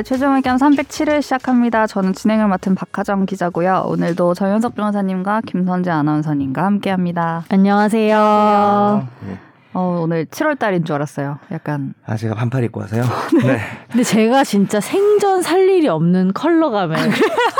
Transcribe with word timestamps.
네, 0.00 0.02
최종 0.02 0.34
의견 0.34 0.56
307을 0.56 1.20
시작합니다. 1.20 1.86
저는 1.86 2.14
진행을 2.14 2.48
맡은 2.48 2.74
박하정 2.74 3.26
기자고요. 3.26 3.84
오늘도 3.86 4.32
정현석 4.32 4.74
변호사님과 4.74 5.42
김선재 5.44 5.90
아나운서님과 5.90 6.64
함께합니다. 6.64 7.44
안녕하세요. 7.50 9.06
네. 9.26 9.38
어, 9.74 10.00
오늘 10.02 10.24
7월 10.24 10.58
달인 10.58 10.86
줄 10.86 10.94
알았어요. 10.94 11.38
약간 11.52 11.92
아 12.06 12.16
제가 12.16 12.34
반팔 12.34 12.64
입고 12.64 12.80
와서요. 12.80 13.02
네. 13.44 13.60
근데 13.90 14.02
제가 14.02 14.42
진짜 14.42 14.80
생전 14.80 15.42
살 15.42 15.68
일이 15.68 15.86
없는 15.86 16.32
컬러감에 16.32 16.96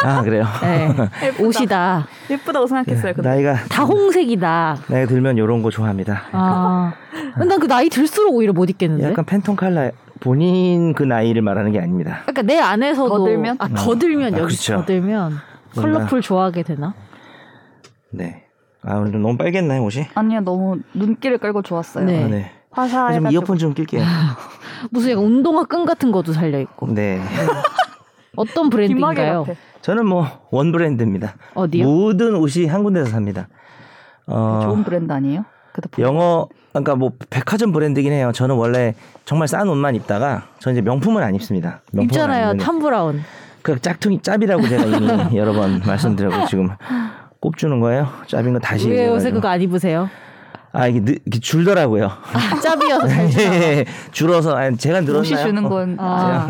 아 0.04 0.22
그래요. 0.22 0.46
네, 0.62 0.94
옷이다. 1.44 2.06
예쁘다고 2.30 2.66
생각했어요. 2.66 3.12
근데. 3.12 3.28
나이가 3.28 3.54
다 3.68 3.84
홍색이다. 3.84 4.76
나이가 4.88 5.06
들면 5.06 5.36
이런 5.36 5.60
거 5.62 5.68
좋아합니다. 5.70 6.22
아, 6.32 6.94
난 7.36 7.60
그 7.60 7.68
나이 7.68 7.90
들수록 7.90 8.32
오히려 8.34 8.54
못 8.54 8.70
입겠는데. 8.70 9.10
약간 9.10 9.26
팬톤 9.26 9.56
칼라 9.56 9.90
본인 10.20 10.92
그 10.94 11.02
나이를 11.02 11.42
말하는 11.42 11.72
게 11.72 11.80
아닙니다. 11.80 12.20
그러니까 12.22 12.42
내 12.42 12.58
안에서도 12.58 13.08
더 13.18 13.24
들면? 13.24 13.56
아, 13.58 13.68
더 13.68 13.94
들면 13.96 14.34
아, 14.34 14.38
여기 14.38 14.54
그렇죠. 14.56 14.76
더 14.76 14.84
들면 14.84 15.38
컬러풀 15.74 16.20
좋아하게 16.20 16.62
되나? 16.62 16.94
네. 18.10 18.44
아 18.82 18.96
오늘 18.96 19.12
좀 19.12 19.22
너무 19.22 19.36
빨겠나요 19.36 19.82
옷이? 19.84 20.06
아니요, 20.14 20.40
너무 20.40 20.78
눈길을 20.94 21.38
끌고 21.38 21.62
좋았어요. 21.62 22.04
네. 22.06 22.24
아, 22.24 22.28
네. 22.28 22.50
화사해가지고. 22.70 23.24
좀 23.24 23.32
이어폰 23.32 23.58
좀 23.58 23.74
낄게요. 23.74 24.02
무슨 24.90 25.10
약간 25.12 25.24
운동화 25.24 25.64
끈 25.64 25.84
같은 25.84 26.12
것도 26.12 26.32
살려 26.32 26.60
있고. 26.60 26.86
네. 26.92 27.20
어떤 28.36 28.70
브랜드인가요? 28.70 29.44
저는 29.82 30.06
뭐 30.06 30.26
원 30.50 30.72
브랜드입니다. 30.72 31.34
어디요? 31.54 31.84
모든 31.86 32.36
옷이 32.36 32.66
한 32.66 32.82
군데서 32.84 33.10
삽니다. 33.10 33.48
어, 34.26 34.60
좋은 34.62 34.84
브랜드 34.84 35.12
아니에요? 35.12 35.44
영어 35.98 36.48
그러니까 36.72 36.94
뭐 36.94 37.12
백화점 37.30 37.72
브랜드긴 37.72 38.12
해요. 38.12 38.30
저는 38.34 38.54
원래 38.54 38.94
정말 39.24 39.48
싼 39.48 39.68
옷만 39.68 39.94
입다가 39.96 40.44
저는 40.60 40.76
이제 40.76 40.82
명품은 40.82 41.22
안 41.22 41.34
입습니다. 41.34 41.80
명품은 41.92 42.22
안 42.22 42.28
입잖아요. 42.38 42.56
탐 42.58 42.78
브라운. 42.78 43.22
그 43.62 43.78
짝퉁이 43.80 44.22
짭이라고 44.22 44.66
제가 44.68 44.84
이미 44.84 45.08
여러 45.36 45.52
번 45.52 45.82
말씀드렸고 45.84 46.46
지금 46.46 46.70
꼽주는 47.40 47.78
거예요. 47.80 48.08
짭인 48.26 48.52
거 48.52 48.58
다시 48.58 48.88
왜 48.88 49.06
요새. 49.08 49.30
그거 49.30 49.48
안 49.48 49.60
입으세요? 49.60 50.08
아 50.72 50.86
이게, 50.86 51.00
느, 51.04 51.14
이게 51.26 51.40
줄더라고요. 51.40 52.04
아, 52.06 52.60
짭이어서 52.60 53.08
잘 53.08 53.28
주나? 53.30 53.84
줄어서 54.12 54.54
아니 54.54 54.76
제가 54.76 55.00
늘었나요? 55.00 55.20
옷이 55.22 55.36
주는 55.36 55.62
건 55.68 55.96
아, 56.00 56.46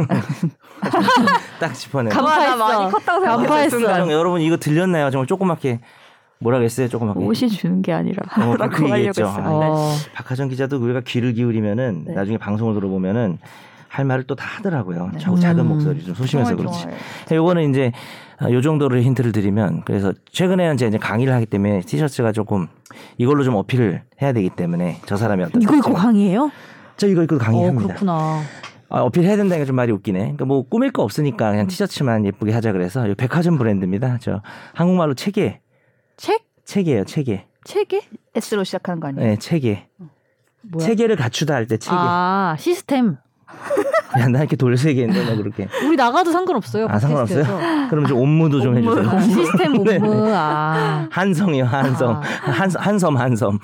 딱 1.59 1.73
짚어내요. 1.73 2.13
간파했어. 2.13 2.57
많이 2.57 2.91
컸다고. 2.93 3.25
정- 3.81 4.11
여러분 4.13 4.41
이거 4.43 4.57
들렸나요? 4.59 5.11
정말 5.11 5.27
조그맣게 5.27 5.81
뭐라 6.41 6.59
그랬어요? 6.59 6.89
조그맣게. 6.89 7.21
옷이 7.21 7.49
주는 7.51 7.83
게 7.83 7.93
아니라 7.93 8.23
어, 8.43 8.57
라고 8.57 8.73
그 8.75 8.83
하려고 8.85 8.97
얘기했죠. 8.99 9.27
했어요. 9.27 9.45
아, 9.45 9.61
네. 9.61 9.67
어. 9.67 9.93
박하정 10.15 10.49
기자도 10.49 10.79
우리가 10.83 11.01
귀를 11.07 11.35
기울이면은 11.35 12.05
네. 12.07 12.15
나중에 12.15 12.39
방송을 12.39 12.75
들어보면은 12.75 13.39
할 13.89 14.05
말을 14.05 14.25
또 14.25 14.35
다 14.37 14.45
하더라고요. 14.47 15.11
네. 15.13 15.19
자, 15.19 15.35
작은 15.35 15.65
음. 15.65 15.69
목소리 15.69 16.03
좀 16.05 16.15
소심해서 16.15 16.57
그렇지. 16.57 16.83
좋아요. 17.29 17.41
요거는 17.43 17.71
이제 17.71 17.93
아, 18.39 18.51
요 18.51 18.63
정도로 18.63 19.01
힌트를 19.03 19.33
드리면 19.33 19.83
그래서 19.85 20.15
최근에는 20.33 20.77
이제 20.77 20.91
강의를 20.97 21.35
하기 21.35 21.47
때문에 21.47 21.81
티셔츠가 21.81 22.33
조금 22.33 22.69
이걸로 23.19 23.45
좀 23.45 23.57
어필을 23.57 24.03
해야 24.23 24.33
되기 24.33 24.49
때문에 24.49 24.99
저 25.07 25.17
사람이 25.17 25.43
어떤 25.43 25.61
이거 25.61 25.77
입고. 25.77 25.93
강의해요? 25.93 26.51
저 26.97 27.07
이거 27.07 27.23
입고 27.23 27.35
어, 27.35 27.39
강의합니다. 27.39 27.87
그렇구나. 27.89 28.41
아, 28.89 29.01
어필해야 29.03 29.37
된다니까 29.37 29.67
좀 29.67 29.77
말이 29.77 29.93
웃기네. 29.93 30.19
그러니까 30.21 30.45
뭐 30.47 30.63
꾸밀 30.63 30.91
거 30.91 31.03
없으니까 31.03 31.51
그냥 31.51 31.67
티셔츠만 31.67 32.25
예쁘게 32.25 32.53
하자 32.53 32.73
그래서 32.73 33.07
이 33.09 33.15
백화점 33.15 33.59
브랜드입니다. 33.59 34.19
저 34.21 34.41
한국말로 34.75 35.15
체계 35.15 35.61
책? 36.21 36.43
체계예요 36.67 37.05
체계. 37.05 37.47
책에? 37.65 38.03
S로 38.35 38.63
시작하는 38.65 39.01
거 39.01 39.09
아니에요? 39.09 39.27
네 39.27 39.37
체계. 39.39 39.89
뭐야? 40.63 40.87
체계를 40.87 41.17
갖추다 41.17 41.55
할 41.55 41.67
때 41.67 41.79
체계. 41.79 41.97
아, 41.99 42.55
시스템. 42.59 43.17
야, 44.19 44.29
나 44.29 44.41
이렇게 44.41 44.57
얘기했는데 44.91 45.31
나 45.31 45.37
그렇게. 45.37 45.67
우리 45.87 45.97
나가도 45.97 46.31
상관없어요. 46.31 46.87
아 46.91 46.99
상관없어요? 46.99 47.89
그럼 47.89 48.07
좀 48.07 48.19
업무도 48.21 48.61
좀 48.61 48.77
업무. 48.77 48.91
해주세요. 48.99 49.11
아, 49.17 49.21
시스템 49.25 49.83
네. 49.85 49.97
업무. 49.97 50.29
아. 50.35 51.09
한성이요 51.11 51.65
한성 51.65 52.17
아. 52.17 52.21
한, 52.21 52.71
한섬 52.77 53.17
한섬. 53.17 53.59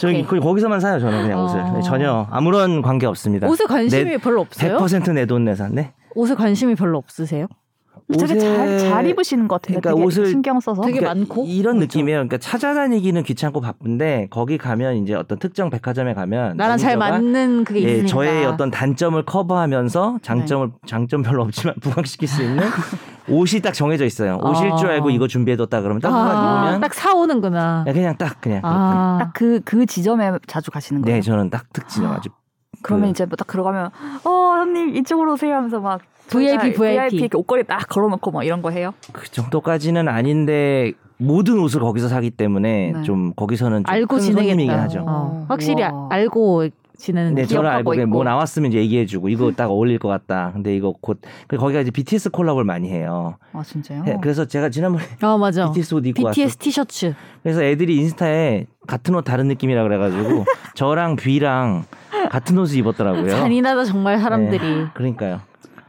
저기 0.00 0.24
거기서만 0.24 0.80
사요 0.80 0.98
저는 0.98 1.22
그냥 1.22 1.38
어. 1.40 1.44
옷을 1.44 1.82
전혀 1.82 2.26
아무런 2.30 2.80
관계 2.82 3.06
없습니다. 3.06 3.46
옷에 3.46 3.64
관심이 3.66 4.04
내- 4.04 4.18
별로 4.18 4.40
없어요? 4.40 4.78
100%내 4.78 5.26
돈 5.26 5.44
내산. 5.44 5.74
네. 5.74 5.92
옷에 6.14 6.34
관심이 6.34 6.74
별로 6.74 6.98
없으세요? 6.98 7.46
되게 8.06 8.38
잘, 8.38 8.78
잘 8.78 9.06
입으시는 9.06 9.48
것 9.48 9.62
같아요. 9.62 9.80
그러니까 9.80 9.90
되게 9.94 10.06
옷을 10.06 10.26
신경 10.26 10.60
써서. 10.60 10.82
되게 10.82 10.98
그러니까 11.00 11.20
많고? 11.26 11.46
이런 11.46 11.76
그렇죠. 11.78 11.98
느낌이에요. 11.98 12.18
그러니까 12.18 12.36
찾아다니기는 12.38 13.22
귀찮고 13.22 13.60
바쁜데 13.62 14.28
거기 14.30 14.58
가면 14.58 14.96
이제 14.96 15.14
어떤 15.14 15.38
특정 15.38 15.70
백화점에 15.70 16.12
가면 16.12 16.56
나랑 16.58 16.76
잘 16.76 16.98
맞는 16.98 17.64
그게 17.64 17.80
예, 17.82 17.90
있으니까. 17.92 18.08
저의 18.08 18.44
어떤 18.44 18.70
단점을 18.70 19.20
커버하면서 19.24 20.18
장점을 20.22 20.70
장점 20.86 21.22
별로 21.22 21.42
없지만 21.44 21.74
부각시킬 21.80 22.28
수 22.28 22.42
있는 22.42 22.62
옷이 23.28 23.62
딱 23.62 23.72
정해져 23.72 24.04
있어요. 24.04 24.38
옷일 24.42 24.70
줄 24.78 24.90
아. 24.90 24.92
알고 24.94 25.08
이거 25.08 25.26
준비해뒀다 25.26 25.80
그러면 25.80 26.00
딱 26.02 26.12
아, 26.14 26.64
입으면 26.66 26.80
딱 26.82 26.92
사오는구나. 26.92 27.84
야, 27.88 27.92
그냥 27.92 28.16
딱 28.18 28.38
그냥 28.42 28.60
아, 28.64 29.16
딱그그 29.32 29.86
지점에 29.86 30.32
자주 30.46 30.70
가시는 30.70 31.00
그렇게. 31.00 31.12
거예요. 31.12 31.22
네 31.22 31.24
저는 31.24 31.48
딱 31.50 31.72
특징 31.72 32.04
아주 32.06 32.28
그러면 32.82 33.06
그- 33.06 33.10
이제 33.12 33.24
뭐 33.24 33.36
딱 33.36 33.46
들어가면 33.46 33.90
어 34.24 34.30
형님 34.58 34.94
이쪽으로 34.96 35.32
오세요 35.32 35.54
하면서 35.56 35.80
막 35.80 36.00
VIP, 36.28 36.72
VIP. 36.74 37.16
이렇게 37.16 37.36
옷걸이 37.36 37.64
딱 37.64 37.88
걸어놓고 37.88 38.30
막 38.30 38.44
이런 38.44 38.62
거 38.62 38.70
해요. 38.70 38.92
그 39.12 39.30
정도까지는 39.30 40.08
아닌데 40.08 40.92
모든 41.16 41.58
옷을 41.60 41.80
거기서 41.80 42.08
사기 42.08 42.30
때문에 42.30 42.92
네. 42.92 43.02
좀 43.02 43.32
거기서는 43.34 43.84
좀 43.84 43.92
알고 43.92 44.18
지내겠다. 44.18 44.82
하죠. 44.82 45.04
어, 45.06 45.44
확실히 45.48 45.84
아- 45.84 45.92
우와. 45.92 46.08
알고 46.10 46.68
지내는. 46.96 47.34
네, 47.34 47.44
저를 47.44 47.68
알고 47.70 47.90
그냥 47.90 48.06
있고. 48.06 48.14
뭐 48.14 48.24
나왔으면 48.24 48.70
이제 48.70 48.78
얘기해주고 48.78 49.28
이거 49.28 49.50
딱 49.52 49.70
어울릴 49.70 49.98
것 49.98 50.08
같다. 50.08 50.50
근데 50.52 50.74
이거 50.76 50.92
곧그 51.00 51.56
거기가 51.56 51.80
이제 51.80 51.90
BTS 51.90 52.30
콜라보를 52.30 52.64
많이 52.64 52.88
해요. 52.88 53.36
아 53.52 53.62
진짜요? 53.62 54.04
해- 54.06 54.16
그래서 54.22 54.44
제가 54.44 54.70
지난번에 54.70 55.04
어, 55.22 55.36
맞아. 55.38 55.66
BTS 55.70 55.94
옷 55.94 56.06
입고 56.06 56.24
왔어. 56.24 56.34
BTS 56.34 56.56
티셔츠. 56.56 57.14
그래서 57.42 57.62
애들이 57.62 57.96
인스타에 57.96 58.66
같은 58.86 59.14
옷 59.14 59.22
다른 59.22 59.48
느낌이라 59.48 59.82
그래가지고 59.82 60.44
저랑 60.74 61.16
뷔랑 61.16 61.84
같은 62.30 62.56
옷을 62.58 62.78
입었더라고요. 62.78 63.28
잔인하다 63.28 63.84
정말 63.84 64.18
사람들이. 64.18 64.58
네, 64.76 64.86
그러니까요. 64.94 65.40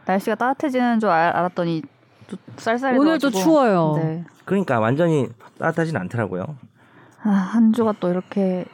날씨가 0.06 0.36
따뜻해지는 0.36 1.00
줄 1.00 1.10
알, 1.10 1.36
알았더니 1.36 1.82
또 2.28 2.38
쌀쌀해. 2.58 2.98
오늘도 2.98 3.30
추워요. 3.32 3.94
네. 3.98 4.24
그러니까 4.46 4.80
완전히 4.80 5.28
따뜻하진 5.60 5.96
않더라고요. 5.98 6.44
아, 7.24 7.30
한 7.30 7.74
주가 7.74 7.94
또 8.00 8.10
이렇게 8.10 8.66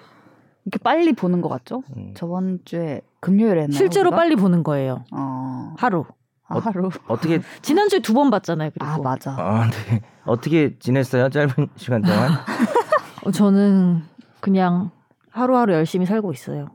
이렇게 0.66 0.78
빨리 0.84 1.14
보는 1.14 1.42
것 1.42 1.50
같죠? 1.50 1.84
음. 1.96 2.14
저번 2.16 2.60
주에 2.66 3.02
금요일에 3.20 3.62
했나요? 3.64 3.78
실제로 3.78 4.10
우리가? 4.10 4.18
빨리 4.18 4.36
보는 4.36 4.64
거예요. 4.64 5.04
어. 5.12 5.74
하루. 5.78 6.06
아, 6.48 6.60
하루. 6.60 6.90
어 7.08 7.16
떻게 7.18 7.40
지난주에 7.62 8.00
두 8.00 8.14
번 8.14 8.30
봤잖아요. 8.30 8.72
그리고 8.74 8.86
아 8.92 8.98
맞아. 8.98 9.32
아, 9.38 9.70
네. 9.70 10.02
어떻게 10.26 10.78
지냈어요? 10.80 11.30
짧은 11.30 11.70
시간 11.78 12.02
동안? 12.02 12.30
어, 13.26 13.32
저는 13.32 14.04
그냥 14.42 14.92
하루하루 15.30 15.74
열심히 15.74 16.06
살고 16.06 16.32
있어요. 16.34 16.68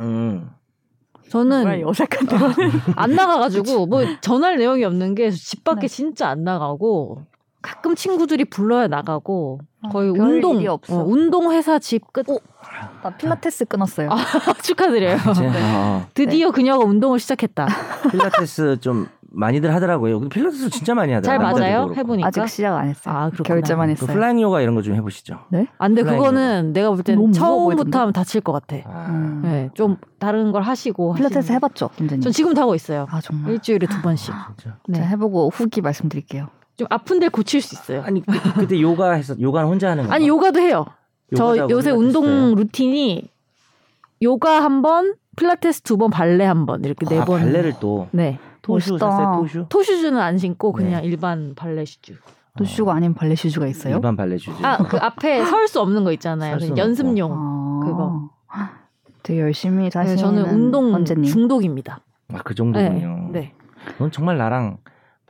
음. 0.00 0.50
저는 1.30 1.84
어색한 1.86 2.26
데 2.26 2.36
안 2.96 3.12
나가가지고 3.14 3.86
뭐 3.86 4.02
전할 4.20 4.58
내용이 4.58 4.84
없는 4.84 5.14
게 5.14 5.30
집 5.30 5.64
밖에 5.64 5.82
네. 5.82 5.88
진짜 5.88 6.28
안 6.28 6.44
나가고 6.44 7.22
가끔 7.62 7.94
친구들이 7.94 8.46
불러야 8.46 8.88
나가고 8.88 9.60
거의 9.92 10.10
아, 10.10 10.12
별 10.14 10.42
운동. 10.44 10.66
어, 10.66 10.78
운동 11.06 11.52
회사 11.52 11.78
집 11.78 12.12
끝. 12.12 12.26
나 13.02 13.10
필라테스 13.16 13.66
끊었어요. 13.66 14.10
아, 14.10 14.16
축하드려요. 14.62 15.18
제, 15.34 15.42
네. 15.42 15.50
아, 15.54 16.06
드디어 16.14 16.50
그녀가 16.50 16.84
운동을 16.84 17.18
시작했다. 17.18 17.66
필라테스 18.10 18.78
좀 18.80 19.08
많이들 19.32 19.72
하더라고요. 19.74 20.18
근데 20.20 20.34
필라테스 20.34 20.70
진짜 20.70 20.94
많이 20.94 21.10
잘 21.12 21.18
하더라고요. 21.18 21.42
맞아요? 21.42 21.54
남자들도 21.56 21.84
그렇고. 21.94 22.00
해보니까. 22.00 22.28
아직 22.28 22.48
시작 22.48 22.76
안 22.76 22.88
했어요. 22.88 23.14
아, 23.14 23.30
그렇구나. 23.30 23.48
결제만 23.60 23.86
그 23.88 23.90
했어요. 23.92 24.12
flying 24.12 24.40
요가 24.40 24.60
이런 24.60 24.74
거 24.74 24.82
좀 24.82 24.94
해보시죠. 24.94 25.38
안 25.78 25.94
돼, 25.94 26.02
그거는 26.02 26.72
내가 26.72 26.90
볼땐 26.90 27.14
너무 27.16 27.28
무서워 27.28 27.70
처음부터? 27.74 28.00
하면 28.00 28.12
다칠 28.12 28.40
것 28.40 28.52
같아. 28.52 28.76
아, 28.86 29.06
음. 29.10 29.40
네, 29.44 29.70
좀 29.74 29.96
다른 30.18 30.50
걸 30.52 30.62
하시고. 30.62 31.14
필라테스 31.14 31.48
하시는- 31.50 31.54
해봤죠, 31.54 31.90
김재님? 31.96 32.20
전 32.22 32.32
지금도 32.32 32.60
하고 32.60 32.74
있어요. 32.74 33.06
아 33.10 33.20
정말. 33.20 33.52
일주일에 33.52 33.86
두 33.86 34.00
번씩. 34.02 34.34
진짜. 34.58 34.76
네. 34.88 35.00
해보고 35.06 35.50
후기 35.52 35.80
말씀드릴게요. 35.80 36.48
좀 36.76 36.86
아픈 36.90 37.20
데 37.20 37.28
고칠 37.28 37.60
수 37.60 37.74
있어요. 37.74 38.02
아니 38.04 38.24
그, 38.24 38.32
그때 38.54 38.80
요가 38.80 39.12
해서 39.12 39.34
요가는 39.38 39.68
혼자 39.68 39.90
하는 39.90 40.06
거 40.06 40.12
아니 40.12 40.26
요가도 40.28 40.58
해요. 40.60 40.86
저 41.36 41.68
요새 41.68 41.90
운동 41.90 42.24
해요? 42.26 42.54
루틴이 42.56 43.28
요가 44.22 44.62
한 44.64 44.82
번, 44.82 45.14
필라테스 45.36 45.82
두 45.82 45.96
번, 45.96 46.10
발레 46.10 46.44
한 46.44 46.66
번 46.66 46.84
이렇게 46.84 47.06
네 47.06 47.18
아, 47.20 47.24
번. 47.24 47.40
발레를 47.40 47.74
또 47.80 48.08
네. 48.12 48.38
토슈 48.70 48.92
멋있다. 48.92 49.10
샀어요 49.10 49.40
토슈 49.42 49.66
토슈즈는 49.68 50.18
안 50.18 50.38
신고 50.38 50.72
네. 50.76 50.84
그냥 50.84 51.04
일반 51.04 51.54
발레 51.54 51.84
슈즈. 51.84 52.14
토슈가 52.58 52.94
아닌 52.94 53.14
발레 53.14 53.34
슈즈가 53.36 53.66
있어요? 53.66 53.94
일반 53.96 54.16
발레 54.16 54.38
슈즈 54.38 54.64
아 54.64 54.78
그 54.78 54.96
앞에 54.98 55.44
설 55.44 55.68
수 55.68 55.80
없는 55.80 56.04
거 56.04 56.12
있잖아요. 56.12 56.58
연습용. 56.76 57.32
아, 57.32 57.80
그거. 57.86 58.30
되게 59.22 59.40
열심히 59.40 59.84
네, 59.84 59.90
사시는 59.90 60.16
저는 60.16 60.44
운동 60.46 60.94
언제님. 60.94 61.24
중독입니다. 61.24 62.00
아, 62.32 62.38
그 62.42 62.48
네. 62.52 62.54
정도군요 62.54 63.28
네. 63.32 63.52
넌 63.98 64.10
정말 64.10 64.36
나랑 64.38 64.78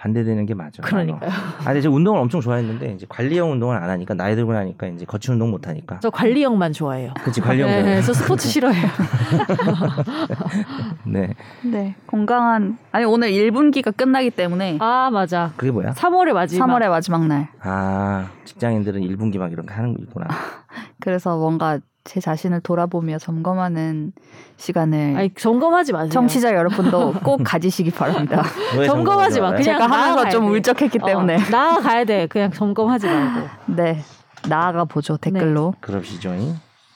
반대되는 0.00 0.46
게 0.46 0.54
맞아. 0.54 0.82
그러니까요. 0.82 1.30
아, 1.30 1.64
근데 1.64 1.82
제가 1.82 1.94
운동을 1.94 2.20
엄청 2.20 2.40
좋아했는데 2.40 2.94
이제 2.94 3.04
관리형 3.06 3.52
운동을 3.52 3.76
안 3.76 3.90
하니까 3.90 4.14
나이 4.14 4.34
들고 4.34 4.54
나니까 4.54 4.86
이제 4.86 5.04
거친 5.04 5.34
운동 5.34 5.50
못 5.50 5.68
하니까. 5.68 6.00
저 6.00 6.08
관리형만 6.08 6.72
좋아해요. 6.72 7.12
그렇지 7.20 7.42
관리형. 7.42 7.68
네, 7.68 7.82
네. 7.82 8.02
저 8.02 8.14
스포츠 8.14 8.48
싫어해요. 8.48 8.88
네. 11.06 11.34
네. 11.62 11.94
건강한 12.06 12.78
아니 12.92 13.04
오늘 13.04 13.30
1분기가 13.30 13.94
끝나기 13.94 14.30
때문에 14.30 14.78
아 14.80 15.10
맞아. 15.12 15.52
그게 15.58 15.70
뭐야? 15.70 15.92
3월의 15.92 16.32
마지막. 16.32 16.66
3월의 16.66 16.88
마지막 16.88 17.26
날. 17.26 17.48
아 17.60 18.30
직장인들은 18.46 19.02
1분기 19.02 19.36
막 19.36 19.52
이런 19.52 19.66
거 19.66 19.74
하는 19.74 19.92
거 19.92 20.02
있구나. 20.02 20.28
그래서 21.00 21.36
뭔가 21.36 21.78
제 22.04 22.18
자신을 22.20 22.60
돌아보며 22.60 23.18
점검하는 23.18 24.12
시간을 24.56 25.16
아니 25.16 25.34
점검하지 25.34 25.92
마세요. 25.92 26.10
청취자 26.10 26.54
여러분도 26.54 27.12
꼭 27.24 27.42
가지시기 27.44 27.90
바랍니다. 27.90 28.42
왜 28.78 28.86
점검하지 28.86 29.40
마. 29.40 29.48
그냥 29.50 29.62
제가 29.62 29.86
하면서 29.86 30.28
좀 30.30 30.46
돼. 30.46 30.50
울적했기 30.50 30.98
어, 31.02 31.06
때문에 31.06 31.38
나아가야 31.50 32.04
돼. 32.04 32.26
그냥 32.26 32.50
점검하지 32.50 33.06
말고. 33.08 33.48
네 33.76 34.02
나아가 34.48 34.84
보죠 34.84 35.16
댓글로. 35.18 35.74
그럽시죠. 35.80 36.34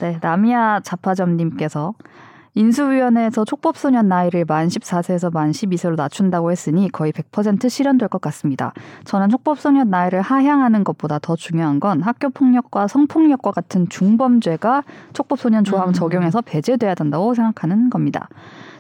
네, 0.01 0.19
나미야 0.21 0.81
자파점님께서 0.83 1.95
인수위원회에서 2.55 3.45
촉법소년 3.45 4.09
나이를 4.09 4.45
만 4.47 4.69
14세에서 4.69 5.33
만 5.33 5.51
12세로 5.51 5.97
낮춘다고 5.97 6.51
했으니 6.51 6.89
거의 6.91 7.13
100% 7.13 7.69
실현될 7.69 8.09
것 8.09 8.21
같습니다. 8.21 8.73
저는 9.05 9.29
촉법소년 9.31 9.91
나이를 9.91 10.21
하향하는 10.21 10.85
것보다 10.85 11.19
더 11.19 11.37
중요한 11.37 11.81
건 11.81 12.01
학교 12.03 12.31
폭력과 12.31 12.87
성폭력과 12.87 13.51
같은 13.51 13.89
중범죄가 13.89 14.85
촉법소년 15.13 15.65
조항 15.65 15.89
음. 15.89 15.93
적용해서 15.93 16.41
배제돼야 16.43 16.95
된다고 16.95 17.35
생각하는 17.35 17.91
겁니다. 17.91 18.29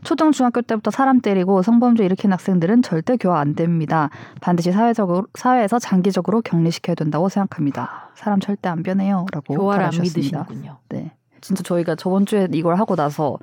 초등 0.04 0.32
중학교 0.32 0.60
때부터 0.60 0.90
사람 0.90 1.20
때리고 1.20 1.62
성범죄 1.62 2.04
일으킨 2.04 2.32
학생들은 2.32 2.82
절대 2.82 3.16
교화 3.16 3.40
안 3.40 3.54
됩니다. 3.54 4.10
반드시 4.40 4.70
사회적으로 4.70 5.26
사회에서 5.34 5.78
장기적으로 5.78 6.42
격리시켜야 6.42 6.94
된다고 6.94 7.28
생각합니다. 7.28 8.10
사람 8.14 8.38
절대 8.38 8.68
안 8.68 8.82
변해요라고 8.82 9.54
교화를 9.54 9.86
안. 9.86 9.90
믿으시는군요. 9.90 10.78
네. 10.90 11.12
진짜 11.44 11.62
저희가 11.62 11.94
저번 11.94 12.24
주에 12.24 12.48
이걸 12.52 12.76
하고 12.76 12.96
나서 12.96 13.38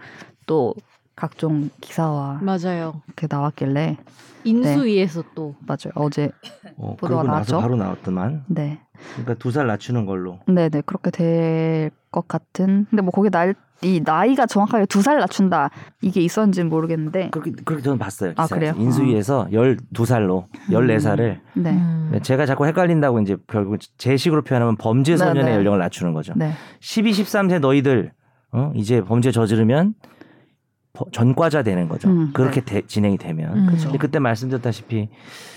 또 0.47 0.73
각종 1.15 1.69
기사와 1.81 2.39
맞아요. 2.41 3.01
이렇게 3.05 3.27
나왔길래 3.29 3.97
인수위에서 4.43 5.23
또 5.35 5.53
맞아요. 5.59 5.91
어제 5.93 6.31
어, 6.77 6.95
보도가 6.99 7.21
나왔죠? 7.21 7.59
바로 7.59 7.75
나왔더만. 7.75 8.45
네. 8.47 8.81
그러니까 9.13 9.35
두 9.35 9.51
살 9.51 9.67
낮추는 9.67 10.07
걸로. 10.07 10.39
네, 10.47 10.69
네. 10.69 10.81
그렇게 10.81 11.11
될 11.11 11.91
것 12.11 12.27
같은. 12.27 12.87
근데 12.89 13.01
뭐 13.03 13.11
거기 13.11 13.29
날, 13.29 13.53
이 13.83 14.01
나이가 14.03 14.45
정확하게 14.45 14.85
두 14.85 15.01
살 15.01 15.17
낮춘다. 15.19 15.69
이게 16.01 16.21
있었는지는 16.21 16.69
모르겠는데. 16.69 17.29
그렇게 17.31 17.51
그렇게 17.65 17.83
저는 17.83 17.97
봤어요. 17.97 18.31
아, 18.37 18.43
기사에서. 18.43 18.55
그래요? 18.55 18.73
인수위에서 18.77 19.47
12살로 19.51 20.45
14살을 20.69 21.39
네. 21.55 21.71
음. 21.71 22.19
제가 22.21 22.45
자꾸 22.45 22.65
헷갈린다고 22.67 23.19
이제 23.21 23.37
결국 23.47 23.77
제 23.97 24.17
식으로 24.17 24.43
표현하면 24.43 24.77
범죄 24.77 25.17
소년의 25.17 25.43
네, 25.43 25.49
네. 25.51 25.55
연령을 25.57 25.79
낮추는 25.79 26.13
거죠. 26.13 26.33
네. 26.35 26.51
12, 26.79 27.11
13세 27.11 27.59
너희들 27.59 28.11
어? 28.51 28.71
이제 28.75 29.01
범죄 29.01 29.31
저지르면 29.31 29.95
버- 30.93 31.05
전과자 31.11 31.63
되는 31.63 31.87
거죠. 31.87 32.09
음, 32.09 32.31
그렇게 32.33 32.61
대- 32.61 32.81
진행이 32.85 33.17
되면. 33.17 33.57
음. 33.57 33.65
그죠. 33.67 33.85
근데 33.85 33.97
그때 33.97 34.19
말씀드렸다시피 34.19 35.09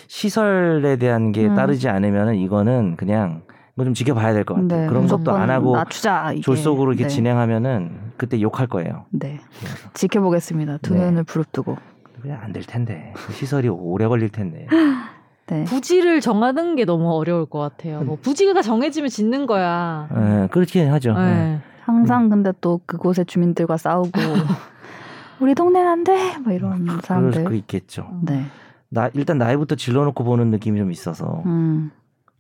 시설에 0.09 0.97
대한 0.97 1.33
게 1.33 1.47
음. 1.47 1.55
따르지 1.57 1.89
않으면은 1.89 2.37
이거는 2.37 2.97
그냥 2.97 3.43
이거 3.75 3.85
좀 3.85 3.95
지켜봐야 3.95 4.33
될 4.33 4.45
것 4.45 4.55
같아요. 4.55 4.83
네. 4.83 4.87
그런 4.87 5.07
것도 5.07 5.33
안 5.33 5.51
하고 5.51 5.75
낮추자. 5.77 6.33
졸속으로 6.43 6.93
이렇게 6.93 7.05
네. 7.05 7.09
진행하면은 7.09 7.91
그때 8.17 8.41
욕할 8.41 8.67
거예요. 8.69 9.07
네. 9.11 9.41
그래서 9.59 9.77
지켜보겠습니다. 9.95 10.79
두 10.79 10.95
네. 10.95 11.05
눈을 11.07 11.25
부릅뜨고. 11.25 11.77
그냥 12.23 12.41
안 12.43 12.53
될 12.53 12.63
텐데 12.63 13.13
시설이 13.33 13.69
오래 13.69 14.07
걸릴 14.07 14.31
텐데. 14.31 14.67
네. 15.47 15.65
부지를 15.65 16.21
정하는 16.23 16.75
게 16.75 16.85
너무 16.87 17.13
어려울 17.13 17.45
것 17.47 17.59
같아요. 17.59 18.01
뭐 18.03 18.17
부지가 18.23 18.63
정해지면 18.63 19.11
짓는 19.11 19.45
거야. 19.47 20.09
예, 20.17 20.49
그렇긴 20.51 20.91
하죠. 20.93 21.11
예. 21.11 21.15
네. 21.23 21.61
항상 21.83 22.31
근데 22.31 22.51
또 22.63 22.81
그곳의 22.87 23.27
주민들과 23.27 23.77
싸우고 23.77 24.11
우리 25.41 25.55
동네는 25.55 25.87
안 25.91 26.05
돼. 26.05 26.39
막 26.39 26.55
이런 26.55 26.87
그럴 26.87 27.01
사람들. 27.03 27.45
수 27.47 27.55
있겠죠. 27.57 28.09
네. 28.23 28.45
나 28.89 29.11
일단 29.13 29.37
나이부터 29.37 29.75
질러놓고 29.75 30.25
보는 30.25 30.49
느낌이 30.51 30.79
좀 30.79 30.91
있어서 30.93 31.43
음. 31.45 31.91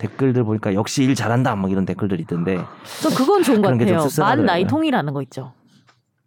댓글들 0.08 0.44
보니까 0.44 0.74
역시 0.74 1.02
일 1.04 1.14
잘한다 1.14 1.54
막 1.56 1.70
이런 1.70 1.84
댓글들 1.86 2.20
있던데 2.20 2.58
저 3.00 3.08
그건 3.10 3.42
좋은 3.42 3.62
것 3.62 3.76
같아요. 3.78 4.06
만 4.18 4.44
나이 4.44 4.66
통이라는 4.66 5.12
거 5.12 5.22
있죠. 5.22 5.52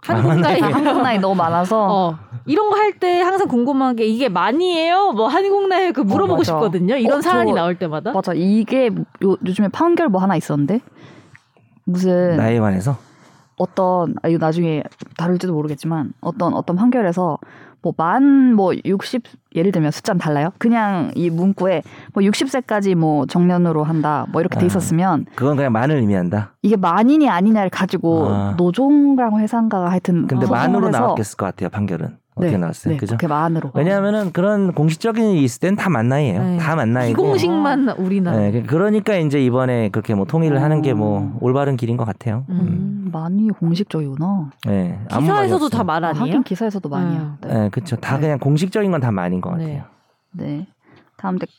아, 0.08 0.14
한국 0.14 0.28
만 0.30 0.42
나이. 0.42 0.60
한국 0.62 1.02
나이 1.02 1.20
너무 1.20 1.36
많아서 1.36 1.88
어, 1.90 2.18
이런 2.46 2.70
거 2.70 2.76
할 2.78 2.98
때 3.00 3.22
항상 3.22 3.48
궁금한 3.48 3.96
게 3.96 4.06
이게 4.06 4.30
만이에요? 4.30 5.12
뭐 5.12 5.28
한국 5.28 5.68
나이 5.68 5.92
그 5.92 6.02
물어보고 6.02 6.42
어. 6.42 6.44
싶거든요. 6.44 6.96
이런 6.96 7.20
어, 7.20 7.22
사안이 7.22 7.52
나올 7.54 7.76
때마다. 7.78 8.12
맞아 8.14 8.34
이게 8.34 8.88
요, 9.24 9.38
요즘에 9.46 9.68
판결 9.68 10.08
뭐 10.10 10.22
하나 10.22 10.36
있었는데 10.36 10.80
무슨 11.84 12.38
나이에 12.38 12.60
관해서 12.60 12.98
어떤 13.58 14.16
아 14.22 14.28
이거 14.30 14.38
나중에 14.40 14.84
다룰지도 15.18 15.54
모르겠지만 15.54 16.14
어떤 16.22 16.54
어떤 16.54 16.76
판결에서 16.76 17.38
뭐만뭐60 17.94 19.24
예를 19.56 19.72
들면 19.72 19.92
숫자는 19.92 20.20
달라요. 20.20 20.52
그냥 20.58 21.12
이 21.16 21.30
문구에 21.30 21.82
뭐 22.14 22.24
60세까지 22.24 22.96
뭐 22.96 23.26
정년으로 23.26 23.84
한다 23.84 24.26
뭐 24.32 24.42
이렇게 24.42 24.60
돼 24.60 24.66
아. 24.66 24.68
있었으면 24.68 25.26
그건 25.36 25.56
그냥 25.56 25.72
만을 25.72 25.98
의미한다. 25.98 26.54
이게 26.62 26.76
만이냐 26.76 27.34
아니냐를 27.34 27.70
가지고 27.70 28.30
아. 28.30 28.54
노종랑 28.58 29.40
회사인가가 29.40 29.90
하여튼 29.90 30.28
근데 30.28 30.48
만으로 30.48 30.90
나왔겠을 30.90 31.38
것 31.38 31.46
같아요 31.48 31.70
판결은 31.70 32.18
어떻게 32.38 32.52
네, 32.52 32.58
나왔어요, 32.58 32.94
네, 32.94 32.98
그죠? 33.00 33.12
그렇게 33.18 33.28
만으로. 33.28 33.72
왜냐하면은 33.74 34.32
그런 34.32 34.74
공식적인 34.74 35.32
일이 35.32 35.44
있을 35.44 35.60
땐 35.60 35.76
다 35.76 35.90
만나이에요. 35.90 36.44
네. 36.44 36.58
다 36.58 36.76
만나이고. 36.76 37.16
비공식만 37.22 37.90
우리나라. 37.98 38.38
네, 38.38 38.64
그러니까 38.64 39.16
이제 39.16 39.44
이번에 39.44 39.90
그렇게 39.90 40.14
뭐 40.16 40.26
통일을 40.26 40.62
하는 40.62 40.82
게뭐 40.82 41.20
음. 41.20 41.38
올바른 41.42 41.76
길인 41.78 41.98
것 41.98 42.06
같아요. 42.06 42.46
음. 42.50 42.60
음, 42.60 43.10
많이 43.12 43.50
공식적이구나. 43.50 44.52
네, 44.68 45.00
기사에서도. 45.10 45.70
다 45.70 45.84
말 45.84 46.04
아, 46.04 46.10
아니에요? 46.10 46.24
하긴 46.26 46.44
기사에서도 46.44 46.88
많이야. 46.90 47.20
음. 47.20 47.38
네. 47.42 47.54
네, 47.54 47.70
그렇죠. 47.70 47.96
다 47.96 48.16
네. 48.16 48.22
그냥 48.22 48.40
공식적인 48.40 48.92
건다 48.92 49.12
만인 49.12 49.42
것 49.42 49.56
네. 49.58 49.64
같아요. 49.66 49.84
네. 50.34 50.68
다음 51.18 51.40
댓글 51.40 51.54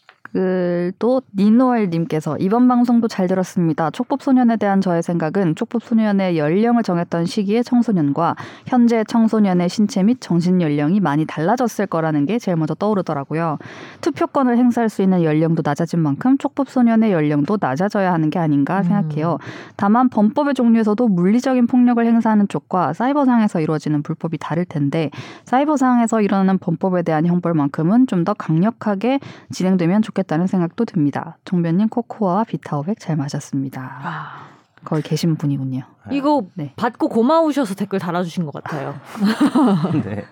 도 0.99 1.23
니노엘님께서 1.37 2.37
이번 2.39 2.69
방송도 2.69 3.09
잘 3.09 3.27
들었습니다. 3.27 3.91
촉법소년에 3.91 4.59
대한 4.59 4.81
저의 4.81 5.03
생각은 5.03 5.55
촉법소년의 5.55 6.39
연령을 6.39 6.83
정했던 6.83 7.25
시기의 7.25 7.65
청소년과 7.65 8.37
현재 8.67 9.03
청소년의 9.05 9.69
신체 9.69 10.03
및 10.03 10.19
정신 10.21 10.61
연령이 10.61 11.01
많이 11.01 11.25
달라졌을 11.25 11.87
거라는 11.87 12.27
게 12.27 12.39
제일 12.39 12.57
먼저 12.57 12.75
떠오르더라고요. 12.75 13.59
투표권을 14.03 14.59
행사할 14.59 14.89
수 14.89 15.03
있는 15.03 15.25
연령도 15.25 15.63
낮아진 15.65 16.01
만큼 16.01 16.39
촉법소년의 16.39 17.11
연령도 17.13 17.59
낮아져야 17.61 18.13
하는 18.13 18.31
게 18.31 18.39
아닌가 18.39 18.83
생각해요. 18.83 19.39
다만 19.77 20.09
범법의 20.11 20.55
종류에서도 20.55 21.09
물리적인 21.09 21.67
폭력을 21.67 22.05
행사하는 22.05 22.49
쪽과 22.49 22.93
사이버상에서 22.93 23.61
이루어지는 23.61 24.03
불법이 24.03 24.39
다를 24.39 24.65
텐데 24.65 25.11
사이버상에서 25.45 26.21
일어나는 26.21 26.59
범법에 26.59 27.03
대한 27.03 27.27
형벌만큼은 27.27 28.07
좀 28.07 28.19
더 28.25 28.35
강력하게 28.35 29.21
진행되면 29.53 30.03
좋겠다 30.03 30.18
는 30.23 30.47
생각도 30.47 30.85
듭니다. 30.85 31.39
종변님 31.45 31.89
코코아와 31.89 32.45
비타오백 32.45 32.99
잘 33.01 33.17
맞았습니다. 33.17 34.01
아, 34.03 34.47
거기 34.85 35.03
계신 35.03 35.37
분이군요. 35.37 35.83
이거 36.11 36.45
네. 36.55 36.73
받고 36.77 37.09
고마우셔서 37.09 37.75
댓글 37.75 37.99
달아주신 37.99 38.45
것 38.45 38.53
같아요. 38.53 38.95
네. 40.05 40.25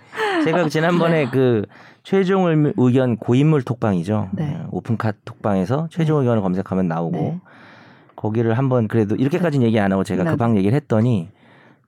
제가 0.45 0.69
지난번에 0.69 1.29
그 1.31 1.65
최종 2.03 2.47
의- 2.47 2.73
의견 2.77 3.17
고인물 3.17 3.63
톡방이죠. 3.63 4.31
네. 4.33 4.57
어, 4.61 4.69
오픈카 4.73 5.13
톡방에서 5.25 5.89
최종 5.91 6.21
의견을 6.21 6.43
검색하면 6.43 6.89
나오고 6.89 7.17
네. 7.17 7.41
거기를 8.17 8.57
한번 8.59 8.89
그래도 8.89 9.15
이렇게까지는 9.15 9.67
얘기 9.67 9.79
안 9.79 9.93
하고 9.93 10.03
제가 10.05 10.25
네. 10.25 10.31
그방 10.31 10.57
얘기를 10.57 10.75
했더니 10.77 11.29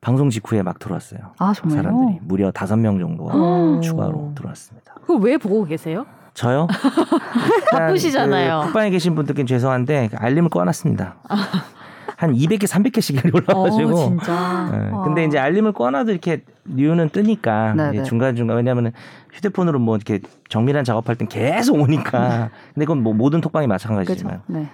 방송 0.00 0.30
직후에 0.30 0.62
막 0.62 0.78
들어왔어요. 0.78 1.20
아 1.38 1.52
정말요? 1.54 1.82
사람들이 1.82 2.18
무려 2.22 2.50
다섯 2.52 2.76
명 2.76 2.98
정도가 3.00 3.34
오. 3.34 3.80
추가로 3.80 4.32
들어왔습니다. 4.36 4.94
그거 5.00 5.14
왜 5.14 5.36
보고 5.36 5.64
계세요? 5.64 6.06
저요? 6.38 6.68
바쁘시잖아요. 7.73 8.61
그 8.61 8.66
톡방에 8.66 8.90
계신 8.90 9.16
분들께 9.16 9.45
죄송한데 9.45 10.11
알림을 10.14 10.50
꺼놨습니다. 10.50 11.16
한 12.16 12.33
200개, 12.33 12.62
300개씩 12.62 13.35
올라가지고. 13.35 13.90
어, 13.90 14.09
진짜. 14.09 14.71
예, 14.73 14.90
아. 14.95 15.02
근데 15.02 15.25
이제 15.25 15.37
알림을 15.37 15.73
꺼놔도 15.73 16.12
이렇게 16.12 16.45
뉴는 16.64 17.11
뜨니까 17.11 17.75
네네. 17.75 17.97
이게 17.97 18.02
중간중간 18.04 18.57
왜냐면은 18.57 18.92
휴대폰으로 19.33 19.80
뭐 19.80 19.97
이렇게 19.97 20.21
정밀한 20.49 20.85
작업할 20.85 21.16
땐 21.16 21.26
계속 21.26 21.75
오니까 21.80 22.50
근데 22.75 22.87
그건 22.87 23.02
뭐 23.02 23.14
모든 23.14 23.40
톡방이? 23.40 23.66
마찬가지지만 23.66 24.42
네. 24.47 24.68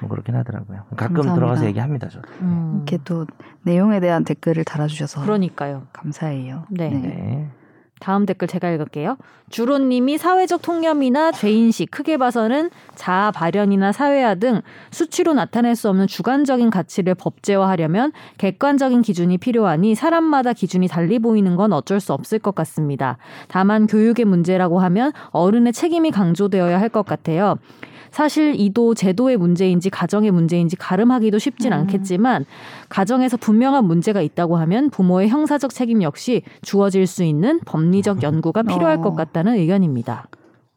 뭐 0.00 0.10
그렇긴 0.10 0.34
하더라고요. 0.36 0.82
가끔 0.96 1.14
감사합니다. 1.16 1.34
들어가서 1.34 1.66
얘기합니다, 1.66 2.08
저도. 2.08 2.28
음. 2.42 2.74
이렇게 2.76 2.98
또 3.04 3.26
내용에 3.62 4.00
대한 4.00 4.24
댓글을 4.24 4.64
달아주셔서 4.64 5.22
그러니까요. 5.22 5.84
감사해요. 5.94 6.64
네. 6.68 6.90
네. 6.90 7.48
다음 7.98 8.26
댓글 8.26 8.46
제가 8.48 8.70
읽을게요. 8.70 9.16
주로님이 9.48 10.18
사회적 10.18 10.60
통념이나 10.60 11.32
죄인식 11.32 11.90
크게 11.90 12.16
봐서는 12.16 12.70
자아 12.94 13.30
발현이나 13.30 13.92
사회화 13.92 14.34
등 14.34 14.60
수치로 14.90 15.34
나타낼 15.34 15.76
수 15.76 15.88
없는 15.88 16.06
주관적인 16.06 16.70
가치를 16.70 17.14
법제화하려면 17.14 18.12
객관적인 18.38 19.02
기준이 19.02 19.38
필요하니 19.38 19.94
사람마다 19.94 20.52
기준이 20.52 20.88
달리 20.88 21.18
보이는 21.18 21.56
건 21.56 21.72
어쩔 21.72 22.00
수 22.00 22.12
없을 22.12 22.38
것 22.38 22.54
같습니다. 22.56 23.18
다만 23.48 23.86
교육의 23.86 24.24
문제라고 24.24 24.80
하면 24.80 25.12
어른의 25.30 25.72
책임이 25.72 26.10
강조되어야 26.10 26.80
할 26.80 26.86
것 26.86 27.04
같아요. 27.04 27.58
사실 28.10 28.54
이도 28.58 28.94
제도의 28.94 29.36
문제인지 29.36 29.90
가정의 29.90 30.30
문제인지 30.30 30.76
가름하기도 30.76 31.38
쉽진 31.38 31.72
음. 31.72 31.78
않겠지만 31.78 32.44
가정에서 32.88 33.36
분명한 33.36 33.84
문제가 33.84 34.20
있다고 34.20 34.56
하면 34.56 34.90
부모의 34.90 35.28
형사적 35.28 35.72
책임 35.72 36.02
역시 36.02 36.42
주어질 36.62 37.06
수 37.06 37.24
있는 37.24 37.60
법리적 37.66 38.22
연구가 38.22 38.62
필요할 38.64 38.98
어. 38.98 39.00
것 39.02 39.14
같다는 39.14 39.54
의견입니다. 39.54 40.26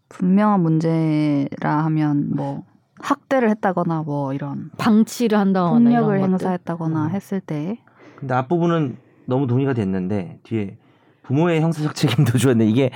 분명한 0.10 0.62
문제라 0.62 1.86
하면 1.86 2.30
뭐 2.36 2.64
학대를 3.00 3.50
했다거나 3.52 4.04
뭐 4.04 4.34
이런 4.34 4.72
방치를 4.78 5.38
한다거나 5.38 5.74
폭력을 5.74 6.18
이런 6.18 6.32
것들. 6.32 6.46
행사했다거나 6.48 7.06
음. 7.06 7.10
했을 7.12 7.40
때 7.40 7.80
근데 8.16 8.34
앞부분은 8.34 8.98
너무 9.26 9.48
동의가 9.48 9.74
됐는데 9.74 10.40
뒤에 10.44 10.78
부모의 11.24 11.62
형사적 11.62 11.96
책임도 11.96 12.38
주었는데 12.38 12.70
이게 12.70 12.90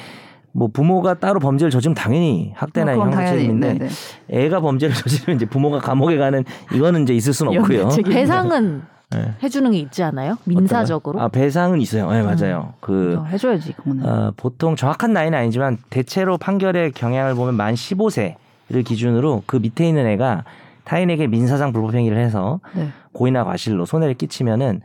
뭐 0.54 0.70
부모가 0.72 1.16
따로 1.16 1.40
범죄를 1.40 1.72
저지르면 1.72 1.96
당연히 1.96 2.54
학대나 2.56 2.92
어, 2.92 2.96
그건 2.96 3.08
형사 3.08 3.18
당연히 3.24 3.38
책임인데 3.40 3.74
네 3.74 3.88
네. 3.88 4.46
애가 4.46 4.62
범죄를 4.62 4.96
저지르면 4.96 5.36
이제 5.36 5.46
부모가 5.46 5.80
감옥에 5.80 6.18
가는 6.18 6.46
이거는 6.74 7.04
이제 7.04 7.14
있을 7.14 7.34
수는 7.34 7.60
없고요. 7.60 7.90
배상은 8.06 8.84
네. 9.12 9.34
해주는 9.44 9.70
게 9.72 9.78
있지 9.80 10.02
않아요? 10.04 10.38
민사적으로? 10.46 11.20
아 11.20 11.28
배상은 11.28 11.82
있어요. 11.82 12.10
네, 12.12 12.22
맞아요. 12.22 12.74
그 12.80 13.18
어, 13.20 13.26
해줘야지 13.26 13.74
그거는. 13.74 14.06
어, 14.06 14.34
보통 14.38 14.76
정확한 14.76 15.12
나이는 15.14 15.38
아니지만 15.38 15.78
대체로 15.90 16.38
판결의 16.38 16.92
경향을 16.92 17.36
보면 17.36 17.56
만 17.56 17.74
15세를 17.74 18.86
기준으로 18.86 19.44
그 19.46 19.58
밑에 19.58 19.88
있는 19.88 20.08
애가 20.08 20.46
타인에게 20.84 21.28
민사상 21.28 21.74
불법 21.74 21.94
행위를 21.96 22.18
해서 22.18 22.60
네. 22.76 22.90
고의나 23.14 23.44
과실로 23.44 23.86
손해를 23.86 24.16
끼치면은 24.16 24.82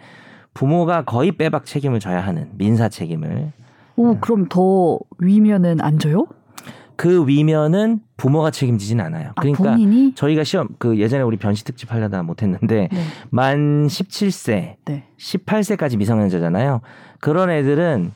부모가 0.55 1.03
거의 1.05 1.33
빼박 1.33 1.67
책임을 1.67 2.01
져야 2.01 2.21
하는 2.21 2.49
민사 2.55 2.89
책임을 2.89 3.53
오 3.99 4.17
그럼 4.21 4.47
더 4.49 4.99
위면은 5.19 5.81
안 5.81 5.99
줘요? 5.99 6.27
그 6.97 7.27
위면은 7.27 8.01
부모가 8.17 8.51
책임지진 8.51 9.01
않아요. 9.01 9.31
아, 9.35 9.41
그러니까 9.41 9.71
본인이? 9.73 10.15
저희가 10.15 10.45
시험 10.45 10.69
그 10.79 10.99
예전에 10.99 11.23
우리 11.23 11.37
변시 11.37 11.65
특집 11.65 11.93
하려다 11.93 12.23
못했는데 12.23 12.89
네. 12.91 13.01
만 13.31 13.87
17세, 13.87 14.77
네. 14.85 15.05
18세까지 15.19 15.97
미성년자잖아요. 15.97 16.81
그런 17.21 17.51
애들은 17.51 18.13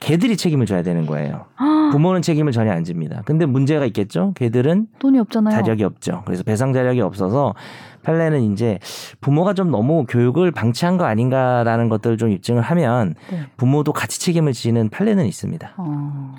걔들이 0.00 0.36
책임을 0.36 0.66
져야 0.66 0.82
되는 0.82 1.06
거예요. 1.06 1.46
부모는 1.92 2.22
책임을 2.22 2.52
전혀 2.52 2.72
안 2.72 2.84
집니다. 2.84 3.22
근데 3.24 3.46
문제가 3.46 3.86
있겠죠. 3.86 4.32
걔들은 4.34 4.88
돈이 4.98 5.18
없잖아요. 5.18 5.62
자력이 5.62 5.84
없죠. 5.84 6.22
그래서 6.26 6.42
배상 6.42 6.72
자력이 6.72 7.00
없어서 7.00 7.54
판례는 8.04 8.52
이제 8.52 8.78
부모가 9.20 9.54
좀 9.54 9.70
너무 9.70 10.04
교육을 10.06 10.50
방치한 10.52 10.96
거 10.96 11.04
아닌가라는 11.04 11.88
것들을 11.88 12.16
좀 12.18 12.30
입증을 12.30 12.62
하면 12.62 13.14
네. 13.30 13.40
부모도 13.56 13.92
같이 13.92 14.20
책임을 14.20 14.52
지는 14.52 14.88
판례는 14.90 15.26
있습니다. 15.26 15.74
어. 15.78 16.34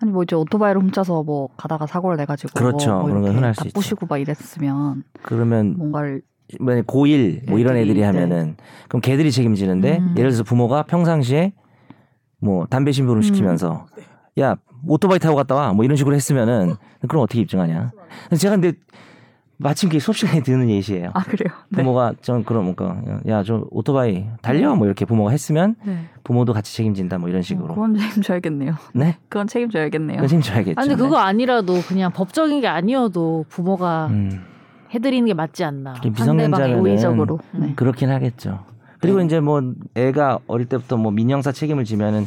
아니 0.00 0.10
뭐 0.10 0.22
이제 0.22 0.34
오토바이를 0.34 0.80
훔쳐서 0.80 1.22
뭐 1.22 1.48
가다가 1.56 1.86
사고를 1.86 2.16
내가지고 2.16 2.52
그렇죠. 2.54 2.92
뭐 2.94 3.04
그런 3.04 3.22
건 3.22 3.36
흔할 3.36 3.54
수다 3.54 3.66
있죠. 3.68 3.74
부시고 3.78 4.06
막 4.06 4.18
이랬으면 4.18 5.04
그러면 5.22 5.74
뭔가를 5.76 6.22
만약에 6.60 6.82
고1 6.86 7.48
뭐 7.48 7.58
이런 7.58 7.76
애들이, 7.76 7.90
애들이 7.90 8.00
네. 8.00 8.06
하면은 8.06 8.56
그럼 8.88 9.00
걔들이 9.00 9.30
책임지는데 9.32 9.98
음. 9.98 10.14
예를 10.16 10.30
들어서 10.30 10.42
부모가 10.44 10.82
평상시에 10.84 11.52
뭐 12.38 12.66
담배 12.66 12.92
심부름 12.92 13.22
시키면서 13.22 13.86
야 14.40 14.56
오토바이 14.86 15.18
타고 15.18 15.36
갔다 15.36 15.54
와 15.54 15.72
뭐 15.72 15.84
이런 15.84 15.96
식으로 15.96 16.14
했으면은 16.14 16.74
그럼 17.08 17.22
어떻게 17.22 17.40
입증하냐? 17.40 17.90
제가 18.38 18.56
근데 18.56 18.72
마침 19.56 19.88
그게 19.88 19.98
수업 20.00 20.16
시간에 20.16 20.42
듣는 20.42 20.68
예시예요. 20.68 21.10
아 21.14 21.22
그래요. 21.22 21.54
네. 21.68 21.78
부모가 21.78 22.14
좀 22.22 22.42
그럼 22.44 22.64
뭔가 22.64 23.00
야저 23.26 23.68
오토바이 23.70 24.26
달려 24.42 24.74
뭐 24.74 24.86
이렇게 24.86 25.04
부모가 25.04 25.30
했으면 25.30 25.76
네. 25.84 26.06
부모도 26.24 26.52
같이 26.52 26.76
책임진다 26.76 27.18
뭐 27.18 27.28
이런 27.28 27.38
어, 27.38 27.42
식으로 27.42 27.68
그건 27.68 27.96
책임져야겠네요. 27.96 28.74
네 28.94 29.18
그건 29.28 29.46
책임져야겠네요. 29.46 30.16
그건 30.16 30.28
책임져야겠죠. 30.28 30.80
아니 30.80 30.96
그거 30.96 31.18
아니라도 31.18 31.80
그냥 31.86 32.10
법적인 32.12 32.60
게 32.60 32.66
아니어도 32.66 33.44
부모가 33.48 34.08
음, 34.08 34.44
해드리는 34.92 35.26
게 35.26 35.34
맞지 35.34 35.64
않나. 35.64 35.94
미성년자면은 36.02 36.80
우의적으로. 36.80 37.38
네. 37.52 37.72
그렇긴 37.76 38.10
하겠죠. 38.10 38.64
그리고 38.98 39.18
네. 39.18 39.26
이제 39.26 39.40
뭐 39.40 39.60
애가 39.94 40.40
어릴 40.46 40.66
때부터 40.66 40.96
뭐 40.96 41.12
민형사 41.12 41.52
책임을 41.52 41.84
지면은 41.84 42.26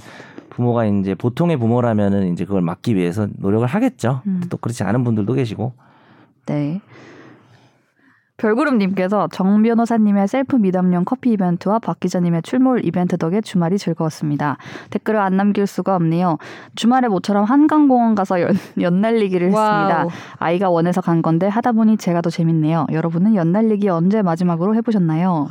부모가 0.50 0.86
이제 0.86 1.13
보통의 1.15 1.57
부모라면은 1.57 2.31
이제 2.34 2.46
그걸 2.46 2.62
막기 2.62 2.96
위해서 2.96 3.27
노력을 3.38 3.65
하겠죠. 3.67 4.22
음. 4.27 4.41
또 4.50 4.57
그렇지 4.57 4.84
않은 4.84 5.03
분들도 5.03 5.34
계시고. 5.34 5.74
네. 6.46 6.81
별구름님께서 8.38 9.29
정 9.32 9.63
변호사님의 9.63 10.27
셀프 10.27 10.56
미담용 10.56 11.06
커피 11.06 11.32
이벤트와 11.32 11.79
박 11.79 12.00
기자님의 12.00 12.44
출몰 12.44 12.86
이벤트 12.86 13.17
덕에 13.17 13.41
주말이 13.41 13.79
즐거웠습니다. 13.79 14.58
댓글을 14.91 15.20
안 15.20 15.38
남길 15.38 15.65
수가 15.65 15.96
없네요. 15.96 16.38
주말에 16.75 17.08
모처럼 17.08 17.46
한강공원 17.46 18.13
가서 18.13 18.39
연, 18.41 18.51
연날리기를 18.79 19.48
했습니다. 19.48 19.98
wow. 19.98 20.10
아이가 20.38 20.70
원해서 20.70 21.01
간 21.01 21.24
건데 21.24 21.48
하다 21.48 21.72
보니 21.72 21.98
제가 21.98 22.22
더 22.22 22.29
재밌네요. 22.29 22.86
여러분은 22.91 23.34
연날리기 23.36 23.89
언제 23.89 24.22
마지막으로 24.22 24.75
해보셨나요? 24.75 25.48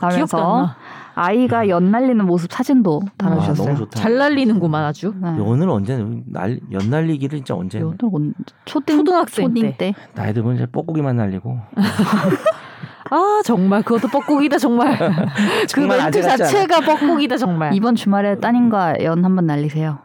하면서 0.00 0.38
나. 0.38 0.76
아이가 1.20 1.68
연 1.68 1.90
날리는 1.90 2.24
모습 2.24 2.52
사진도 2.52 3.00
아, 3.04 3.10
달아주셨어요. 3.18 3.66
너무 3.66 3.78
좋다. 3.78 3.98
잘 4.00 4.16
날리는구만 4.16 4.84
아주. 4.84 5.12
네. 5.20 5.28
연을 5.38 5.68
언제 5.68 5.96
날 6.26 6.60
연 6.70 6.90
날리기를 6.90 7.38
진짜 7.40 7.54
언제 7.56 7.80
오늘 7.80 7.96
온- 8.02 8.34
초딩, 8.64 8.98
초등학생 8.98 9.48
초딩 9.48 9.62
때. 9.72 9.76
때. 9.76 9.94
나이 10.14 10.32
들면 10.32 10.54
이제 10.54 10.66
뻐꾸기만 10.66 11.16
날리고 11.16 11.58
아 13.10 13.40
정말 13.44 13.82
그것도 13.82 14.08
뻑국이다 14.08 14.58
정말. 14.58 14.96
그 14.98 15.66
정말 15.66 15.98
멘트 16.02 16.20
같지 16.20 16.28
않아? 16.28 16.36
자체가 16.36 16.80
뻑국이다 16.80 17.36
정말. 17.36 17.74
이번 17.74 17.94
주말에 17.94 18.38
따님과 18.38 19.02
연 19.02 19.24
한번 19.24 19.46
날리세요. 19.46 19.98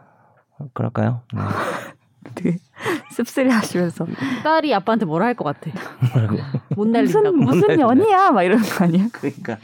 그럴까요? 0.72 1.20
네. 1.34 1.40
되게 2.34 2.56
씁쓸해 3.10 3.50
하시면서 3.50 4.06
딸이 4.42 4.74
아빠한테 4.74 5.04
뭐라 5.06 5.26
할 5.26 5.34
것 5.34 5.44
같아. 5.44 5.70
뭐라고? 6.14 6.38
못 6.74 6.88
날린다고. 6.88 7.32
무슨 7.36 7.44
무슨 7.44 7.60
날린다. 7.68 7.82
연이야 7.88 8.30
막 8.30 8.42
이러는 8.42 8.64
거 8.64 8.84
아니에요? 8.84 9.06
그러니까 9.12 9.58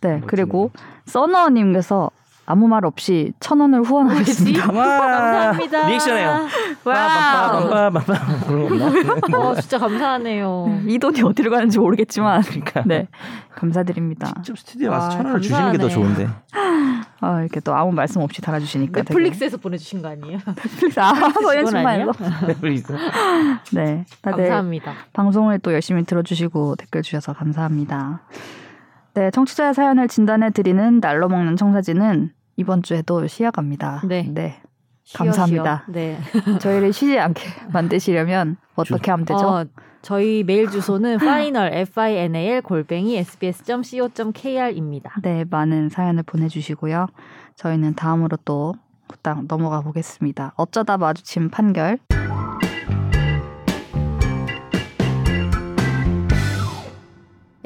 네 0.00 0.08
멋지네. 0.14 0.26
그리고 0.26 0.70
써너님께서 1.06 2.10
아무 2.46 2.66
말 2.66 2.84
없이 2.84 3.32
천 3.38 3.60
원을 3.60 3.82
후원하셨습니다. 3.82 4.72
와 4.72 4.98
감사합니다. 4.98 5.86
리액션해요. 5.86 6.48
없나? 8.66 9.38
어, 9.38 9.54
진짜 9.54 9.78
감사하네요. 9.78 10.80
이 10.88 10.98
돈이 10.98 11.22
어디로 11.22 11.50
가는지 11.52 11.78
모르겠지만 11.78 12.42
그러니까 12.42 12.82
네 12.86 13.06
감사드립니다. 13.54 14.32
직접 14.34 14.58
스튜디오에 14.58 14.88
와서 14.90 15.04
와, 15.06 15.10
천 15.10 15.26
원을 15.26 15.40
주시는 15.40 15.72
게 15.72 15.78
더. 15.78 15.88
좋은데. 15.88 16.28
아 17.20 17.40
이렇게 17.40 17.60
또 17.60 17.74
아무 17.74 17.92
말씀 17.92 18.20
없이 18.20 18.42
달아주시니까 18.42 19.02
넷플릭스에서 19.02 19.56
보내주신 19.58 20.02
거 20.02 20.08
아니에요? 20.08 20.38
넷플릭스 20.56 20.98
아 20.98 21.14
소연 21.14 21.66
직원 21.66 21.86
아니에요? 21.86 22.12
신발에서 22.12 22.94
네 23.72 24.04
다들 24.22 24.38
감사합니다. 24.44 24.94
방송을 25.12 25.60
또 25.60 25.72
열심히 25.72 26.04
들어주시고 26.04 26.76
댓글 26.76 27.02
주셔서 27.02 27.32
감사합니다. 27.32 28.22
네, 29.14 29.30
청취자의 29.30 29.74
사연을 29.74 30.08
진단해 30.08 30.50
드리는 30.50 31.00
날로 31.00 31.28
먹는 31.28 31.56
청사진은 31.56 32.32
이번 32.56 32.82
주에도 32.82 33.26
쉬어갑니다. 33.26 34.02
네. 34.06 34.60
쉬어, 35.04 35.24
감사합니다. 35.24 35.84
쉬어. 35.86 35.94
네. 35.94 36.18
저희를 36.60 36.92
쉬지 36.92 37.18
않게 37.18 37.42
만드시려면 37.72 38.56
어떻게 38.76 39.10
하면 39.10 39.26
되죠? 39.26 39.46
어, 39.46 39.64
저희 40.02 40.44
메일 40.44 40.70
주소는 40.70 41.16
final 41.16 41.74
f 41.74 42.00
i 42.00 42.16
n 42.16 42.36
a 42.36 42.46
l 42.46 42.62
골뱅이 42.62 43.16
sbs.co.kr입니다. 43.18 45.14
네, 45.22 45.44
많은 45.50 45.88
사연을 45.88 46.22
보내주시고요. 46.22 47.08
저희는 47.56 47.94
다음으로 47.94 48.38
또딱 48.44 49.46
넘어가 49.46 49.80
보겠습니다. 49.80 50.54
어쩌다 50.56 50.96
마주친 50.96 51.50
판결. 51.50 51.98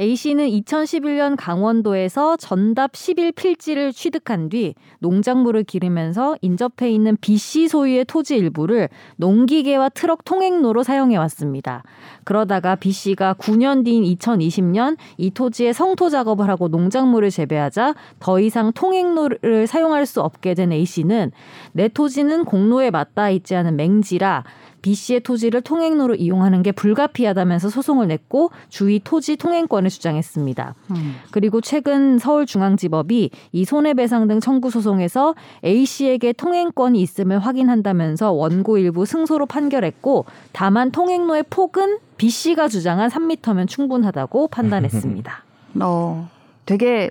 A 0.01 0.17
씨는 0.17 0.49
2011년 0.49 1.37
강원도에서 1.39 2.37
전답 2.37 2.95
10일 2.95 3.33
필지를 3.37 3.93
취득한 3.93 4.49
뒤 4.49 4.75
농작물을 4.99 5.63
기르면서 5.63 6.37
인접해 6.41 6.91
있는 6.91 7.17
B 7.21 7.37
씨 7.37 7.69
소유의 7.69 8.07
토지 8.07 8.35
일부를 8.35 8.89
농기계와 9.19 9.91
트럭 9.91 10.25
통행로로 10.25 10.83
사용해 10.83 11.17
왔습니다. 11.19 11.85
그러다가 12.25 12.75
B 12.75 12.91
씨가 12.91 13.35
9년 13.35 13.85
뒤인 13.85 14.03
2020년 14.17 14.97
이 15.17 15.31
토지에 15.31 15.73
성토 15.73 16.11
작업을 16.11 16.49
하고 16.49 16.67
농작물을 16.67 17.31
재배하자 17.31 17.95
더 18.19 18.41
이상 18.41 18.73
통행로를 18.73 19.69
사용할 19.69 20.07
수 20.07 20.21
없게 20.23 20.55
된 20.55 20.73
A 20.73 20.85
씨는 20.85 21.31
내 21.71 21.87
토지는 21.87 22.45
공로에 22.45 22.91
맞닿아 22.91 23.31
있지 23.31 23.55
않은 23.55 23.77
맹지라 23.77 24.43
B 24.85 24.93
씨의 24.93 25.21
토지를 25.21 25.63
통행로로 25.63 26.15
이용하는 26.15 26.63
게 26.63 26.71
불가피하다면서 26.71 27.71
소송을 27.71 28.07
냈고 28.07 28.51
주의 28.69 29.01
토지 29.03 29.37
통행권을 29.37 29.89
주장했습니다. 29.89 30.75
음. 30.91 31.15
그리고 31.31 31.63
최근 31.63 32.19
서울중앙지법이 32.19 33.31
이 33.53 33.65
손해배상 33.65 34.29
등 34.29 34.41
청구 34.41 34.69
소송에서 34.69 35.37
A 35.65 35.87
씨에게 35.87 36.35
통행권이 36.35 37.01
있음을 37.01 37.39
확인한다면서 37.39 38.33
원고 38.33 38.77
일부 38.77 39.07
승소로 39.07 39.47
판결했고 39.47 40.27
다만 40.53 40.91
통행로의 40.91 41.45
폭은 41.49 41.97
B 42.19 42.29
씨가 42.29 42.69
주장한 42.69 43.09
3m면 43.09 43.67
충분하다고 43.67 44.49
판단했습니다. 44.49 45.45
어, 45.81 46.29
되게 46.67 47.09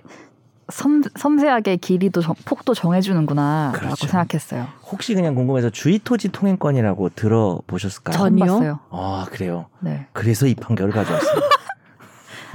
섬, 0.72 1.02
섬세하게 1.16 1.76
길이도 1.76 2.20
정- 2.22 2.34
폭도 2.44 2.74
정해주는구나라고 2.74 3.78
그렇죠. 3.78 4.06
생각했어요. 4.06 4.66
혹시 4.90 5.14
그냥 5.14 5.34
궁금해서 5.34 5.70
주의 5.70 5.98
토지 5.98 6.28
통행권이라고 6.28 7.10
들어보셨을까요? 7.10 8.16
전- 8.16 8.36
전이요? 8.38 8.46
봤어요. 8.54 8.78
아 8.90 9.26
그래요. 9.30 9.66
네. 9.80 10.06
그래서 10.12 10.46
이 10.46 10.54
판결을 10.54 10.92
가져왔어요. 10.92 11.40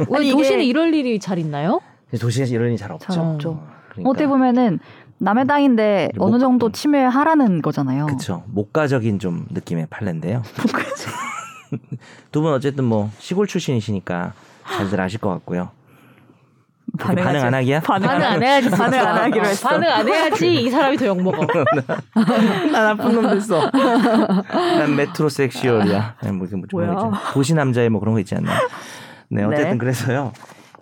우리 0.08 0.16
아니, 0.30 0.32
도시는 0.32 0.64
이럴 0.64 0.94
일이 0.94 1.20
잘 1.20 1.38
있나요? 1.38 1.82
도시에서 2.20 2.54
이런 2.54 2.70
일이 2.70 2.78
잘 2.78 2.92
없죠. 2.92 3.14
잘 3.14 3.24
없죠. 3.24 3.62
그러니까, 3.90 4.10
어떻게 4.10 4.28
보면은 4.28 4.80
남의 5.20 5.46
땅인데 5.48 6.10
목- 6.16 6.26
어느 6.28 6.40
정도 6.40 6.72
침해하라는 6.72 7.62
거잖아요. 7.62 8.06
그쵸. 8.08 8.44
목가적인 8.48 9.20
좀 9.20 9.46
느낌의 9.52 9.88
판례인데요. 9.90 10.42
두분 12.32 12.54
어쨌든 12.54 12.86
뭐 12.86 13.12
시골 13.20 13.46
출신이시니까 13.48 14.34
잘들 14.78 15.00
아실 15.02 15.20
것 15.20 15.30
같고요. 15.30 15.70
그렇게 16.98 17.22
반응 17.22 17.44
안 17.44 17.54
하기야? 17.54 17.80
반응 17.82 18.08
반응 18.08 18.28
안 18.28 18.44
해야지. 18.44 18.70
반응 18.70 19.00
안 19.00 19.18
하기로 19.18 19.46
했어. 19.46 19.70
반응 19.70 19.90
안 19.90 20.08
해야지 20.08 20.56
이 20.56 20.70
사람이 20.70 20.98
더 20.98 21.06
욕먹어. 21.08 21.46
난 22.72 22.72
나쁜 22.72 23.14
놈 23.14 23.30
됐어. 23.30 23.70
난 23.72 24.96
메트로 24.96 25.30
섹슈얼이야. 25.30 26.16
아니, 26.20 26.32
뭐, 26.32 26.48
이게 26.48 26.56
뭐좀 26.56 26.80
뭐야? 26.80 27.12
도시 27.34 27.54
남자의 27.54 27.90
뭐 27.90 28.00
그런 28.00 28.14
거 28.14 28.20
있지 28.20 28.36
않나. 28.36 28.52
네, 29.30 29.44
어쨌든 29.44 29.72
네. 29.72 29.78
그래서요. 29.78 30.34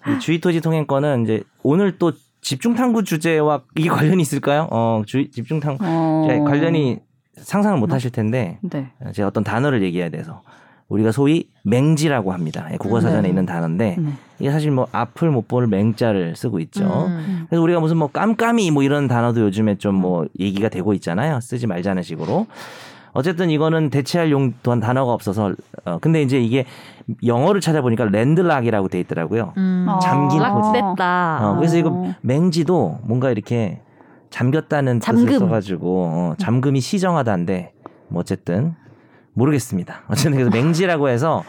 이 0.07 0.19
주의 0.19 0.39
토지 0.39 0.61
통행권은 0.61 1.23
이제 1.23 1.43
오늘 1.63 1.97
또 1.97 2.13
집중 2.41 2.75
탐구 2.75 3.03
주제와 3.03 3.63
이게 3.75 3.89
관련이 3.89 4.21
있을까요? 4.21 4.67
어, 4.71 5.03
주의 5.05 5.29
집중 5.29 5.59
탐구 5.59 5.83
어... 5.85 6.25
제 6.29 6.39
관련이 6.39 6.99
상상을 7.35 7.77
못 7.77 7.91
하실 7.91 8.11
텐데 8.11 8.59
네. 8.61 8.91
제가 9.13 9.27
어떤 9.27 9.43
단어를 9.43 9.83
얘기해야 9.83 10.09
돼서 10.09 10.41
우리가 10.89 11.11
소위 11.11 11.49
맹지라고 11.63 12.31
합니다. 12.31 12.67
예, 12.71 12.77
국어사전에 12.77 13.23
네. 13.23 13.29
있는 13.29 13.45
단어인데 13.45 13.95
네. 13.99 14.11
이게 14.39 14.51
사실 14.51 14.71
뭐 14.71 14.87
앞을 14.91 15.29
못 15.31 15.47
볼 15.47 15.67
맹자를 15.67 16.35
쓰고 16.35 16.59
있죠. 16.61 17.07
음. 17.07 17.45
그래서 17.49 17.61
우리가 17.61 17.79
무슨 17.79 17.97
뭐 17.97 18.07
깜깜이 18.07 18.71
뭐 18.71 18.83
이런 18.83 19.07
단어도 19.07 19.41
요즘에 19.41 19.75
좀 19.77 19.95
뭐 19.95 20.25
얘기가 20.39 20.69
되고 20.69 20.93
있잖아요. 20.93 21.39
쓰지 21.41 21.67
말자는 21.67 22.03
식으로. 22.03 22.47
어쨌든 23.13 23.49
이거는 23.49 23.89
대체할 23.89 24.29
용도한 24.31 24.79
단어가 24.79 25.11
없어서 25.11 25.53
어 25.85 25.97
근데 25.99 26.21
이제 26.21 26.39
이게 26.39 26.65
영어를 27.25 27.61
찾아보니까 27.61 28.05
랜드락이라고 28.05 28.89
돼 28.89 28.99
있더라고요. 28.99 29.53
음. 29.57 29.85
어. 29.89 29.99
잠긴 29.99 30.39
토지. 30.39 30.43
락됐다. 30.43 31.39
어, 31.41 31.55
그래서 31.55 31.77
이거 31.77 31.89
어. 31.89 32.13
맹지도 32.21 32.99
뭔가 33.03 33.31
이렇게 33.31 33.81
잠겼다는 34.29 34.99
뜻을 34.99 35.15
잠금. 35.15 35.39
써가지고 35.39 36.03
어, 36.13 36.33
잠금이 36.37 36.79
시정하다인데 36.79 37.73
뭐 38.09 38.19
어쨌든 38.21 38.75
모르겠습니다. 39.37 40.01
어쨌든 40.07 40.33
그래서 40.33 40.49
맹지라고 40.49 41.09
해서 41.09 41.43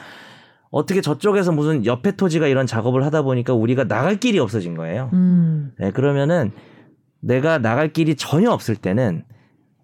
어떻게 0.70 1.00
저쪽에서 1.00 1.52
무슨 1.52 1.86
옆에 1.86 2.12
토지가 2.12 2.46
이런 2.46 2.66
작업을 2.66 3.04
하다 3.04 3.22
보니까 3.22 3.54
우리가 3.54 3.84
나갈 3.84 4.16
길이 4.16 4.38
없어진 4.38 4.76
거예요. 4.76 5.08
음. 5.14 5.72
네, 5.78 5.90
그러면은 5.90 6.52
내가 7.20 7.58
나갈 7.58 7.92
길이 7.92 8.14
전혀 8.14 8.50
없을 8.50 8.76
때는 8.76 9.24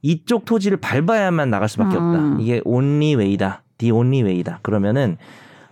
이쪽 0.03 0.45
토지를 0.45 0.77
밟아야만 0.77 1.49
나갈 1.49 1.69
수밖에 1.69 1.97
음. 1.97 2.03
없다. 2.03 2.43
이게 2.43 2.61
only 2.65 3.15
way다. 3.15 3.63
the 3.79 3.91
only 3.91 4.23
way다. 4.23 4.61
그러면은 4.63 5.17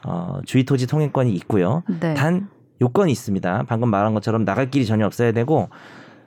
어, 0.04 0.40
주의 0.46 0.64
토지 0.64 0.86
통행권이 0.86 1.32
있고요. 1.34 1.82
네. 2.00 2.14
단 2.14 2.48
요건이 2.80 3.12
있습니다. 3.12 3.64
방금 3.68 3.90
말한 3.90 4.14
것처럼 4.14 4.44
나갈 4.44 4.70
길이 4.70 4.86
전혀 4.86 5.06
없어야 5.06 5.32
되고 5.32 5.68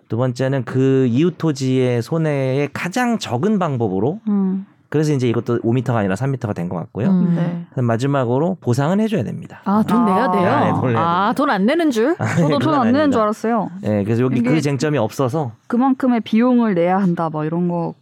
두 0.08 0.18
번째는 0.18 0.64
그 0.64 1.08
이웃 1.10 1.36
토지의 1.38 2.04
손해의 2.04 2.70
가장 2.72 3.18
적은 3.18 3.58
방법으로 3.58 4.22
음. 4.30 4.68
그래서 4.90 5.12
이제 5.14 5.28
이것도 5.28 5.60
5m가 5.60 5.96
아니라 5.96 6.16
3m가 6.16 6.54
된 6.56 6.70
것 6.70 6.78
같고요. 6.78 7.10
음. 7.10 7.36
네. 7.76 7.82
마지막으로 7.82 8.58
보상은 8.62 9.00
해줘야 9.00 9.24
됩니다. 9.24 9.62
아, 9.66 9.84
돈 9.88 9.98
아. 10.02 10.06
내야 10.06 10.32
돼요? 10.32 10.48
아, 10.50 10.66
네, 10.66 10.72
돈 10.80 10.94
내야 10.94 11.00
아, 11.02 11.34
돈 11.36 11.50
안 11.50 11.66
내는 11.66 11.92
줄? 11.92 12.16
저도 12.18 12.60
돈 12.60 12.74
안 12.74 12.92
내는 12.92 13.12
줄 13.12 13.22
알았어요. 13.22 13.70
예, 13.84 14.04
그래서 14.04 14.22
여기 14.24 14.42
그 14.42 14.62
쟁점이 14.62 14.98
없어서 14.98 15.52
그만큼의 15.68 16.22
비용을 16.22 16.74
내야 16.76 16.98
한다. 16.98 17.30
뭐 17.30 17.46
이런 17.46 17.68
거. 17.68 17.94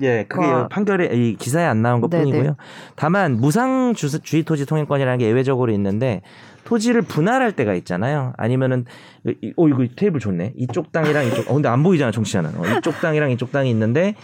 예, 0.00 0.24
그게 0.28 0.46
와. 0.46 0.68
판결에 0.68 1.10
이 1.12 1.36
기사에 1.36 1.64
안 1.66 1.82
나온 1.82 2.00
네네. 2.08 2.24
것뿐이고요. 2.24 2.56
다만 2.96 3.36
무상 3.36 3.92
주, 3.94 4.08
주의 4.22 4.42
토지 4.42 4.64
통행권이라는 4.66 5.18
게 5.18 5.26
예외적으로 5.26 5.70
있는데 5.72 6.22
토지를 6.64 7.02
분할할 7.02 7.52
때가 7.52 7.74
있잖아요. 7.74 8.32
아니면은 8.38 8.86
이- 9.42 9.52
어 9.56 9.68
이거 9.68 9.84
테이블 9.94 10.18
좋네. 10.18 10.54
이쪽 10.56 10.92
땅이랑 10.92 11.26
이쪽 11.26 11.50
어 11.50 11.54
근데 11.54 11.68
안 11.68 11.82
보이잖아 11.82 12.10
정치자는. 12.10 12.50
어, 12.56 12.62
이쪽 12.78 13.00
땅이랑 13.02 13.30
이쪽 13.32 13.52
땅이 13.52 13.68
있는데 13.70 14.14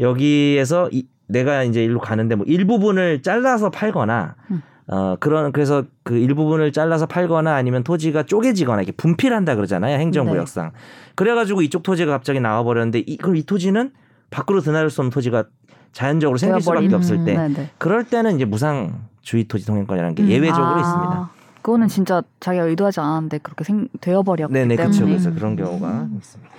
여기에서 0.00 0.88
이, 0.92 1.06
내가 1.30 1.62
이제 1.62 1.82
일로 1.84 2.00
가는데 2.00 2.34
뭐 2.34 2.44
일부분을 2.46 3.22
잘라서 3.22 3.70
팔거나 3.70 4.34
음. 4.50 4.62
어 4.88 5.16
그런 5.20 5.52
그래서 5.52 5.84
그 6.02 6.16
일부분을 6.16 6.72
잘라서 6.72 7.06
팔거나 7.06 7.54
아니면 7.54 7.84
토지가 7.84 8.24
쪼개지거나 8.24 8.82
이렇게 8.82 8.92
분필한다 8.96 9.54
그러잖아요 9.54 9.98
행정구역상 9.98 10.72
그래가지고 11.14 11.62
이쪽 11.62 11.82
토지가 11.84 12.10
갑자기 12.10 12.40
나와 12.40 12.64
버렸는데 12.64 13.04
이, 13.06 13.16
그럼 13.16 13.36
이 13.36 13.44
토지는 13.44 13.92
밖으로 14.30 14.60
드나들 14.60 14.90
수 14.90 15.00
없는 15.00 15.10
토지가 15.10 15.44
자연적으로 15.92 16.38
생길 16.38 16.60
수밖에 16.60 16.88
되어버린- 16.88 16.94
없을 16.94 17.24
때 17.24 17.34
네, 17.36 17.48
네. 17.48 17.70
그럴 17.78 18.04
때는 18.04 18.36
이제 18.36 18.44
무상 18.44 19.02
주의 19.22 19.44
토지 19.44 19.64
통행권이라는 19.66 20.14
게 20.16 20.22
음. 20.24 20.28
예외적으로 20.28 20.66
아, 20.66 20.80
있습니다. 20.80 21.30
그거는 21.62 21.88
진짜 21.88 22.22
자기가 22.40 22.64
의도하지 22.64 23.00
않았는데 23.00 23.38
그렇게 23.38 23.64
생, 23.64 23.86
되어버렸기 24.00 24.52
네네 24.52 24.76
때문에 24.76 24.96
그렇죠. 24.96 25.04
그래서 25.06 25.28
음. 25.30 25.34
그런 25.36 25.56
경우가 25.56 26.08
있습니다. 26.16 26.50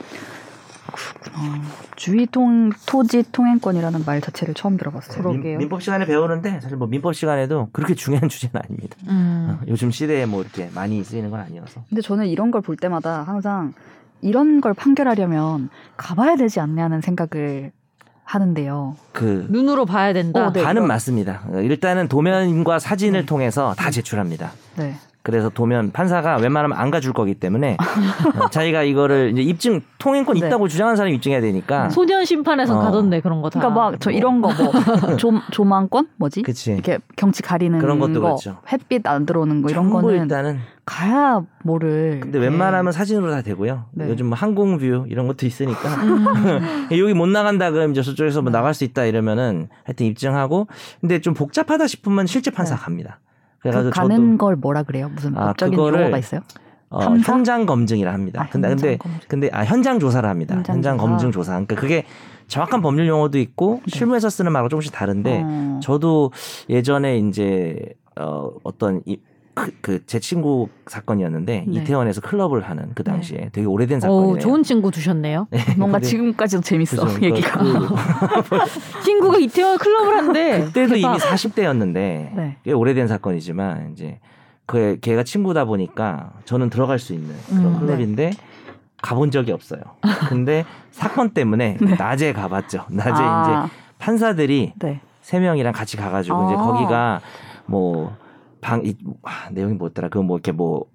어, 1.33 1.61
주의통 1.95 2.71
토지 2.85 3.23
통행권이라는 3.31 4.03
말 4.05 4.21
자체를 4.21 4.53
처음 4.53 4.77
들어봤어요. 4.77 5.27
민, 5.29 5.57
민법 5.57 5.81
시간에 5.81 6.05
배우는데 6.05 6.59
사실 6.61 6.77
뭐 6.77 6.87
민법 6.87 7.15
시간에도 7.15 7.69
그렇게 7.71 7.95
중요한 7.95 8.27
주제는 8.29 8.61
아닙니다. 8.63 8.97
음. 9.07 9.57
어, 9.61 9.65
요즘 9.67 9.91
시대에 9.91 10.25
뭐 10.25 10.41
이렇게 10.41 10.69
많이 10.73 11.03
쓰이는 11.03 11.29
건 11.31 11.39
아니어서. 11.41 11.83
근데 11.89 12.01
저는 12.01 12.27
이런 12.27 12.51
걸 12.51 12.61
볼 12.61 12.77
때마다 12.77 13.23
항상 13.23 13.73
이런 14.21 14.61
걸 14.61 14.73
판결하려면 14.75 15.69
가봐야 15.97 16.35
되지 16.35 16.59
않냐는 16.59 17.01
생각을 17.01 17.71
하는데요. 18.23 18.95
그 19.13 19.47
눈으로 19.49 19.85
봐야 19.85 20.13
된다. 20.13 20.47
어, 20.47 20.53
네. 20.53 20.61
반은 20.63 20.81
이런- 20.83 20.87
맞습니다. 20.87 21.41
어, 21.47 21.59
일단은 21.59 22.07
도면과 22.07 22.79
사진을 22.79 23.21
네. 23.21 23.25
통해서 23.25 23.73
다 23.75 23.89
제출합니다. 23.89 24.51
네. 24.77 24.95
그래서 25.23 25.49
도면 25.49 25.91
판사가 25.91 26.37
웬만하면 26.37 26.75
안 26.77 26.89
가줄 26.89 27.13
거기 27.13 27.35
때문에 27.35 27.77
어, 28.39 28.49
자기가 28.49 28.81
이거를 28.83 29.31
이제 29.33 29.41
입증 29.43 29.81
통행권 29.99 30.37
네. 30.39 30.47
있다고 30.47 30.67
주장하는 30.67 30.95
사람이 30.95 31.15
입증해야 31.15 31.41
되니까. 31.41 31.89
소년 31.89 32.25
심판에서 32.25 32.75
어. 32.77 32.81
가던데 32.81 33.21
그런 33.21 33.41
거 33.41 33.49
다. 33.51 33.59
그러니까 33.59 33.81
막 33.91 33.99
저 33.99 34.09
이런 34.09 34.41
거뭐 34.41 34.71
조망권 35.51 36.07
뭐지? 36.17 36.41
그치. 36.41 36.71
이렇게 36.73 36.97
경치 37.15 37.41
가리는 37.43 37.77
그런 37.79 37.99
것도 37.99 38.13
거, 38.13 38.19
그렇죠. 38.21 38.57
햇빛 38.71 39.05
안 39.07 39.25
들어오는 39.25 39.61
거 39.61 39.69
이런 39.69 39.89
거는 39.91 40.23
일단은 40.23 40.59
가야 40.85 41.41
뭐를. 41.63 42.19
근데 42.21 42.39
이렇게- 42.39 42.49
웬만하면 42.51 42.91
사진으로 42.91 43.29
다 43.31 43.41
되고요. 43.43 43.85
네. 43.91 44.09
요즘 44.09 44.27
뭐 44.27 44.35
항공뷰 44.37 45.05
이런 45.07 45.27
것도 45.27 45.45
있으니까 45.45 45.87
음. 46.03 46.87
여기 46.97 47.13
못 47.13 47.27
나간다 47.27 47.69
그러면 47.69 47.91
이제 47.91 48.01
저쪽에서 48.01 48.41
뭐 48.41 48.51
네. 48.51 48.57
나갈 48.57 48.73
수 48.73 48.83
있다 48.83 49.05
이러면은 49.05 49.69
하여튼 49.83 50.07
입증하고 50.07 50.67
근데 50.99 51.21
좀 51.21 51.33
복잡하다 51.35 51.85
싶으면 51.87 52.25
실제 52.25 52.49
판사 52.49 52.75
네. 52.75 52.81
갑니다. 52.81 53.19
그 53.61 53.69
그래가지고 53.69 53.91
가는 53.91 54.15
저도 54.17 54.37
걸 54.37 54.55
뭐라 54.55 54.83
그래요? 54.83 55.09
무슨 55.13 55.37
아, 55.37 55.47
법적인 55.47 55.75
그거를 55.75 56.01
용어가 56.01 56.17
있어요? 56.17 56.41
어? 56.89 56.99
현장 57.23 57.65
검증이라 57.65 58.11
합니다. 58.11 58.41
아, 58.41 58.49
근데 58.49 58.67
근데 58.69 58.97
검증. 58.97 59.19
근데 59.27 59.49
아 59.53 59.63
현장 59.63 59.99
조사를 59.99 60.27
합니다. 60.27 60.55
현장 60.55 60.75
현장, 60.75 60.97
조사. 60.97 61.07
검증 61.07 61.31
조사. 61.31 61.51
그러니까 61.51 61.75
그게 61.75 62.05
정확한 62.47 62.81
법률 62.81 63.07
용어도 63.07 63.37
있고 63.39 63.81
네. 63.85 63.97
실무에서 63.97 64.29
쓰는 64.29 64.51
말하고 64.51 64.67
조금씩 64.69 64.91
다른데 64.91 65.41
어. 65.45 65.79
저도 65.81 66.31
예전에 66.69 67.17
이제 67.19 67.79
어 68.19 68.49
어떤 68.63 69.01
이, 69.05 69.17
그, 69.53 69.71
그제 69.81 70.19
친구 70.19 70.69
사건이었는데 70.87 71.65
네. 71.67 71.79
이태원에서 71.81 72.21
클럽을 72.21 72.61
하는 72.61 72.91
그 72.95 73.03
당시에 73.03 73.49
되게 73.51 73.67
오래된 73.67 73.97
어, 73.97 73.99
사건이에요. 74.01 74.39
좋은 74.39 74.63
친구 74.63 74.91
두셨네요. 74.91 75.47
뭔가 75.77 75.97
근데 75.99 76.07
지금까지도 76.07 76.61
재밌어 76.61 77.05
그죠. 77.05 77.21
얘기가. 77.25 77.59
그- 77.59 77.87
친구가 79.03 79.37
이태원 79.39 79.77
클럽을 79.77 80.17
한대. 80.17 80.59
그때도 80.65 80.95
대박. 80.95 80.97
이미 80.97 81.17
40대였는데 81.17 81.93
네. 81.93 82.57
꽤 82.63 82.71
오래된 82.71 83.07
사건이지만 83.07 83.91
이제 83.93 84.19
그 84.65 84.97
걔가 85.01 85.23
친구다 85.23 85.65
보니까 85.65 86.31
저는 86.45 86.69
들어갈 86.69 86.97
수 86.99 87.13
있는 87.13 87.35
그런 87.47 87.65
음, 87.75 87.79
클럽인데 87.79 88.31
가본 89.01 89.31
적이 89.31 89.51
없어요. 89.51 89.81
근데 90.29 90.63
사건 90.91 91.31
때문에 91.31 91.77
낮에 91.97 92.31
가봤죠. 92.33 92.85
낮에 92.89 93.11
네. 93.11 93.17
아, 93.27 93.65
이제 93.67 93.75
판사들이 93.97 94.73
네. 94.77 95.01
세 95.21 95.39
명이랑 95.39 95.73
같이 95.73 95.97
가가지고 95.97 96.45
이제 96.45 96.53
아. 96.53 96.57
거기가 96.57 97.21
뭐 97.65 98.15
방 98.61 98.81
이, 98.85 98.95
아, 99.23 99.49
내용이 99.51 99.73
뭐였더라? 99.75 100.09
그 100.09 100.19
뭐 100.21 100.37
이렇게 100.37 100.51
뭐 100.51 100.85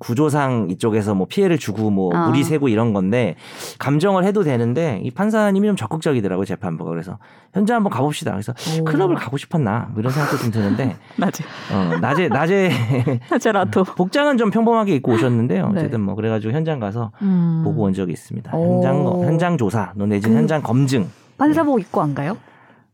구조상 0.00 0.66
이쪽에서 0.70 1.14
뭐 1.14 1.28
피해를 1.28 1.56
주고 1.56 1.88
뭐 1.88 2.12
아. 2.12 2.26
물이 2.26 2.42
새고 2.42 2.68
이런 2.68 2.92
건데 2.92 3.36
감정을 3.78 4.24
해도 4.24 4.42
되는데 4.42 5.00
이 5.04 5.10
판사님이 5.12 5.68
좀 5.68 5.76
적극적이더라고요 5.76 6.44
재판부가 6.44 6.90
그래서 6.90 7.18
현장 7.52 7.76
한번 7.76 7.92
가봅시다. 7.92 8.32
그래서 8.32 8.52
오. 8.80 8.84
클럽을 8.84 9.14
가고 9.14 9.36
싶었나 9.36 9.90
뭐 9.92 10.00
이런 10.00 10.12
생각도 10.12 10.36
좀 10.38 10.50
드는데 10.50 10.96
낮에 11.16 11.44
어, 11.72 11.96
낮에 12.00 12.26
낮에 12.28 12.70
낮에라도 13.30 13.84
복장은 13.94 14.36
좀 14.36 14.50
평범하게 14.50 14.96
입고 14.96 15.12
오셨는데요. 15.12 15.68
네. 15.68 15.78
어쨌든 15.78 16.00
뭐 16.00 16.16
그래가지고 16.16 16.52
현장 16.52 16.80
가서 16.80 17.12
음. 17.22 17.62
보고 17.64 17.82
온 17.84 17.92
적이 17.94 18.12
있습니다. 18.14 18.50
오. 18.56 18.82
현장 18.82 19.22
현장 19.22 19.56
조사, 19.58 19.92
너 19.94 20.06
내지는 20.06 20.34
그- 20.34 20.38
현장 20.40 20.60
검증. 20.60 21.08
판사복 21.38 21.80
입고 21.80 22.00
안 22.02 22.14
가요? 22.16 22.36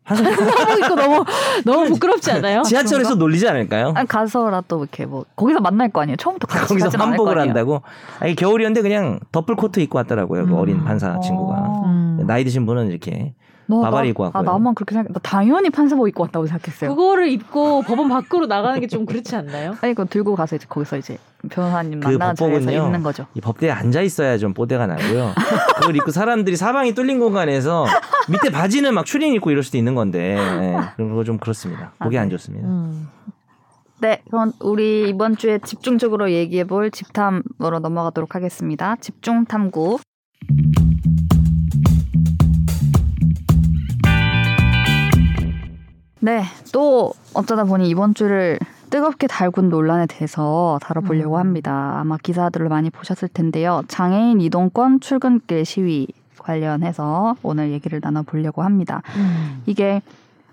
하고 0.05 0.23
있고 0.79 0.95
너무 0.95 1.25
너무 1.65 1.87
부끄럽지 1.89 2.31
않아요? 2.33 2.63
지하철에서 2.63 3.15
놀리지 3.15 3.49
않을까요? 3.49 3.93
아니, 3.95 4.09
가서라도 4.09 4.81
이렇게 4.81 5.07
뭐 5.07 5.25
거기서 5.37 5.61
만날 5.61 5.91
거 5.91 6.01
아니에요. 6.01 6.17
처음부터 6.17 6.47
같이 6.47 6.67
거기서 6.69 6.91
아니에요. 6.99 7.41
한다고? 7.41 7.83
아니 8.19 8.35
겨울이었는데 8.35 8.83
그냥 8.83 9.21
더플 9.33 9.55
코트 9.57 9.81
입고 9.81 9.99
왔더라고요. 9.99 10.47
그 10.47 10.53
음. 10.53 10.57
어린 10.57 10.85
판사 10.85 11.19
친구가. 11.21 11.55
어. 11.55 11.85
음. 11.87 12.25
나이 12.27 12.45
드신 12.45 12.67
분은 12.67 12.91
이렇게 12.91 13.35
너, 13.71 13.81
바바리 13.83 14.09
나- 14.09 14.11
입고 14.11 14.25
아 14.25 14.27
왔고요. 14.27 14.43
나만 14.43 14.75
그렇게 14.75 14.95
생각. 14.95 15.13
나 15.13 15.21
당연히 15.23 15.71
판사복 15.71 16.09
입고 16.09 16.25
왔다고 16.25 16.47
생각했어요. 16.47 16.91
그거를 16.95 17.29
입고 17.29 17.83
법원 17.83 18.09
밖으로 18.09 18.47
나가는 18.47 18.79
게 18.81 18.87
좀 18.87 19.07
그렇지 19.07 19.37
않나요? 19.37 19.77
아니 19.81 19.95
그거 19.95 20.07
들고 20.09 20.35
가서 20.35 20.57
이제 20.57 20.67
거기서 20.69 20.97
이제 20.99 21.17
변호사님 21.49 22.01
그 22.01 22.09
만나는 22.09 22.35
자리에서 22.35 22.61
법복은요. 22.67 22.87
입는 22.87 23.03
거죠. 23.03 23.27
이 23.35 23.41
법대에 23.41 23.71
앉아 23.71 24.01
있어야 24.03 24.37
좀 24.39 24.53
뽀대가 24.53 24.87
나고요. 24.87 25.33
그걸 25.77 25.97
입고 25.97 26.11
사람들이 26.11 26.57
사방이 26.57 26.95
뚫린 26.95 27.19
공간에서 27.21 27.87
밑에 28.29 28.51
바지는 28.51 28.93
막 28.95 29.07
추린 29.07 29.33
입고 29.35 29.51
이럴 29.51 29.63
수도 29.63 29.79
있는 29.79 29.95
건데 29.95 30.37
예, 30.39 30.77
그런 30.97 31.15
거 31.15 31.25
좀 31.25 31.39
그렇습니다. 31.39 31.93
보기 32.03 32.19
아, 32.19 32.23
안 32.23 32.29
네. 32.29 32.37
좋습니다. 32.37 32.67
음. 32.69 33.09
네, 34.01 34.23
그럼 34.31 34.53
우리 34.61 35.09
이번 35.11 35.37
주에 35.37 35.59
집중적으로 35.59 36.31
얘기해볼 36.33 36.91
집탐으로 36.91 37.81
넘어가도록 37.81 38.35
하겠습니다. 38.35 38.97
집중 38.97 39.45
탐구. 39.45 39.99
네, 46.21 46.43
또 46.73 47.13
어쩌다 47.35 47.65
보니 47.65 47.89
이번 47.89 48.15
주를 48.15 48.59
뜨겁게 48.91 49.27
달군 49.27 49.71
논란에 49.71 50.07
대해서 50.07 50.79
다뤄보려고 50.83 51.37
음. 51.37 51.41
합니다. 51.41 51.95
아마 51.99 52.17
기사들을 52.19 52.69
많이 52.69 52.91
보셨을 52.91 53.29
텐데요. 53.29 53.83
장애인 53.89 54.41
이동권 54.41 55.01
출근길 55.01 55.65
시위 55.65 56.09
관련해서 56.39 57.37
오늘 57.43 57.71
얘기를 57.71 58.01
나눠보려고 58.03 58.63
합니다. 58.63 59.03
음. 59.17 59.63
이게 59.67 60.03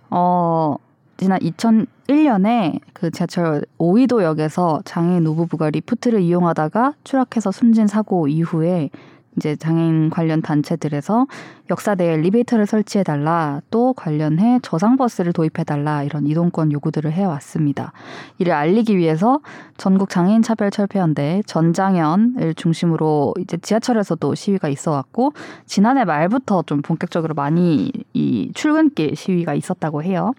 어 0.10 0.75
지난 1.17 1.39
2001년에 1.39 2.80
그 2.93 3.10
지하철 3.12 3.63
오이도역에서 3.77 4.84
장애인 4.86 5.23
노부부가 5.23 5.71
리프트를 5.71 6.21
이용하다가 6.21 6.93
추락해서 7.03 7.51
숨진 7.51 7.88
사고 7.88 8.27
이후에 8.27 8.89
이제 9.38 9.56
장애인 9.56 10.10
관련 10.10 10.41
단체들에서 10.41 11.28
역사 11.69 11.96
내에 11.96 12.13
엘리베이터를 12.13 12.65
설치해 12.65 13.04
달라 13.04 13.62
또 13.69 13.93
관련해 13.93 14.60
저상 14.63 14.97
버스를 14.97 15.32
도입해 15.32 15.63
달라 15.63 16.04
이런 16.04 16.26
이동권 16.28 16.71
요구들을 16.71 17.12
해 17.12 17.23
왔습니다. 17.23 17.93
이를 18.39 18.54
알리기 18.54 18.97
위해서 18.97 19.39
전국 19.78 20.10
장애인 20.10 20.41
차별 20.41 20.71
철폐연대 20.71 21.43
전장연을 21.45 22.56
중심으로 22.56 23.36
이제 23.39 23.58
지하철에서도 23.58 24.34
시위가 24.34 24.69
있어 24.69 24.91
왔고 24.91 25.34
지난해 25.65 26.04
말부터 26.04 26.63
좀 26.63 26.82
본격적으로 26.82 27.34
많이 27.36 27.91
이 28.13 28.52
출근길 28.54 29.15
시위가 29.15 29.54
있었다고 29.54 30.04
해요. 30.04 30.34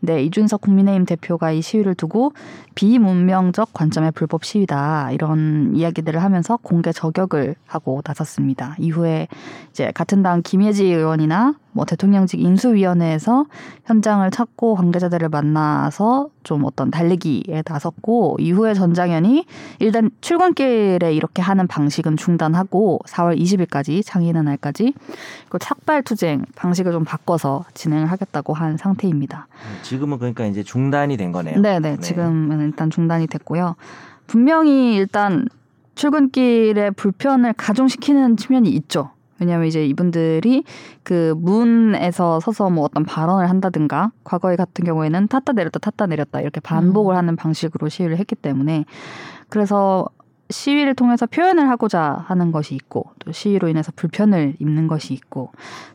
네, 0.00 0.22
이준석 0.24 0.60
국민의힘 0.60 1.06
대표가 1.06 1.52
이 1.52 1.62
시위를 1.62 1.94
두고 1.94 2.32
비문명적 2.74 3.72
관점의 3.72 4.12
불법 4.12 4.44
시위다 4.44 5.10
이런 5.12 5.74
이야기들을 5.74 6.22
하면서 6.22 6.58
공개 6.58 6.92
저격을 6.92 7.56
하고 7.66 8.02
나섰습니다. 8.04 8.76
이후에 8.78 9.28
이제 9.70 9.90
같은 9.94 10.22
당 10.22 10.42
김예지 10.42 10.84
의원이나 10.84 11.54
뭐 11.76 11.84
대통령직 11.84 12.40
인수위원회에서 12.40 13.44
현장을 13.84 14.28
찾고 14.30 14.76
관계자들을 14.76 15.28
만나서 15.28 16.30
좀 16.42 16.64
어떤 16.64 16.90
달리기에 16.90 17.62
나섰고 17.66 18.38
이후에 18.40 18.72
전장현이 18.72 19.44
일단 19.80 20.10
출근길에 20.22 21.12
이렇게 21.12 21.42
하는 21.42 21.66
방식은 21.66 22.16
중단하고 22.16 23.00
4월 23.06 23.38
20일까지 23.38 24.02
장애인의 24.04 24.42
날까지 24.44 24.94
그 25.50 25.58
착발 25.58 26.02
투쟁 26.02 26.46
방식을 26.56 26.92
좀 26.92 27.04
바꿔서 27.04 27.66
진행을 27.74 28.06
하겠다고 28.06 28.54
한 28.54 28.78
상태입니다. 28.78 29.46
지금은 29.82 30.18
그러니까 30.18 30.46
이제 30.46 30.62
중단이 30.62 31.18
된 31.18 31.30
거네요. 31.30 31.60
네네 31.60 31.98
지금은 31.98 32.60
일단 32.60 32.88
중단이 32.88 33.26
됐고요. 33.26 33.76
분명히 34.26 34.96
일단 34.96 35.46
출근길에 35.94 36.90
불편을 36.90 37.52
가중시키는 37.52 38.38
측면이 38.38 38.70
있죠. 38.70 39.10
왜냐하면 39.40 39.66
이제 39.66 39.86
이분들이 39.86 40.64
그 41.02 41.34
문에서 41.36 42.40
서서 42.40 42.70
뭐 42.70 42.84
어떤 42.84 43.04
발언을 43.04 43.50
한다든가 43.50 44.12
과거에 44.24 44.56
같은 44.56 44.84
경우에는 44.84 45.28
탔다 45.28 45.52
내렸다 45.52 45.78
탔다 45.78 46.06
내렸다 46.06 46.40
이렇게 46.40 46.60
반복을 46.60 47.14
음. 47.14 47.18
하는 47.18 47.36
방식으로 47.36 47.88
시위를 47.88 48.18
했기 48.18 48.34
때문에 48.34 48.84
그래서 49.48 50.08
시위를 50.50 50.94
통해서 50.94 51.26
표현을 51.26 51.68
하고자 51.68 52.24
하는 52.26 52.52
것이 52.52 52.74
있고 52.74 53.10
또 53.18 53.32
시위로 53.32 53.68
인해서 53.68 53.92
불편을 53.94 54.56
입는 54.60 54.86
것이 54.86 55.12
있고 55.14 55.50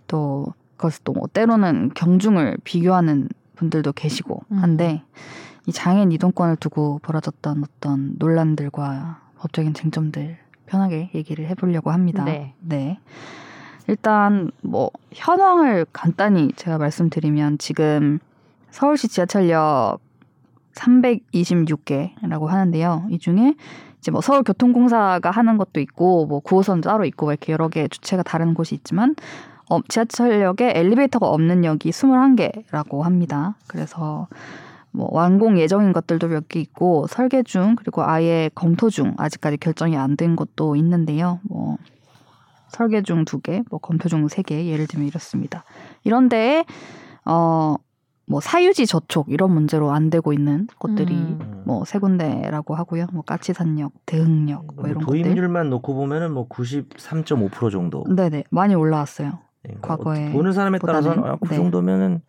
또 0.08 0.54
그것을 0.78 1.02
또 1.04 1.14
뭐 1.14 1.28
때로는 1.32 1.92
경중을 1.94 2.58
비교하는 2.64 3.30
분들도 3.56 3.94
계시고 3.94 4.44
음. 4.52 4.58
한데 4.58 5.04
이 5.68 5.72
장애인 5.72 6.12
이동권을 6.12 6.56
두고 6.56 7.00
벌어졌던 7.04 7.64
어떤 7.64 8.16
논란들과 8.18 9.22
법적인 9.38 9.74
쟁점들 9.74 10.38
편하게 10.72 11.10
얘기를 11.14 11.48
해보려고 11.50 11.92
합니다. 11.92 12.24
네. 12.24 12.54
네. 12.62 12.98
일단 13.88 14.52
뭐 14.62 14.90
현황을 15.12 15.86
간단히 15.92 16.54
제가 16.56 16.78
말씀드리면 16.78 17.58
지금 17.58 18.20
서울시 18.70 19.10
지하철역 19.10 20.00
326개라고 20.76 22.46
하는데요. 22.48 23.08
이 23.10 23.20
중에 23.20 23.56
이제 24.00 24.12
뭐 24.12 24.22
서울교통공사가 24.22 25.30
하는 25.30 25.58
것도 25.58 25.82
있고 25.82 26.26
뭐 26.26 26.40
9호선 26.40 26.82
따로 26.82 27.04
있고 27.04 27.26
뭐 27.26 27.34
이렇게 27.34 27.52
여러 27.52 27.68
개 27.68 27.90
주체가 27.90 28.24
다른 28.24 28.54
곳이 28.54 28.74
있지만 28.76 29.16
어, 29.70 29.82
지하철역에 29.90 30.72
엘리베이터가 30.74 31.28
없는 31.28 31.66
역이 31.66 31.90
21개라고 31.90 33.02
합니다. 33.02 33.56
그래서 33.68 34.28
뭐 34.94 35.08
완공 35.12 35.58
예정인 35.60 35.94
것들도 35.94 36.28
몇 36.28 36.48
개 36.50 36.60
있고 36.60 37.08
설계 37.08 37.44
중 37.44 37.76
그리고 37.76 38.04
아예 38.04 38.50
검토 38.56 38.90
중 38.90 39.14
아직까지 39.18 39.58
결정이 39.58 39.98
안 39.98 40.16
된 40.18 40.36
것도 40.36 40.76
있는데요. 40.76 41.40
뭐 41.44 41.78
설계 42.70 43.02
중 43.02 43.26
두 43.26 43.40
개, 43.42 43.64
뭐 43.70 43.80
검토 43.80 44.10
중 44.10 44.26
세 44.28 44.44
개 44.44 44.66
예를 44.68 44.88
들면 44.88 45.08
이렇습니다. 45.08 45.64
이런데 46.04 46.66
어 47.26 47.76
뭐 48.28 48.40
사유지 48.40 48.86
저촉 48.86 49.26
이런 49.28 49.52
문제로 49.52 49.92
안 49.92 50.10
되고 50.10 50.32
있는 50.32 50.68
곳들이 50.80 51.14
음. 51.16 51.64
뭐세 51.66 52.00
군데라고 52.00 52.76
하고요. 52.76 53.08
뭐 53.12 53.24
까치산역, 53.24 53.92
대흥역 54.06 54.68
뭐 54.76 54.86
이런 54.88 55.04
것들. 55.04 55.22
도입률만 55.24 55.70
놓고 55.70 55.94
보면은 55.94 56.32
뭐 56.32 56.48
93.5% 56.48 57.72
정도. 57.72 58.06
네네 58.08 58.46
많이 58.50 58.74
올라왔어요. 58.74 59.40
네, 59.64 59.76
과거에 59.82 60.30
어, 60.30 60.32
보는 60.32 60.54
사람에 60.54 60.80
따라서는 60.80 61.24
아, 61.26 61.36
그 61.42 61.50
네. 61.50 61.56
정도면은 61.58 62.22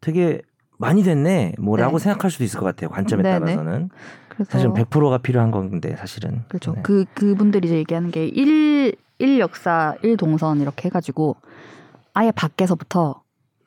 되게 0.00 0.42
많이 0.78 1.02
됐네. 1.02 1.52
뭐라고 1.58 1.98
네. 1.98 2.04
생각할 2.04 2.30
수도 2.30 2.44
있을 2.44 2.58
것 2.58 2.66
같아요. 2.66 2.88
관점에 2.90 3.22
네네. 3.22 3.38
따라서는. 3.40 3.90
사실은 4.48 4.72
100%가 4.72 5.18
필요한 5.18 5.50
건데 5.50 5.96
사실은. 5.96 6.44
그렇죠. 6.48 6.72
네. 6.74 6.80
그 6.82 7.04
그분들이 7.14 7.66
이제 7.66 7.76
얘기하는 7.76 8.10
게 8.12 8.24
1, 8.26 8.94
1 9.18 9.40
역사 9.40 9.96
1 10.02 10.16
동선 10.16 10.60
이렇게 10.60 10.86
해가지고 10.86 11.36
아예 12.14 12.30
밖에서부터 12.30 13.22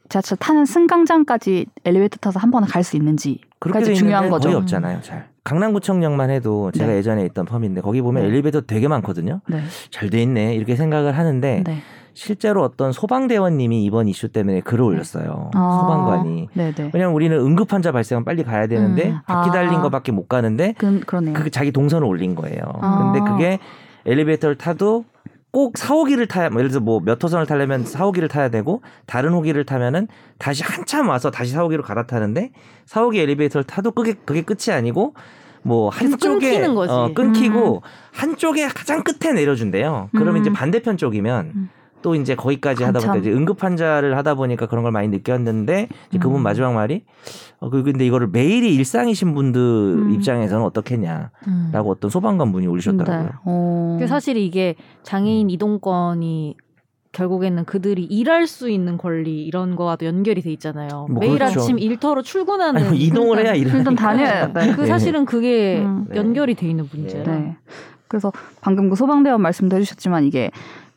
지하철 0.08 0.38
타는 0.38 0.65
승강장까지 0.65 1.65
엘리베이터 1.86 2.17
타서 2.17 2.39
한 2.39 2.52
번에 2.52 2.67
갈 2.67 2.84
수 2.84 2.95
있는지 2.95 3.39
그렇게 3.60 3.93
중요한 3.93 4.26
있는데 4.26 4.30
거의 4.43 4.54
거죠. 4.54 4.58
없잖아요. 4.60 5.02
잘. 5.02 5.30
강남구청역만 5.43 6.30
해도 6.30 6.71
제가 6.71 6.91
네. 6.91 6.97
예전에 6.97 7.26
있던 7.26 7.45
펌인데 7.45 7.82
거기 7.82 8.02
보면 8.02 8.24
네. 8.24 8.30
엘리베이터 8.30 8.62
되게 8.62 8.88
많거든요. 8.88 9.41
네. 9.50 9.62
잘돼 9.89 10.21
있네 10.24 10.56
이렇게 10.56 10.76
생각을 10.76 11.17
하는데 11.17 11.63
네. 11.65 11.82
실제로 12.13 12.63
어떤 12.63 12.91
소방대원님이 12.91 13.84
이번 13.84 14.08
이슈 14.08 14.30
때문에 14.30 14.62
글을 14.62 14.84
올렸어요. 14.84 15.52
아, 15.54 15.80
소방관이. 15.82 16.50
네네. 16.54 16.91
왜냐면 16.93 17.13
우리는 17.15 17.38
응급 17.38 17.71
환자 17.71 17.91
발생은 17.91 18.26
빨리 18.26 18.43
가야 18.43 18.67
되는데 18.67 19.12
음. 19.12 19.19
바퀴 19.26 19.50
아. 19.50 19.54
달린 19.54 19.82
거밖에 19.82 20.12
못 20.12 20.28
가는데 20.28 20.76
그 20.78 21.00
그러네요. 21.02 21.34
그 21.34 21.50
자기 21.50 21.71
동선을 21.71 22.06
올린 22.06 22.36
거예요. 22.36 22.62
아. 22.82 23.12
근데 23.13 23.32
그게 23.32 23.60
엘리베이터를 24.06 24.58
타도 24.58 25.06
꼭 25.52 25.78
4 25.78 25.93
호기를 25.93 26.28
타야 26.28 26.50
뭐 26.50 26.60
예를 26.60 26.69
들어서 26.69 26.84
뭐몇 26.84 27.21
호선을 27.21 27.45
타려면 27.45 27.86
4 27.86 28.06
호기를 28.06 28.30
타야 28.30 28.50
되고 28.50 28.82
다른 29.06 29.34
호기를 29.34 29.65
타면은 29.65 30.08
다시 30.38 30.63
한참 30.63 31.10
와서 31.10 31.30
다시 31.30 31.52
4 31.52 31.62
호기로 31.63 31.84
갈아타는데 31.84 32.52
4 32.86 33.02
호기 33.02 33.19
엘리베이터를 33.19 33.65
타도 33.65 33.91
그게 33.91 34.13
그게 34.13 34.41
끝이 34.43 34.74
아니고 34.74 35.13
뭐 35.63 35.89
한쪽에 35.89 36.52
끊기는 36.52 36.76
거지. 36.76 36.93
어, 36.93 37.12
끊기고 37.13 37.82
한쪽에 38.13 38.67
가장 38.67 39.04
끝에 39.04 39.34
내려준대요. 39.34 40.10
그러면 40.13 40.38
음. 40.38 40.41
이제 40.41 40.52
반대편 40.52 40.97
쪽이면 40.97 41.52
음. 41.56 41.69
또 42.02 42.16
이제 42.16 42.36
거기까지 42.36 42.84
하다 42.84 43.00
보니까 43.00 43.14
한참. 43.14 43.22
이제 43.22 43.32
응급 43.38 43.64
환자를 43.64 44.18
하다 44.18 44.36
보니까 44.36 44.66
그런 44.68 44.84
걸 44.84 44.92
많이 44.92 45.08
느꼈는데 45.08 45.88
이제 46.10 46.20
그분 46.20 46.42
음. 46.42 46.44
마지막 46.44 46.74
말이 46.74 47.04
어 47.60 47.70
그- 47.70 47.84
근데 47.84 48.06
이거를 48.06 48.28
매일이 48.28 48.74
일상이신 48.76 49.34
분들 49.34 49.60
음. 49.62 50.12
입장에서는 50.12 50.64
어떻겠냐라고 50.66 51.30
음. 51.48 51.72
어떤 51.86 52.10
소방관 52.10 52.52
분이 52.52 52.68
올리셨더라고요. 52.68 53.24
네. 53.26 53.30
어. 53.46 53.98
그 54.00 54.08
사실 54.08 54.38
이게 54.38 54.76
장애인 55.04 55.48
음. 55.48 55.50
이동권이 55.52 56.56
결국에는 57.12 57.66
그들이 57.66 58.04
일할 58.06 58.48
수 58.48 58.70
있는 58.70 58.98
권리 58.98 59.44
이런 59.46 59.76
거와도 59.76 60.06
연결이 60.06 60.42
돼 60.42 60.50
있잖아요. 60.54 61.08
뭐 61.10 61.20
매일 61.20 61.34
그렇죠. 61.34 61.60
아침 61.60 61.78
일터로 61.78 62.22
출근하는 62.22 62.80
아니 62.82 62.90
뭐 62.90 62.98
이동을 62.98 63.46
해야 63.46 63.54
일을 63.54 63.76
일단. 63.80 63.96
다녀야 63.96 64.52
돼. 64.54 64.74
그 64.76 64.86
사실은 64.86 65.26
그게 65.26 65.82
음. 65.82 66.06
네. 66.10 66.16
연결이 66.16 66.56
돼 66.56 66.68
있는 66.70 66.88
문제라. 66.92 67.36
네. 67.38 67.58
그래서 68.08 68.32
방금 68.62 68.90
그 68.90 68.96
소방대원 68.96 69.42
말씀도 69.42 69.76
해주셨지만 69.78 70.24
이게 70.24 70.52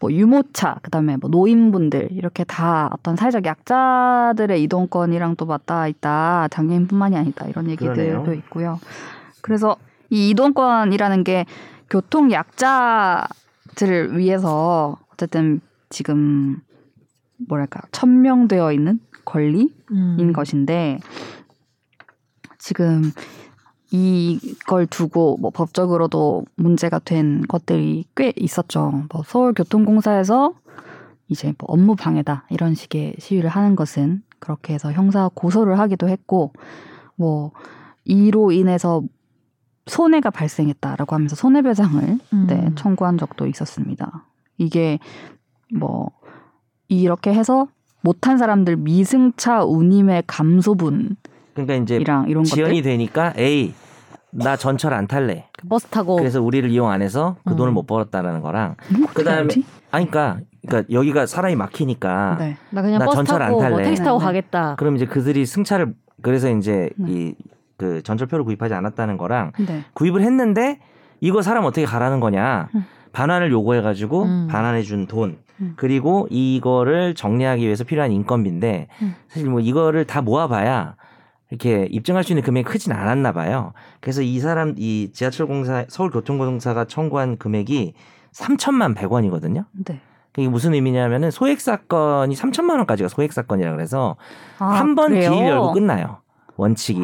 뭐 0.04 0.12
유모차, 0.12 0.80
그다음에 0.82 1.16
뭐 1.16 1.30
노인분들 1.30 2.08
이렇게 2.12 2.44
다 2.44 2.90
어떤 2.92 3.16
사회적 3.16 3.46
약자들의 3.46 4.62
이동권이랑 4.64 5.36
또 5.36 5.46
맞닿아 5.46 5.88
있다. 5.88 6.48
장애인뿐만이 6.48 7.16
아니다 7.16 7.46
이런 7.46 7.70
얘기들도 7.70 7.94
그러네요. 7.94 8.34
있고요. 8.34 8.78
그래서 9.40 9.76
이 10.10 10.28
이동권이라는 10.28 11.24
게 11.24 11.46
교통 11.88 12.30
약자들을 12.32 14.18
위해서 14.18 14.98
어쨌든 15.10 15.62
지금 15.88 16.60
뭐랄까 17.48 17.80
천명되어 17.90 18.72
있는 18.72 19.00
권리인 19.24 19.70
음. 19.90 20.32
것인데 20.34 20.98
지금 22.58 23.10
이걸 23.96 24.86
두고 24.86 25.36
뭐 25.40 25.52
법적으로도 25.52 26.44
문제가 26.56 26.98
된 26.98 27.42
것들이 27.42 28.04
꽤 28.16 28.32
있었죠. 28.34 29.04
뭐 29.12 29.22
서울교통공사에서 29.24 30.52
이제 31.28 31.54
뭐 31.58 31.68
업무 31.68 31.94
방해다 31.94 32.44
이런 32.50 32.74
식의 32.74 33.14
시위를 33.20 33.48
하는 33.48 33.76
것은 33.76 34.24
그렇게 34.40 34.74
해서 34.74 34.90
형사 34.90 35.30
고소를 35.32 35.78
하기도 35.78 36.08
했고 36.08 36.52
뭐 37.14 37.52
이로 38.04 38.50
인해서 38.50 39.00
손해가 39.86 40.30
발생했다라고 40.30 41.14
하면서 41.14 41.36
손해배상을 41.36 42.18
음. 42.32 42.46
네, 42.48 42.72
청구한 42.74 43.16
적도 43.16 43.46
있었습니다. 43.46 44.26
이게 44.58 44.98
뭐 45.72 46.10
이렇게 46.88 47.32
해서 47.32 47.68
못한 48.00 48.38
사람들 48.38 48.74
미승차 48.76 49.64
운임의 49.64 50.24
감소분이랑 50.26 51.16
그러니까 51.54 51.74
이제 51.76 51.96
이런 51.96 52.42
지연이 52.42 52.80
것들 52.80 52.82
되니까 52.82 53.32
에이 53.36 53.72
나 54.34 54.56
전철 54.56 54.92
안 54.94 55.06
탈래. 55.06 55.46
버스 55.68 55.86
타고 55.86 56.16
그래서 56.16 56.42
우리를 56.42 56.70
이용 56.70 56.90
안 56.90 57.02
해서 57.02 57.36
그 57.44 57.52
음. 57.52 57.56
돈을 57.56 57.72
못 57.72 57.86
벌었다라는 57.86 58.40
거랑 58.40 58.74
뭐 58.98 59.06
그다음에 59.14 59.48
아니 59.90 60.10
그러니까 60.10 60.40
그러니까 60.66 60.92
여기가 60.92 61.26
사람이 61.26 61.56
막히니까 61.56 62.36
네. 62.40 62.56
나 62.70 62.82
그냥 62.82 62.98
나 62.98 63.04
버스 63.06 63.16
전철 63.16 63.42
안 63.42 63.48
타고 63.50 63.60
뭐 63.60 63.62
탈래. 63.70 63.84
택시 63.84 64.02
타고 64.02 64.18
네, 64.18 64.22
네. 64.22 64.26
가겠다. 64.26 64.74
그럼 64.76 64.96
이제 64.96 65.06
그들이 65.06 65.46
승차를 65.46 65.94
그래서 66.22 66.50
이제 66.50 66.90
네. 66.96 67.34
이그 67.78 68.02
전철표를 68.02 68.44
구입하지 68.44 68.74
않았다는 68.74 69.16
거랑 69.18 69.52
네. 69.66 69.84
구입을 69.94 70.22
했는데 70.22 70.80
이거 71.20 71.42
사람 71.42 71.64
어떻게 71.64 71.86
가라는 71.86 72.20
거냐 72.20 72.68
음. 72.74 72.84
반환을 73.12 73.52
요구해 73.52 73.80
가지고 73.80 74.24
음. 74.24 74.48
반환해 74.50 74.82
준돈 74.82 75.38
음. 75.60 75.72
그리고 75.76 76.26
이거를 76.30 77.14
정리하기 77.14 77.64
위해서 77.64 77.84
필요한 77.84 78.10
인건비인데 78.10 78.88
음. 79.02 79.14
사실 79.28 79.48
뭐 79.48 79.60
이거를 79.60 80.04
다 80.04 80.20
모아봐야 80.20 80.96
이렇게 81.54 81.86
입증할 81.90 82.24
수 82.24 82.32
있는 82.32 82.42
금액이 82.42 82.68
크진 82.68 82.92
않았나 82.92 83.32
봐요. 83.32 83.72
그래서 84.00 84.22
이 84.22 84.38
사람 84.40 84.74
이 84.76 85.10
지하철 85.12 85.46
공사 85.46 85.84
서울 85.88 86.10
교통공사가 86.10 86.84
청구한 86.84 87.36
금액이 87.38 87.94
3천만 88.32 88.94
100원이거든요. 88.96 89.64
네. 89.86 90.00
이게 90.36 90.48
무슨 90.48 90.74
의미냐면은 90.74 91.30
소액 91.30 91.60
사건이 91.60 92.34
3천만 92.34 92.70
원까지가 92.78 93.08
소액 93.08 93.32
사건이라 93.32 93.70
그래서 93.72 94.16
아, 94.58 94.66
한번 94.66 95.10
그래요? 95.10 95.30
기일 95.30 95.46
열고 95.46 95.72
끝나요. 95.74 96.18
원칙이. 96.56 97.00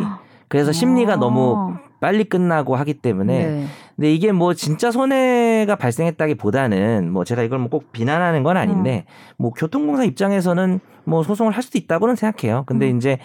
그래서 0.48 0.72
심리가 0.72 1.12
아. 1.12 1.16
너무 1.16 1.76
빨리 2.00 2.24
끝나고 2.24 2.74
하기 2.76 2.94
때문에 2.94 3.46
네. 3.46 3.66
근데 3.94 4.12
이게 4.12 4.32
뭐 4.32 4.54
진짜 4.54 4.90
손해가 4.90 5.76
발생했다기보다는 5.76 7.12
뭐 7.12 7.22
제가 7.24 7.42
이걸 7.42 7.58
뭐 7.60 7.68
꼭 7.68 7.92
비난하는 7.92 8.42
건 8.42 8.56
아닌데 8.56 9.04
뭐 9.36 9.52
교통공사 9.52 10.02
입장에서는 10.04 10.80
뭐 11.04 11.22
소송을 11.22 11.52
할 11.52 11.62
수도 11.62 11.78
있다고는 11.78 12.16
생각해요. 12.16 12.64
근데 12.66 12.90
음. 12.90 12.96
이제 12.96 13.18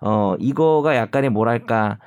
어 0.00 0.34
이거가 0.38 0.96
약간의 0.96 1.30
뭐랄까 1.30 1.98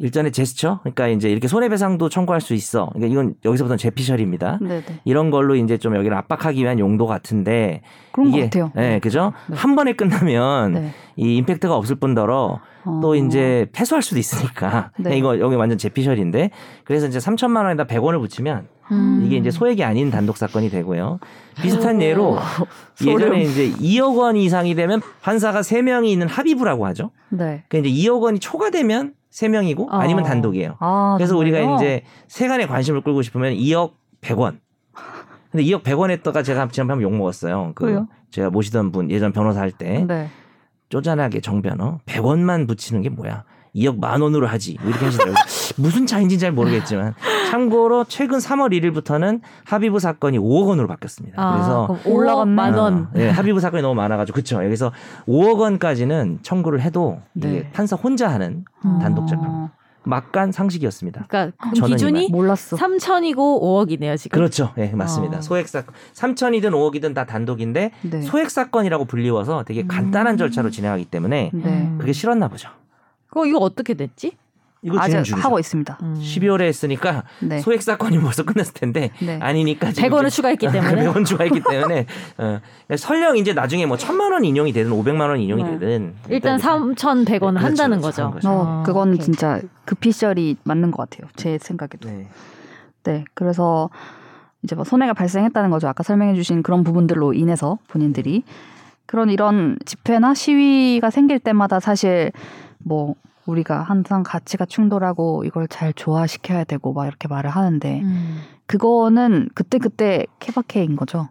일전의 0.00 0.32
제스처 0.32 0.80
그러니까 0.80 1.08
이제 1.08 1.30
이렇게 1.30 1.46
손해배상도 1.46 2.08
청구할 2.08 2.40
수 2.40 2.54
있어. 2.54 2.88
그러니까 2.94 3.12
이건 3.12 3.34
여기서부터는 3.44 3.76
제피셜입니다. 3.76 4.58
네, 4.62 4.80
네. 4.80 5.00
이런 5.04 5.30
걸로 5.30 5.54
이제 5.54 5.76
좀 5.76 5.94
여기를 5.94 6.16
압박하기 6.16 6.62
위한 6.62 6.78
용도 6.78 7.06
같은데 7.06 7.82
그런 8.12 8.28
이게 8.28 8.40
것 8.40 8.44
같아요. 8.46 8.72
네, 8.74 8.98
그죠? 8.98 9.32
네. 9.48 9.56
한 9.56 9.76
번에 9.76 9.92
끝나면 9.92 10.72
네. 10.72 10.90
이 11.16 11.36
임팩트가 11.36 11.76
없을 11.76 11.96
뿐더러 11.96 12.60
또 13.02 13.10
어. 13.10 13.14
이제 13.14 13.66
패소할 13.72 14.02
수도 14.02 14.18
있으니까 14.18 14.90
네. 14.98 15.16
이거 15.18 15.38
여기 15.38 15.54
완전 15.54 15.76
제피셜인데 15.76 16.50
그래서 16.84 17.06
이제 17.06 17.18
3천만 17.18 17.64
원에다 17.64 17.84
100원을 17.84 18.20
붙이면 18.20 18.68
음. 18.92 19.22
이게 19.24 19.36
이제 19.36 19.50
소액이 19.50 19.84
아닌 19.84 20.10
단독 20.10 20.38
사건이 20.38 20.70
되고요. 20.70 21.20
비슷한 21.60 22.00
예로. 22.00 22.38
예전에 23.04 23.42
이제 23.42 23.70
2억 23.70 24.16
원 24.16 24.36
이상이 24.36 24.74
되면 24.74 25.02
판사가 25.20 25.60
3명이 25.60 26.06
있는 26.06 26.26
합의부라고 26.26 26.86
하죠. 26.86 27.10
네. 27.28 27.64
그러니까 27.68 27.88
이제 27.88 28.08
2억 28.08 28.22
원이 28.22 28.38
초과되면 28.38 29.14
3명이고 29.30 29.86
아니면 29.90 30.24
어. 30.24 30.26
단독이에요. 30.26 30.76
아, 30.80 31.14
그래서 31.16 31.36
우리가 31.36 31.58
정말요? 31.58 31.76
이제 31.76 32.02
세간의 32.28 32.66
관심을 32.66 33.02
끌고 33.02 33.22
싶으면 33.22 33.54
2억 33.54 33.92
100원. 34.20 34.58
근데 35.50 35.64
2억 35.64 35.82
100원 35.82 36.10
했다가 36.10 36.42
제가 36.42 36.68
지난번에 36.68 37.02
욕 37.02 37.12
먹었어요. 37.14 37.72
그 37.74 37.86
왜요? 37.86 38.08
제가 38.30 38.50
모시던 38.50 38.92
분 38.92 39.10
예전 39.10 39.32
변호사 39.32 39.60
할때 39.60 40.04
네. 40.06 40.28
쪼잔하게 40.88 41.40
정변호 41.40 42.00
100원만 42.06 42.68
붙이는 42.68 43.02
게 43.02 43.08
뭐야? 43.08 43.44
2억 43.74 43.98
만 43.98 44.20
원으로 44.20 44.46
하지. 44.46 44.76
뭐 44.80 44.90
이렇게 44.90 45.04
하시더라고요. 45.06 45.36
무슨 45.76 46.06
차인지 46.06 46.38
잘 46.38 46.52
모르겠지만 46.52 47.14
참고로 47.50 48.04
최근 48.04 48.38
3월 48.38 48.70
1일부터는 48.72 49.40
합의부 49.64 49.98
사건이 49.98 50.38
5억 50.38 50.68
원으로 50.68 50.88
바뀌었습니다. 50.88 51.40
아, 51.40 51.52
그래서. 51.52 51.98
5억 52.04 52.48
만 52.48 52.74
원. 52.74 52.94
어, 52.94 53.08
네, 53.14 53.28
합의부 53.30 53.60
사건이 53.60 53.82
너무 53.82 53.94
많아가지고 53.94 54.34
그쵸. 54.36 54.64
여기서 54.64 54.92
5억 55.26 55.58
원까지는 55.58 56.40
청구를 56.42 56.80
해도 56.80 57.20
이게 57.34 57.48
네. 57.48 57.70
판사 57.72 57.96
혼자 57.96 58.28
하는 58.28 58.64
단독 59.00 59.26
재판. 59.26 59.46
어, 59.46 59.70
막간 60.02 60.50
상식이었습니다. 60.50 61.26
그러니까 61.28 61.56
저는 61.76 61.96
기준이 61.96 62.28
몰랐어. 62.30 62.76
3천이고 62.76 63.36
5억이네요 63.36 64.16
지금. 64.16 64.36
그렇죠. 64.36 64.72
예, 64.78 64.88
맞습니다. 64.88 65.38
어. 65.38 65.40
소액 65.42 65.68
사건 65.68 65.94
3천이든 66.14 66.70
5억이든 66.70 67.14
다 67.14 67.26
단독인데 67.26 67.90
네. 68.02 68.22
소액 68.22 68.50
사건이라고 68.50 69.04
불리워서 69.04 69.64
되게 69.64 69.86
간단한 69.86 70.34
음. 70.34 70.38
절차로 70.38 70.70
진행하기 70.70 71.06
때문에 71.06 71.50
네. 71.52 71.62
음. 71.64 71.98
그게 72.00 72.12
싫었나 72.12 72.48
보죠. 72.48 72.70
그거 73.30 73.46
이거 73.46 73.58
어떻게 73.58 73.94
됐지? 73.94 74.32
이거 74.82 74.98
아직 74.98 75.22
중이죠. 75.22 75.36
하고 75.36 75.58
있습니다. 75.58 75.98
음. 76.02 76.18
12월에 76.18 76.62
했으니까 76.62 77.24
네. 77.40 77.58
소액 77.58 77.82
사건이 77.82 78.18
벌써 78.18 78.44
끝났을 78.44 78.72
텐데 78.72 79.10
네. 79.20 79.38
아니니까 79.40 79.92
지금 79.92 80.08
100원을 80.08 80.26
이제 80.28 80.36
추가했기 80.36 80.68
때문에. 80.68 81.04
100원 81.04 81.26
추가했기 81.26 81.60
때문에 81.68 82.06
어, 82.38 82.60
설령 82.96 83.36
이제 83.36 83.52
나중에 83.52 83.84
뭐 83.84 83.98
천만 83.98 84.32
원 84.32 84.42
인용이 84.44 84.72
되든 84.72 84.90
500만 84.90 85.28
원 85.28 85.38
인용이 85.38 85.64
네. 85.64 85.70
되든 85.72 86.14
일단 86.30 86.58
이제 86.58 86.66
3,100원을 86.66 87.58
그렇죠, 87.58 87.66
한다는 87.66 88.00
그렇죠. 88.00 88.30
거죠. 88.30 88.30
거죠. 88.30 88.48
어, 88.48 88.80
아, 88.80 88.82
그건 88.84 89.08
오케이. 89.10 89.20
진짜 89.20 89.60
그 89.84 89.94
피셜이 89.96 90.56
맞는 90.64 90.92
것 90.92 91.10
같아요. 91.10 91.28
제 91.36 91.58
생각에도. 91.58 92.08
네. 92.08 92.28
네, 93.04 93.24
그래서 93.34 93.90
이제 94.62 94.74
뭐 94.74 94.84
손해가 94.84 95.12
발생했다는 95.12 95.68
거죠. 95.70 95.88
아까 95.88 96.02
설명해주신 96.02 96.62
그런 96.62 96.84
부분들로 96.84 97.34
인해서 97.34 97.78
본인들이 97.88 98.44
그런 99.04 99.28
이런 99.28 99.76
집회나 99.84 100.32
시위가 100.34 101.10
생길 101.10 101.38
때마다 101.38 101.80
사실 101.80 102.32
뭐 102.84 103.14
우리가 103.46 103.82
항상 103.82 104.22
가치가 104.22 104.64
충돌하고 104.64 105.44
이걸 105.44 105.66
잘 105.68 105.92
조화시켜야 105.92 106.64
되고 106.64 106.92
막 106.92 107.06
이렇게 107.06 107.26
말을 107.28 107.50
하는데 107.50 108.00
음. 108.02 108.40
그거는 108.66 109.48
그때 109.54 109.78
그때 109.78 110.26
케바케인 110.38 110.96
거죠. 110.96 111.28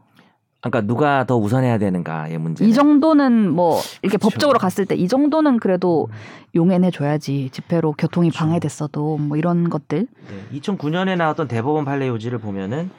그러니까 0.61 0.81
누가 0.81 1.25
더 1.25 1.37
우선해야 1.37 1.77
되는가의 1.77 2.37
문제. 2.37 2.65
이 2.65 2.73
정도는 2.73 3.49
뭐 3.49 3.79
이렇게 4.01 4.17
그쵸. 4.17 4.29
법적으로 4.29 4.59
갔을 4.59 4.85
때 4.85 4.95
이 4.95 5.07
정도는 5.07 5.57
그래도 5.59 6.09
음. 6.11 6.15
용인해 6.55 6.91
줘야지 6.91 7.49
집회로 7.53 7.93
교통이 7.97 8.29
그쵸. 8.29 8.39
방해됐어도 8.39 9.17
뭐 9.17 9.37
이런 9.37 9.69
것들. 9.69 10.07
네, 10.51 10.59
2009년에 10.59 11.15
나왔던 11.15 11.47
대법원 11.47 11.85
판례 11.85 12.09
요지를 12.09 12.39
보면은 12.39 12.89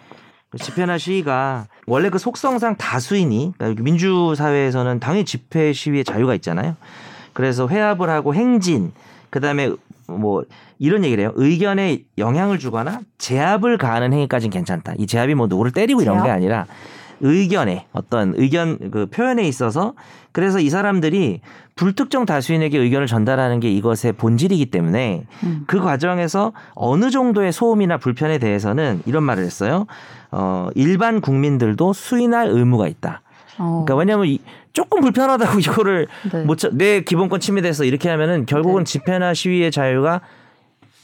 그 0.48 0.56
집회나 0.58 0.96
시위가 0.98 1.66
원래 1.86 2.08
그 2.08 2.18
속성상 2.18 2.76
다수이니 2.76 3.52
그러니까 3.58 3.82
민주 3.82 4.34
사회에서는 4.36 4.98
당연히 4.98 5.24
집회 5.26 5.72
시위의 5.74 6.04
자유가 6.04 6.34
있잖아요. 6.36 6.76
그래서 7.32 7.68
회합을 7.68 8.08
하고 8.10 8.34
행진 8.34 8.92
그다음에 9.30 9.70
뭐 10.06 10.42
이런 10.78 11.04
얘기를 11.04 11.22
해요. 11.22 11.32
의견에 11.36 12.02
영향을 12.18 12.58
주거나 12.58 13.00
제압을 13.18 13.78
가하는 13.78 14.12
행위까지는 14.12 14.50
괜찮다. 14.50 14.94
이 14.98 15.06
제압이 15.06 15.34
뭐 15.34 15.46
누구를 15.46 15.72
때리고 15.72 16.02
이런 16.02 16.18
게 16.18 16.24
제압? 16.24 16.36
아니라 16.36 16.66
의견에 17.20 17.86
어떤 17.92 18.32
의견 18.36 18.90
그 18.90 19.06
표현에 19.06 19.46
있어서 19.46 19.92
그래서 20.32 20.58
이 20.58 20.70
사람들이 20.70 21.40
불특정 21.74 22.24
다수인에게 22.24 22.78
의견을 22.78 23.06
전달하는 23.06 23.60
게 23.60 23.70
이것의 23.70 24.12
본질이기 24.16 24.66
때문에 24.70 25.24
음. 25.44 25.64
그 25.66 25.80
과정에서 25.80 26.52
어느 26.74 27.10
정도의 27.10 27.52
소음이나 27.52 27.98
불편에 27.98 28.38
대해서는 28.38 29.02
이런 29.06 29.22
말을 29.24 29.44
했어요. 29.44 29.86
어, 30.30 30.68
일반 30.74 31.20
국민들도 31.20 31.92
수인할 31.92 32.48
의무가 32.48 32.88
있다. 32.88 33.22
어, 33.58 33.84
그러니까 33.84 33.96
왜냐하면 33.96 34.26
이- 34.26 34.40
조금 34.72 35.00
불편하다고 35.00 35.58
이거를 35.60 36.06
네. 36.32 36.42
못, 36.44 36.58
내 36.72 37.02
기본권 37.02 37.40
침해돼서 37.40 37.84
이렇게 37.84 38.08
하면은 38.08 38.46
결국은 38.46 38.84
집회나 38.84 39.34
시위의 39.34 39.70
자유가 39.70 40.20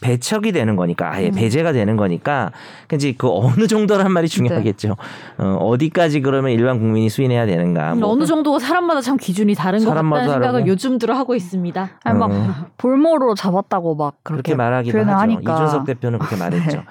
배척이 0.01 0.53
되는 0.53 0.77
거니까 0.77 1.11
아예 1.11 1.29
음. 1.29 1.33
배제가 1.33 1.73
되는 1.73 1.97
거니까 1.97 2.53
이제 2.93 3.15
그 3.17 3.29
어느 3.31 3.67
정도란 3.67 4.13
말이 4.13 4.29
중요하겠죠. 4.29 4.97
어, 5.39 5.45
어디까지 5.55 6.21
그러면 6.21 6.53
일반 6.53 6.79
국민이 6.79 7.09
수인해야 7.09 7.47
되는가. 7.47 7.95
뭐. 7.95 8.11
어느 8.11 8.27
정도가 8.27 8.59
사람마다 8.59 9.01
참 9.01 9.17
기준이 9.17 9.55
다른 9.55 9.79
것 9.81 9.87
같다는 9.87 10.11
생각을 10.11 10.41
다르고. 10.43 10.69
요즘 10.69 10.99
들어 10.99 11.15
하고 11.15 11.35
있습니다. 11.35 11.91
아니 12.05 12.19
막 12.19 12.31
어. 12.31 12.55
볼모로 12.77 13.35
잡았다고 13.35 13.95
막 13.95 14.17
그렇게, 14.23 14.43
그렇게 14.43 14.55
말하기도 14.55 14.99
하죠. 14.99 15.11
하니까. 15.11 15.55
이준석 15.55 15.87
대표는 15.87 16.19
그렇게 16.19 16.37
말했죠. 16.45 16.77
네. 16.77 16.85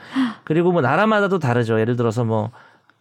그리고 0.44 0.72
뭐 0.72 0.82
나라마다도 0.82 1.38
다르죠. 1.38 1.80
예를 1.80 1.96
들어서 1.96 2.26
뭐 2.26 2.50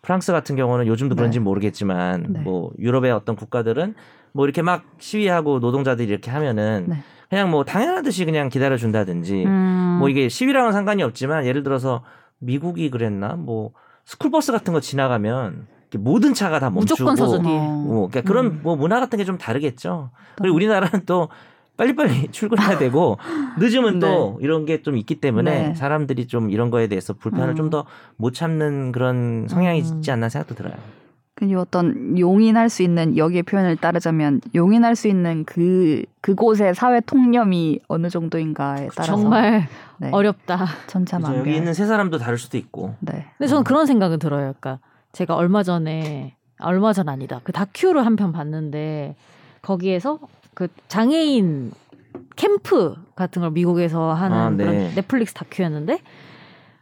프랑스 0.04 0.32
같은 0.32 0.54
경우는 0.54 0.86
요즘도 0.86 1.16
그런지 1.16 1.38
는 1.38 1.44
모르겠지만 1.44 2.26
네. 2.28 2.40
뭐 2.40 2.70
유럽의 2.78 3.10
어떤 3.10 3.36
국가들은 3.36 3.94
뭐 4.32 4.44
이렇게 4.44 4.62
막 4.62 4.84
시위하고 4.98 5.60
노동자들이 5.60 6.08
이렇게 6.08 6.30
하면은 6.30 6.84
네. 6.88 6.96
그냥 7.30 7.50
뭐 7.50 7.64
당연하듯이 7.64 8.24
그냥 8.26 8.48
기다려 8.50 8.76
준다든지 8.76 9.44
음, 9.46 9.96
뭐 9.98 10.08
이게 10.08 10.28
시위랑은 10.28 10.72
상관이 10.72 11.02
없지만 11.02 11.46
예를 11.46 11.62
들어서 11.62 12.04
미국이 12.38 12.90
그랬나 12.90 13.34
뭐 13.34 13.72
스쿨버스 14.04 14.52
같은 14.52 14.72
거 14.74 14.80
지나가면 14.80 15.66
모든 15.96 16.34
차가 16.34 16.58
다 16.58 16.70
멈추고 16.70 17.04
무조건 17.04 17.16
서서 17.16 17.40
뒤에. 17.42 17.56
어, 17.56 17.60
뭐 17.60 18.08
그러니까 18.08 18.20
그런 18.28 18.46
음. 18.46 18.60
뭐 18.62 18.76
문화 18.76 19.00
같은 19.00 19.16
게 19.16 19.24
좀 19.24 19.38
다르겠죠. 19.38 20.10
그리고 20.36 20.54
우리나라는 20.54 21.06
또 21.06 21.28
빨리빨리 21.76 22.28
출근해야 22.32 22.78
되고 22.78 23.18
늦으면 23.58 23.98
또 23.98 24.38
이런 24.40 24.64
게 24.66 24.82
좀 24.82 24.96
있기 24.96 25.16
때문에 25.16 25.68
네. 25.68 25.74
사람들이 25.74 26.26
좀 26.26 26.50
이런 26.50 26.70
거에 26.70 26.86
대해서 26.88 27.14
불편을 27.14 27.50
음. 27.50 27.56
좀더 27.56 27.86
못 28.16 28.34
참는 28.34 28.92
그런 28.92 29.46
성향이 29.48 29.80
음. 29.80 29.84
있지 29.84 30.10
않나 30.10 30.28
생각도 30.28 30.54
들어요. 30.54 30.74
그 31.36 31.52
어떤 31.58 32.16
용인할 32.16 32.68
수 32.68 32.82
있는 32.84 33.16
여기의 33.16 33.42
표현을 33.42 33.76
따르자면 33.76 34.40
용인할 34.54 34.94
수 34.94 35.08
있는 35.08 35.44
그 35.44 36.04
그곳의 36.20 36.76
사회 36.76 37.00
통념이 37.00 37.80
어느 37.88 38.08
정도인가에 38.08 38.88
따라서 38.94 39.16
정말 39.16 39.66
네, 39.98 40.10
어렵다. 40.12 40.64
천차만별. 40.86 41.40
여기 41.40 41.56
있는 41.56 41.74
세 41.74 41.86
사람도 41.86 42.18
다를 42.18 42.38
수도 42.38 42.56
있고. 42.56 42.94
네. 43.00 43.26
근데 43.36 43.48
저는 43.48 43.64
그런 43.64 43.86
생각은 43.86 44.20
들어요. 44.20 44.54
그러니까 44.60 44.78
제가 45.12 45.34
얼마 45.34 45.64
전에 45.64 46.36
아, 46.58 46.68
얼마 46.68 46.92
전 46.92 47.08
아니다. 47.08 47.40
그 47.42 47.50
다큐를 47.52 48.06
한 48.06 48.14
편 48.14 48.30
봤는데 48.30 49.16
거기에서 49.62 50.20
그 50.54 50.68
장애인 50.88 51.72
캠프 52.36 52.94
같은 53.16 53.42
걸 53.42 53.50
미국에서 53.50 54.12
하는 54.12 54.36
아, 54.36 54.50
네. 54.50 54.64
그런 54.64 54.94
넷플릭스 54.94 55.34
다큐였는데 55.34 56.00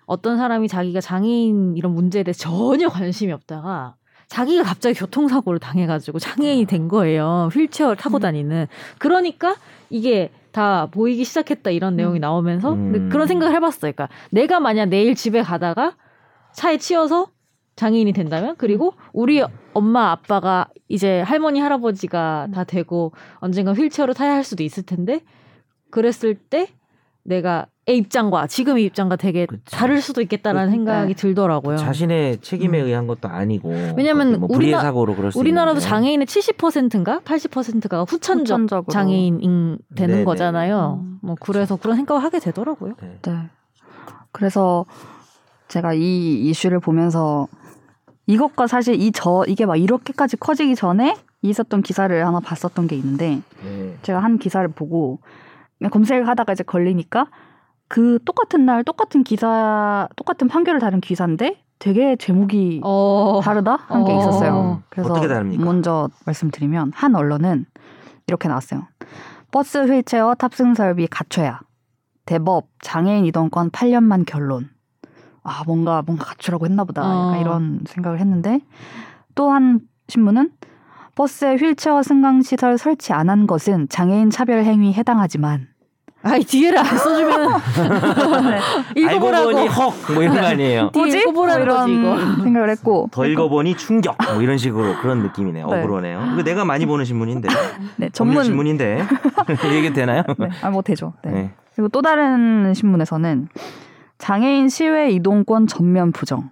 어떤 0.07 0.37
사람이 0.37 0.69
자기가 0.69 1.01
장애인 1.01 1.77
이런 1.77 1.95
문제에 1.95 2.23
대해 2.23 2.33
전혀 2.33 2.89
관심이 2.89 3.33
없다가 3.33 3.95
자기가 4.29 4.63
갑자기 4.63 4.99
교통사고를 4.99 5.59
당해가지고 5.59 6.19
장애인이 6.19 6.65
된 6.65 6.89
거예요. 6.89 7.51
휠체어를 7.53 7.97
타고 7.97 8.19
다니는. 8.19 8.67
그러니까 8.99 9.57
이게 9.91 10.31
다 10.53 10.87
보이기 10.91 11.25
시작했다 11.25 11.71
이런 11.71 11.97
내용이 11.97 12.19
나오면서 12.19 12.71
근데 12.71 12.99
음. 12.99 13.09
그런 13.11 13.27
생각을 13.27 13.55
해봤어요. 13.55 13.93
그러니까 13.93 14.09
내가 14.31 14.59
만약 14.59 14.87
내일 14.87 15.15
집에 15.15 15.43
가다가 15.43 15.97
차에 16.55 16.79
치여서 16.79 17.29
장애인이 17.77 18.13
된다면 18.13 18.55
그리고 18.57 18.95
우리 19.13 19.43
엄마 19.75 20.11
아빠가 20.11 20.67
이제 20.89 21.21
할머니 21.23 21.61
할아버지가 21.61 22.49
다 22.55 22.65
되고 22.65 23.13
언젠가 23.37 23.73
휠체어를 23.73 24.15
타야 24.15 24.33
할 24.35 24.45
수도 24.45 24.63
있을 24.63 24.83
텐데 24.85 25.21
그랬을 25.91 26.35
때 26.35 26.69
내가 27.25 27.67
의 27.87 27.97
입장과 27.99 28.47
지금의 28.47 28.85
입장과 28.85 29.17
되게 29.17 29.45
그치. 29.47 29.63
다를 29.73 30.01
수도 30.01 30.21
있겠다라는 30.23 30.69
그- 30.69 30.71
생각이 30.77 31.15
네. 31.15 31.21
들더라고요. 31.21 31.77
자신의 31.77 32.41
책임에 32.41 32.81
음. 32.81 32.87
의한 32.87 33.07
것도 33.09 33.29
아니고. 33.29 33.71
왜냐면 33.97 34.39
뭐 34.39 34.49
우리나- 34.49 34.81
사고로 34.81 35.17
그럴 35.17 35.33
수 35.33 35.39
우리나라도 35.41 35.79
있는데. 35.79 35.89
장애인의 35.89 36.27
70%인가 36.29 37.21
80%가 37.25 38.03
후천적 38.05 38.39
후천적으로. 38.61 38.93
장애인 38.93 39.79
되는 39.97 40.15
네네. 40.15 40.25
거잖아요. 40.25 41.01
음, 41.03 41.19
뭐 41.23 41.35
그래서 41.41 41.75
그런 41.75 41.97
생각을 41.97 42.23
하게 42.23 42.39
되더라고요. 42.39 42.95
네. 43.03 43.19
네. 43.23 43.33
그래서 44.31 44.85
제가 45.67 45.93
이 45.95 46.35
이슈를 46.49 46.79
보면서 46.79 47.49
이것과 48.27 48.67
사실 48.67 49.01
이 49.01 49.11
저 49.13 49.45
이게 49.49 49.67
막 49.67 49.77
이렇게까지 49.77 50.37
커지기 50.37 50.75
전에 50.77 51.17
있었던 51.43 51.83
기사를 51.83 52.27
하나 52.27 52.41
봤었던 52.41 52.87
게 52.87 52.97
있는데 52.97 53.43
네. 53.65 53.97
제가 54.03 54.21
한 54.21 54.39
기사를 54.39 54.67
보고 54.69 55.19
그냥 55.79 55.91
검색을 55.91 56.29
하다가 56.29 56.53
이제 56.53 56.63
걸리니까 56.63 57.27
그 57.89 58.19
똑같은 58.25 58.65
날 58.65 58.85
똑같은 58.85 59.25
기사 59.25 60.09
똑같은 60.17 60.47
판결을 60.49 60.81
다룬 60.81 61.01
기사인데 61.01 61.63
되게 61.79 62.15
제목이 62.17 62.81
어. 62.85 63.41
다르다 63.43 63.75
한게 63.89 64.13
어. 64.13 64.19
있었어요. 64.21 64.83
그래서 64.89 65.11
어떻게 65.13 65.27
다릅니까? 65.27 65.65
먼저 65.65 66.09
말씀드리면 66.25 66.93
한 66.95 67.17
언론은 67.17 67.67
이렇게 68.29 68.49
나왔어요. 68.49 68.87
버스 69.51 69.79
휠체어 69.79 70.35
탑승 70.37 70.75
설비 70.75 71.09
갖춰야 71.09 71.61
대법 72.25 72.69
장애인 72.81 73.27
이동권 73.27 73.71
8년만 73.73 74.25
결론. 74.27 74.71
아 75.45 75.63
뭔가 75.67 76.03
뭔가 76.07 76.25
갖추라고 76.27 76.67
했나 76.67 76.85
보다. 76.85 77.03
약간 77.03 77.35
어. 77.35 77.41
이런 77.41 77.81
생각을 77.87 78.21
했는데 78.21 78.61
또 79.35 79.51
한 79.51 79.81
신문은 80.09 80.51
버스에 81.15 81.57
휠체어 81.57 82.03
승강 82.03 82.43
시설 82.43 82.79
설치 82.79 83.13
안 83.13 83.29
한 83.29 83.47
것은 83.47 83.89
장애인 83.89 84.31
차별 84.31 84.65
행위 84.65 84.93
해당하지만 84.93 85.69
아이 86.25 86.43
뒤에를 86.45 86.79
안 86.79 86.85
써주면 86.85 87.51
알고 88.97 89.01
읽어보라고. 89.01 89.51
보니 89.51 89.67
헉! 89.69 89.95
뭐 90.15 90.23
이런 90.23 90.35
거 90.37 90.47
아니에요. 90.47 90.91
뒤에 90.95 91.03
뭐지? 91.03 91.19
읽어보라는 91.19 91.67
뭐 91.67 91.75
거지 91.77 91.93
이거. 91.95 92.15
이런 92.17 92.43
생각을 92.45 92.71
했고 92.71 93.09
더 93.11 93.27
읽어보니 93.27 93.77
충격 93.77 94.17
뭐 94.33 94.41
이런 94.43 94.57
식으로 94.59 94.99
그런 95.01 95.23
느낌이네요. 95.23 95.67
네. 95.67 95.81
억울하네요. 95.83 96.31
이거 96.35 96.43
내가 96.45 96.65
많이 96.65 96.87
보는 96.87 97.05
신문인데 97.05 97.49
네, 97.97 98.09
전문 98.11 98.35
전문 98.35 98.45
신문인데 98.45 99.05
얘기 99.75 99.93
되나요? 99.93 100.23
네, 100.39 100.49
아뭐 100.63 100.83
되죠. 100.83 101.13
네. 101.25 101.31
네. 101.33 101.51
그리고 101.75 101.89
또 101.89 102.03
다른 102.03 102.73
신문에서는 102.75 103.49
장애인 104.23 104.69
시외 104.69 105.11
이동권 105.11 105.67
전면 105.67 106.13
부정 106.13 106.51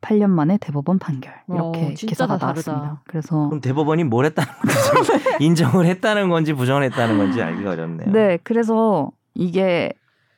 8년 0.00 0.30
만에 0.30 0.58
대법원 0.58 0.98
판결 0.98 1.32
이렇게 1.48 1.80
어, 1.80 1.94
진짜 1.94 2.06
기사가. 2.08 2.36
나왔습니다. 2.36 3.00
그래서 3.06 3.46
그럼 3.46 3.60
대법원이 3.60 4.02
뭘 4.02 4.24
했다는 4.24 4.52
건지 4.52 5.12
인정을 5.38 5.86
했다는 5.86 6.28
건지 6.30 6.52
부정을 6.52 6.82
했다는 6.82 7.18
건지 7.18 7.40
알기가 7.40 7.70
어렵네요. 7.70 8.10
네, 8.10 8.40
그래서 8.42 9.12
이게 9.36 9.92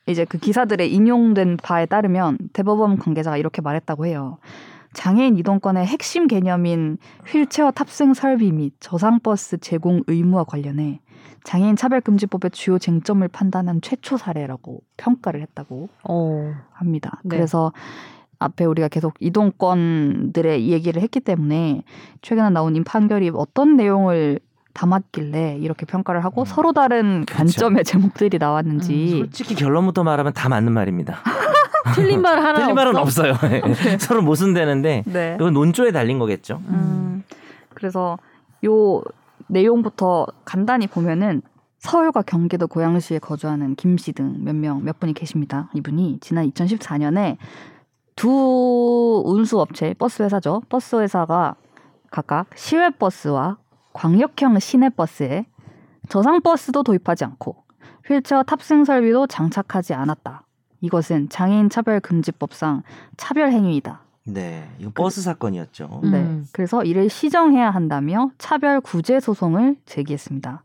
이제 0.05 0.25
그 0.25 0.37
기사들에 0.37 0.85
인용된 0.85 1.57
바에 1.57 1.87
따르면 1.87 2.37
대법원 2.53 2.99
관계자가 2.99 3.37
이렇게 3.37 3.63
말했다고 3.63 4.05
해요. 4.05 4.37
장애인 4.93 5.37
이동권의 5.37 5.87
핵심 5.87 6.27
개념인 6.27 6.99
휠체어 7.25 7.71
탑승 7.71 8.13
설비 8.13 8.51
및 8.51 8.73
저상버스 8.79 9.57
제공 9.57 10.03
의무와 10.05 10.43
관련해 10.43 10.99
장애인 11.45 11.75
차별금지법의 11.75 12.51
주요 12.51 12.77
쟁점을 12.79 13.25
판단한 13.27 13.79
최초 13.81 14.17
사례라고 14.17 14.81
평가를 14.97 15.41
했다고 15.41 15.89
어. 16.03 16.53
합니다. 16.73 17.21
네. 17.23 17.37
그래서 17.37 17.71
앞에 18.39 18.65
우리가 18.65 18.89
계속 18.89 19.13
이동권들의 19.19 20.67
얘기를 20.67 21.01
했기 21.01 21.19
때문에 21.19 21.83
최근에 22.21 22.49
나온 22.49 22.75
이 22.75 22.83
판결이 22.83 23.31
어떤 23.33 23.77
내용을 23.77 24.39
담았길래 24.73 25.59
이렇게 25.61 25.85
평가를 25.85 26.25
하고 26.25 26.41
음. 26.41 26.45
서로 26.45 26.73
다른 26.73 27.25
그렇죠. 27.25 27.37
관점의 27.37 27.85
제목들이 27.85 28.37
나왔는지 28.39 29.09
솔직히 29.09 29.55
결론부터 29.55 30.03
말하면 30.03 30.33
다 30.33 30.49
맞는 30.49 30.73
말입니다. 30.73 31.19
틀린 31.95 32.21
말 32.21 32.39
하나 32.39 32.59
틀린 32.59 32.75
말은 32.75 32.95
없어? 32.97 33.21
없어요. 33.21 33.61
서로 33.99 34.23
모순되는데 34.23 35.03
네. 35.05 35.35
그건 35.37 35.53
논조에 35.53 35.91
달린 35.91 36.19
거겠죠. 36.19 36.59
음, 36.67 37.23
그래서 37.73 38.17
요 38.65 39.01
내용부터 39.47 40.25
간단히 40.45 40.87
보면은 40.87 41.41
서울과 41.79 42.23
경기도 42.23 42.67
고양시에 42.67 43.19
거주하는 43.19 43.75
김 43.75 43.95
씨 43.97 44.11
등 44.13 44.43
몇명몇 44.43 44.99
분이 44.99 45.13
계십니다. 45.13 45.69
이분이 45.75 46.19
지난 46.21 46.49
2014년에 46.49 47.37
두 48.15 49.21
운수 49.25 49.59
업체 49.59 49.93
버스 49.93 50.23
회사죠. 50.23 50.61
버스 50.69 50.95
회사가 50.95 51.55
각각 52.11 52.47
시외 52.55 52.89
버스와 52.89 53.57
광역형 53.93 54.59
시내 54.59 54.89
버스에 54.89 55.45
저상 56.09 56.41
버스도 56.41 56.83
도입하지 56.83 57.25
않고 57.25 57.63
휠체어 58.07 58.43
탑승 58.43 58.85
설비도 58.85 59.27
장착하지 59.27 59.93
않았다. 59.93 60.43
이것은 60.81 61.29
장애인 61.29 61.69
차별 61.69 61.99
금지법상 61.99 62.83
차별 63.17 63.51
행위이다. 63.51 64.04
네, 64.25 64.67
이거 64.79 64.91
버스 64.93 65.21
사건이었죠. 65.21 66.01
음. 66.03 66.11
네. 66.11 66.41
그래서 66.51 66.83
이를 66.83 67.09
시정해야 67.09 67.69
한다며 67.69 68.31
차별 68.37 68.81
구제 68.81 69.19
소송을 69.19 69.77
제기했습니다. 69.85 70.63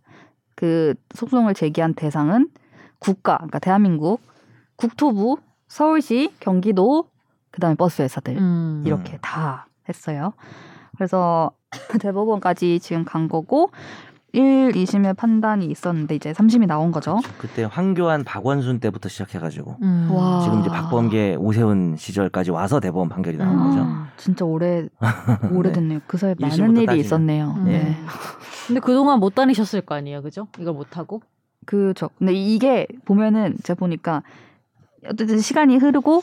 그 0.57 0.95
소송을 1.15 1.55
제기한 1.55 1.95
대상은 1.95 2.49
국가, 2.99 3.37
그러니까 3.37 3.59
대한민국, 3.59 4.21
국토부, 4.77 5.39
서울시, 5.69 6.33
경기도, 6.41 7.09
그다음에 7.51 7.77
버스 7.77 8.03
회사들 8.03 8.37
음. 8.39 8.83
이렇게 8.87 9.19
다 9.23 9.67
했어요. 9.89 10.33
그래서 10.97 11.53
대법원까지 12.01 12.81
지금 12.81 13.05
간 13.05 13.29
거고 13.29 13.71
1, 14.33 14.73
2심의 14.73 15.17
판단이 15.17 15.67
있었는데 15.67 16.15
이제 16.15 16.33
3심이 16.33 16.67
나온 16.67 16.93
거죠. 16.93 17.19
그때 17.39 17.65
황교안 17.65 18.25
박원순 18.25 18.81
때부터 18.81 19.09
시작해가지고 19.09 19.77
음. 19.83 20.09
와. 20.13 20.41
지금 20.41 20.61
이제 20.61 20.69
박범계 20.69 21.37
오세훈 21.39 21.97
시절까지 21.97 22.51
와서 22.51 22.81
대법원 22.81 23.09
판결이 23.09 23.37
나온 23.37 23.59
아, 23.59 23.65
거죠. 23.65 23.87
진짜 24.17 24.45
오래 24.45 24.87
오래됐네요. 25.53 26.01
그 26.07 26.17
사이 26.17 26.31
에 26.31 26.35
많은 26.39 26.51
일심부터 26.53 26.81
일이 26.81 26.87
따지면. 26.87 27.05
있었네요. 27.05 27.55
음. 27.59 27.65
네. 27.65 27.97
근데 28.67 28.81
그동안 28.81 29.19
못 29.19 29.35
다니셨을 29.35 29.81
거 29.81 29.97
아니에요, 29.97 30.23
그죠? 30.23 30.47
이걸 30.59 30.75
못 30.75 30.97
하고. 30.97 31.23
그죠. 31.67 32.09
근데 32.19 32.33
이게 32.33 32.87
보면은 33.05 33.57
제가 33.65 33.79
보니까 33.79 34.23
어쨌든 35.07 35.41
시간이 35.41 35.77
흐르고 35.77 36.23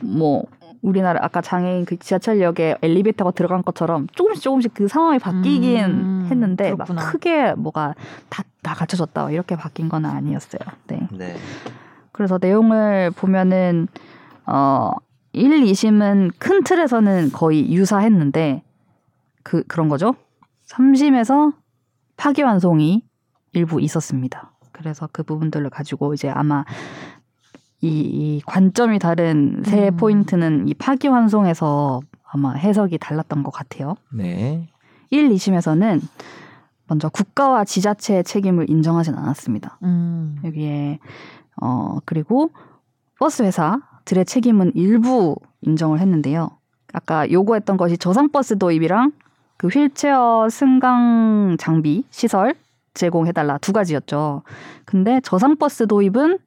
뭐 0.00 0.44
우리나라 0.82 1.20
아까 1.24 1.40
장애인 1.40 1.84
그 1.84 1.96
지하철역에 1.96 2.76
엘리베이터가 2.82 3.30
들어간 3.30 3.62
것처럼 3.62 4.08
조금씩 4.12 4.42
조금씩 4.42 4.74
그 4.74 4.88
상황이 4.88 5.18
바뀌긴 5.18 5.84
음, 5.84 6.28
했는데 6.28 6.72
그렇구나. 6.72 7.02
막 7.02 7.12
크게 7.12 7.54
뭐가 7.54 7.94
다, 8.28 8.42
다 8.62 8.74
갖춰졌다 8.74 9.30
이렇게 9.30 9.56
바뀐 9.56 9.88
건 9.88 10.04
아니었어요. 10.04 10.60
네. 10.88 11.08
네. 11.12 11.36
그래서 12.10 12.38
내용을 12.40 13.12
보면은 13.12 13.86
어 14.44 14.90
1, 15.32 15.64
2심은 15.64 16.32
큰 16.38 16.64
틀에서는 16.64 17.30
거의 17.32 17.72
유사했는데 17.72 18.62
그 19.44 19.62
그런 19.66 19.88
거죠. 19.88 20.14
3심에서 20.66 21.54
파기환송이 22.16 23.04
일부 23.52 23.80
있었습니다. 23.80 24.52
그래서 24.72 25.08
그 25.12 25.22
부분들을 25.22 25.70
가지고 25.70 26.12
이제 26.14 26.28
아마 26.28 26.64
이, 27.82 27.88
이 27.88 28.40
관점이 28.46 29.00
다른 29.00 29.62
세 29.64 29.88
음. 29.88 29.96
포인트는 29.96 30.68
이 30.68 30.74
파기환송에서 30.74 32.00
아마 32.22 32.52
해석이 32.52 32.98
달랐던 32.98 33.42
것 33.42 33.50
같아요. 33.50 33.96
네. 34.12 34.68
1, 35.10 35.28
2심에서는 35.30 36.00
먼저 36.86 37.08
국가와 37.08 37.64
지자체의 37.64 38.24
책임을 38.24 38.70
인정하진 38.70 39.14
않았습니다. 39.14 39.78
음. 39.82 40.36
여기에 40.44 41.00
어 41.60 41.98
그리고 42.04 42.50
버스 43.18 43.42
회사들의 43.42 44.24
책임은 44.24 44.72
일부 44.74 45.36
인정을 45.62 45.98
했는데요. 45.98 46.50
아까 46.92 47.30
요구했던 47.30 47.76
것이 47.76 47.98
저상 47.98 48.30
버스 48.30 48.58
도입이랑 48.58 49.12
그 49.56 49.68
휠체어 49.68 50.48
승강 50.50 51.56
장비 51.58 52.04
시설 52.10 52.54
제공해달라 52.94 53.58
두 53.58 53.72
가지였죠. 53.72 54.42
근데 54.84 55.20
저상 55.22 55.56
버스 55.56 55.86
도입은 55.86 56.38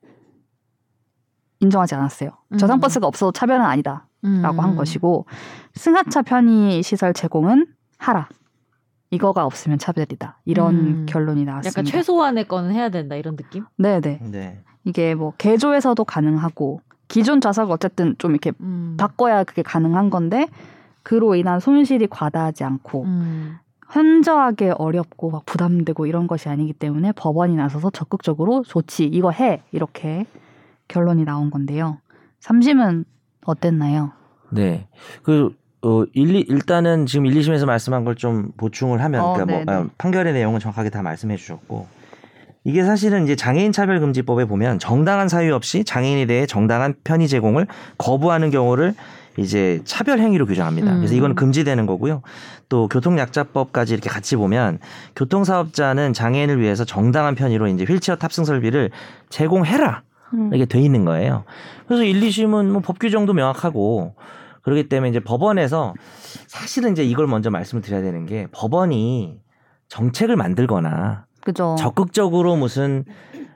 인정하지 1.65 1.95
않았어요. 1.95 2.31
저상 2.57 2.77
음. 2.77 2.79
버스가 2.79 3.07
없어도 3.07 3.31
차별은 3.31 3.63
아니다 3.65 4.07
라고 4.21 4.57
음. 4.57 4.59
한 4.59 4.75
것이고 4.75 5.25
승하차 5.73 6.23
편의 6.23 6.81
시설 6.83 7.13
제공은 7.13 7.67
하라. 7.97 8.27
이거가 9.11 9.45
없으면 9.45 9.77
차별이다. 9.77 10.39
이런 10.45 10.75
음. 10.75 11.05
결론이 11.07 11.45
나왔습니다. 11.45 11.79
약간 11.79 11.85
최소한의 11.85 12.47
거는 12.47 12.71
해야 12.71 12.89
된다 12.89 13.15
이런 13.15 13.35
느낌? 13.35 13.65
네네. 13.77 14.19
네. 14.23 14.63
이게 14.83 15.15
뭐 15.15 15.33
개조에서도 15.37 16.03
가능하고 16.03 16.81
기존 17.07 17.39
좌석 17.39 17.71
어쨌든 17.71 18.15
좀 18.17 18.31
이렇게 18.31 18.51
음. 18.61 18.95
바꿔야 18.97 19.43
그게 19.43 19.61
가능한 19.61 20.09
건데 20.09 20.47
그로 21.03 21.35
인한 21.35 21.59
손실이 21.59 22.07
과다하지 22.07 22.63
않고 22.63 23.03
음. 23.03 23.57
현저하게 23.91 24.73
어렵고 24.77 25.29
막 25.29 25.45
부담되고 25.45 26.07
이런 26.07 26.25
것이 26.25 26.49
아니기 26.49 26.73
때문에 26.73 27.11
법원이 27.11 27.55
나서서 27.55 27.91
적극적으로 27.91 28.63
좋지 28.63 29.05
이거 29.05 29.29
해 29.29 29.61
이렇게 29.71 30.25
결론이 30.87 31.25
나온 31.25 31.49
건데요. 31.49 31.99
삼심은 32.39 33.05
어땠나요? 33.45 34.11
네. 34.51 34.87
그 35.23 35.55
어, 35.81 36.03
1, 36.13 36.35
2, 36.35 36.39
일단은 36.49 37.05
지금 37.05 37.25
1, 37.27 37.33
2심에서 37.35 37.65
말씀한 37.65 38.05
걸 38.05 38.15
좀 38.15 38.51
보충을 38.57 39.03
하면 39.03 39.21
어, 39.21 39.33
그러니까 39.33 39.55
뭐, 39.55 39.65
네네. 39.65 39.77
어, 39.77 39.89
판결의 39.97 40.33
내용은 40.33 40.59
정확하게 40.59 40.89
다 40.89 41.01
말씀해 41.03 41.35
주셨고 41.37 41.87
이게 42.63 42.83
사실은 42.83 43.23
이제 43.25 43.35
장애인 43.35 43.71
차별 43.71 43.99
금지법에 43.99 44.45
보면 44.45 44.79
정당한 44.79 45.27
사유 45.29 45.53
없이 45.53 45.83
장애인에 45.83 46.25
대해 46.25 46.47
정당한 46.47 46.95
편의 47.03 47.27
제공을 47.27 47.67
거부하는 47.99 48.49
경우를 48.49 48.95
이제 49.37 49.81
차별 49.83 50.19
행위로 50.19 50.45
규정합니다. 50.47 50.93
음. 50.93 50.97
그래서 50.97 51.13
이거는 51.13 51.35
금지되는 51.35 51.85
거고요. 51.85 52.21
또 52.69 52.87
교통약자법까지 52.87 53.93
이렇게 53.93 54.09
같이 54.09 54.35
보면 54.37 54.79
교통사업자는 55.15 56.13
장애인을 56.13 56.59
위해서 56.59 56.85
정당한 56.85 57.35
편의로 57.35 57.67
이제 57.67 57.83
휠체어 57.83 58.15
탑승 58.15 58.45
설비를 58.45 58.89
제공해라. 59.29 60.01
이게 60.53 60.65
돼 60.65 60.79
있는 60.81 61.05
거예요. 61.05 61.43
그래서 61.87 62.03
1, 62.03 62.19
2심은 62.21 62.65
뭐 62.71 62.81
법 62.81 62.99
규정도 62.99 63.33
명확하고 63.33 64.15
그렇기 64.63 64.89
때문에 64.89 65.09
이제 65.09 65.19
법원에서 65.19 65.93
사실은 66.47 66.91
이제 66.93 67.03
이걸 67.03 67.27
먼저 67.27 67.49
말씀을 67.51 67.81
드려야 67.81 68.01
되는 68.01 68.25
게 68.25 68.47
법원이 68.51 69.39
정책을 69.87 70.35
만들거나 70.35 71.25
그죠. 71.43 71.75
적극적으로 71.77 72.55
무슨 72.55 73.05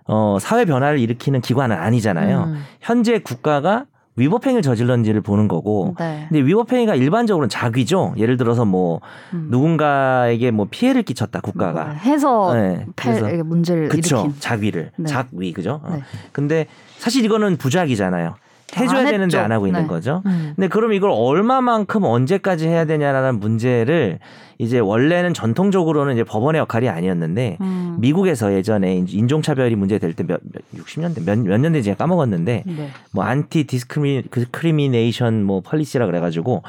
어 0.05 0.38
사회 0.39 0.65
변화를 0.65 0.99
일으키는 0.99 1.41
기관은 1.41 1.76
아니잖아요. 1.76 2.43
음. 2.43 2.63
현재 2.82 3.20
국가가 3.20 3.86
위법행위를 4.16 4.62
저질렀는지를 4.62 5.22
보는 5.22 5.47
거고 5.47 5.95
네. 5.97 6.26
근데 6.30 6.43
위법행위가 6.45 6.95
일반적으로는 6.95 7.47
자귀죠. 7.49 8.14
예를 8.18 8.38
들어서 8.38 8.66
뭐 8.66 8.99
음. 9.34 9.47
누군가에게 9.49 10.51
뭐 10.51 10.68
피해를 10.70 11.03
끼쳤다 11.03 11.39
뭘 11.41 11.53
국가가. 11.53 11.91
해서 11.91 12.53
네, 12.53 12.86
문제를 13.43 13.88
그쵸 13.89 14.18
일으킨. 14.18 14.36
자귀를 14.39 14.91
네. 14.97 15.05
작위 15.05 15.53
그죠. 15.53 15.80
어. 15.84 15.93
네. 15.95 16.01
근데 16.32 16.68
사실 16.97 17.24
이거는 17.24 17.57
부작이잖아요. 17.57 18.36
해줘야 18.78 18.99
안 18.99 19.05
되는데 19.05 19.24
했죠. 19.24 19.39
안 19.39 19.51
하고 19.51 19.67
있는 19.67 19.82
네. 19.82 19.88
거죠. 19.88 20.22
음. 20.26 20.53
근데 20.55 20.67
그럼 20.67 20.93
이걸 20.93 21.11
얼마만큼 21.13 22.03
언제까지 22.03 22.67
해야 22.67 22.86
되냐라는 22.86 23.39
문제를 23.39 24.20
이제 24.57 24.80
원래는 24.80 25.34
전통적으로는 25.34 26.13
이제 26.13 26.24
법원의 26.24 26.59
역할이 26.59 26.89
아니었는데 26.89 27.57
음. 27.61 27.97
미국에서 27.99 28.53
예전에 28.53 29.05
인종차별이 29.07 29.76
문제될 29.76 30.13
때 30.13 30.24
몇, 30.24 30.41
몇 30.43 30.61
60년대 30.84 31.26
몇, 31.26 31.39
몇 31.39 31.59
년대 31.59 31.82
제가 31.82 31.95
까먹었는데 31.97 32.63
네. 32.65 32.89
뭐 33.11 33.24
anti 33.24 33.65
discrimination 33.65 35.43
뭐 35.43 35.61
policy라 35.61 36.05
그래가지고 36.05 36.63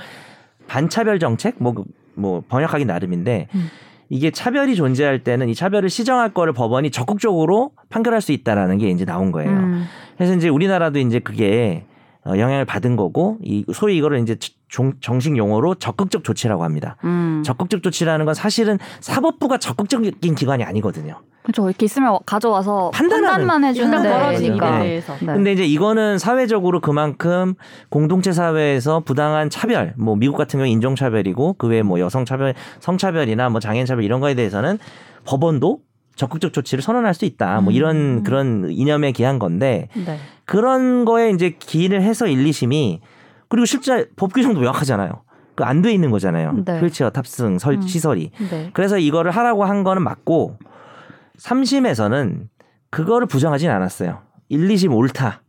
반차별 0.68 1.18
정책 1.18 1.56
뭐뭐 1.58 2.44
번역하기 2.48 2.84
나름인데 2.84 3.48
음. 3.54 3.68
이게 4.08 4.30
차별이 4.30 4.74
존재할 4.74 5.20
때는 5.20 5.48
이 5.48 5.54
차별을 5.54 5.88
시정할 5.88 6.34
거를 6.34 6.52
법원이 6.52 6.90
적극적으로 6.90 7.70
판결할 7.88 8.20
수 8.20 8.32
있다라는 8.32 8.78
게 8.78 8.90
이제 8.90 9.04
나온 9.04 9.32
거예요. 9.32 9.50
음. 9.50 9.84
그래서 10.16 10.34
이제 10.34 10.48
우리나라도 10.48 10.98
이제 10.98 11.20
그게 11.20 11.84
어, 12.26 12.32
영향을 12.36 12.64
받은 12.64 12.96
거고 12.96 13.38
이 13.42 13.64
소위 13.72 13.96
이거를 13.96 14.18
이제 14.20 14.36
종- 14.68 14.92
정식 15.00 15.36
용어로 15.36 15.76
적극적 15.76 16.22
조치라고 16.22 16.64
합니다. 16.64 16.96
음. 17.04 17.42
적극적 17.44 17.82
조치라는 17.82 18.26
건 18.26 18.34
사실은 18.34 18.78
사법부가 19.00 19.58
적극적인 19.58 20.34
기관이 20.34 20.62
아니거든요. 20.64 21.20
그렇죠. 21.42 21.66
이렇게 21.68 21.86
있으면 21.86 22.18
가져와서 22.26 22.90
판단하는- 22.92 23.24
판단만 23.30 23.64
해주는데 23.64 24.10
벌어진 24.10 24.54
일에 24.56 24.70
네. 24.70 24.78
대해서. 24.82 25.14
네. 25.20 25.26
근데 25.26 25.52
이제 25.52 25.64
이거는 25.64 26.18
사회적으로 26.18 26.80
그만큼 26.80 27.54
공동체 27.88 28.32
사회에서 28.32 29.00
부당한 29.00 29.48
차별, 29.48 29.94
뭐 29.96 30.14
미국 30.16 30.36
같은 30.36 30.58
경우 30.58 30.66
인종 30.68 30.94
차별이고 30.96 31.54
그 31.54 31.66
외에 31.68 31.82
뭐 31.82 31.98
여성 31.98 32.26
차별, 32.26 32.54
성차별이나 32.80 33.48
뭐 33.48 33.58
장애인 33.58 33.86
차별 33.86 34.04
이런 34.04 34.20
거에 34.20 34.34
대해서는 34.34 34.78
법원도 35.24 35.78
적극적 36.16 36.52
조치를 36.52 36.82
선언할 36.82 37.14
수 37.14 37.24
있다. 37.24 37.62
뭐 37.62 37.72
이런 37.72 37.96
음. 37.96 38.22
그런 38.24 38.66
이념에 38.70 39.12
기한 39.12 39.38
건데 39.38 39.88
네. 39.94 40.18
그런 40.50 41.04
거에 41.04 41.30
이제 41.30 41.50
기인을 41.56 42.02
해서 42.02 42.26
1, 42.26 42.44
2심이 42.44 42.98
그리고 43.48 43.66
실제 43.66 44.08
법 44.16 44.32
규정도 44.34 44.58
명확하잖아요. 44.58 45.22
그 45.54 45.62
안 45.62 45.80
돼 45.80 45.92
있는 45.92 46.10
거잖아요. 46.10 46.64
네. 46.64 46.80
휠체어 46.80 47.10
탑승 47.10 47.58
설 47.58 47.74
음. 47.74 47.82
시설이. 47.82 48.32
네. 48.50 48.70
그래서 48.72 48.98
이거를 48.98 49.30
하라고 49.30 49.64
한 49.64 49.84
거는 49.84 50.02
맞고 50.02 50.58
3심에서는 51.38 52.48
그거를 52.90 53.28
부정하진 53.28 53.70
않았어요. 53.70 54.22
1, 54.48 54.66
2심 54.66 54.92
옳다. 54.92 55.42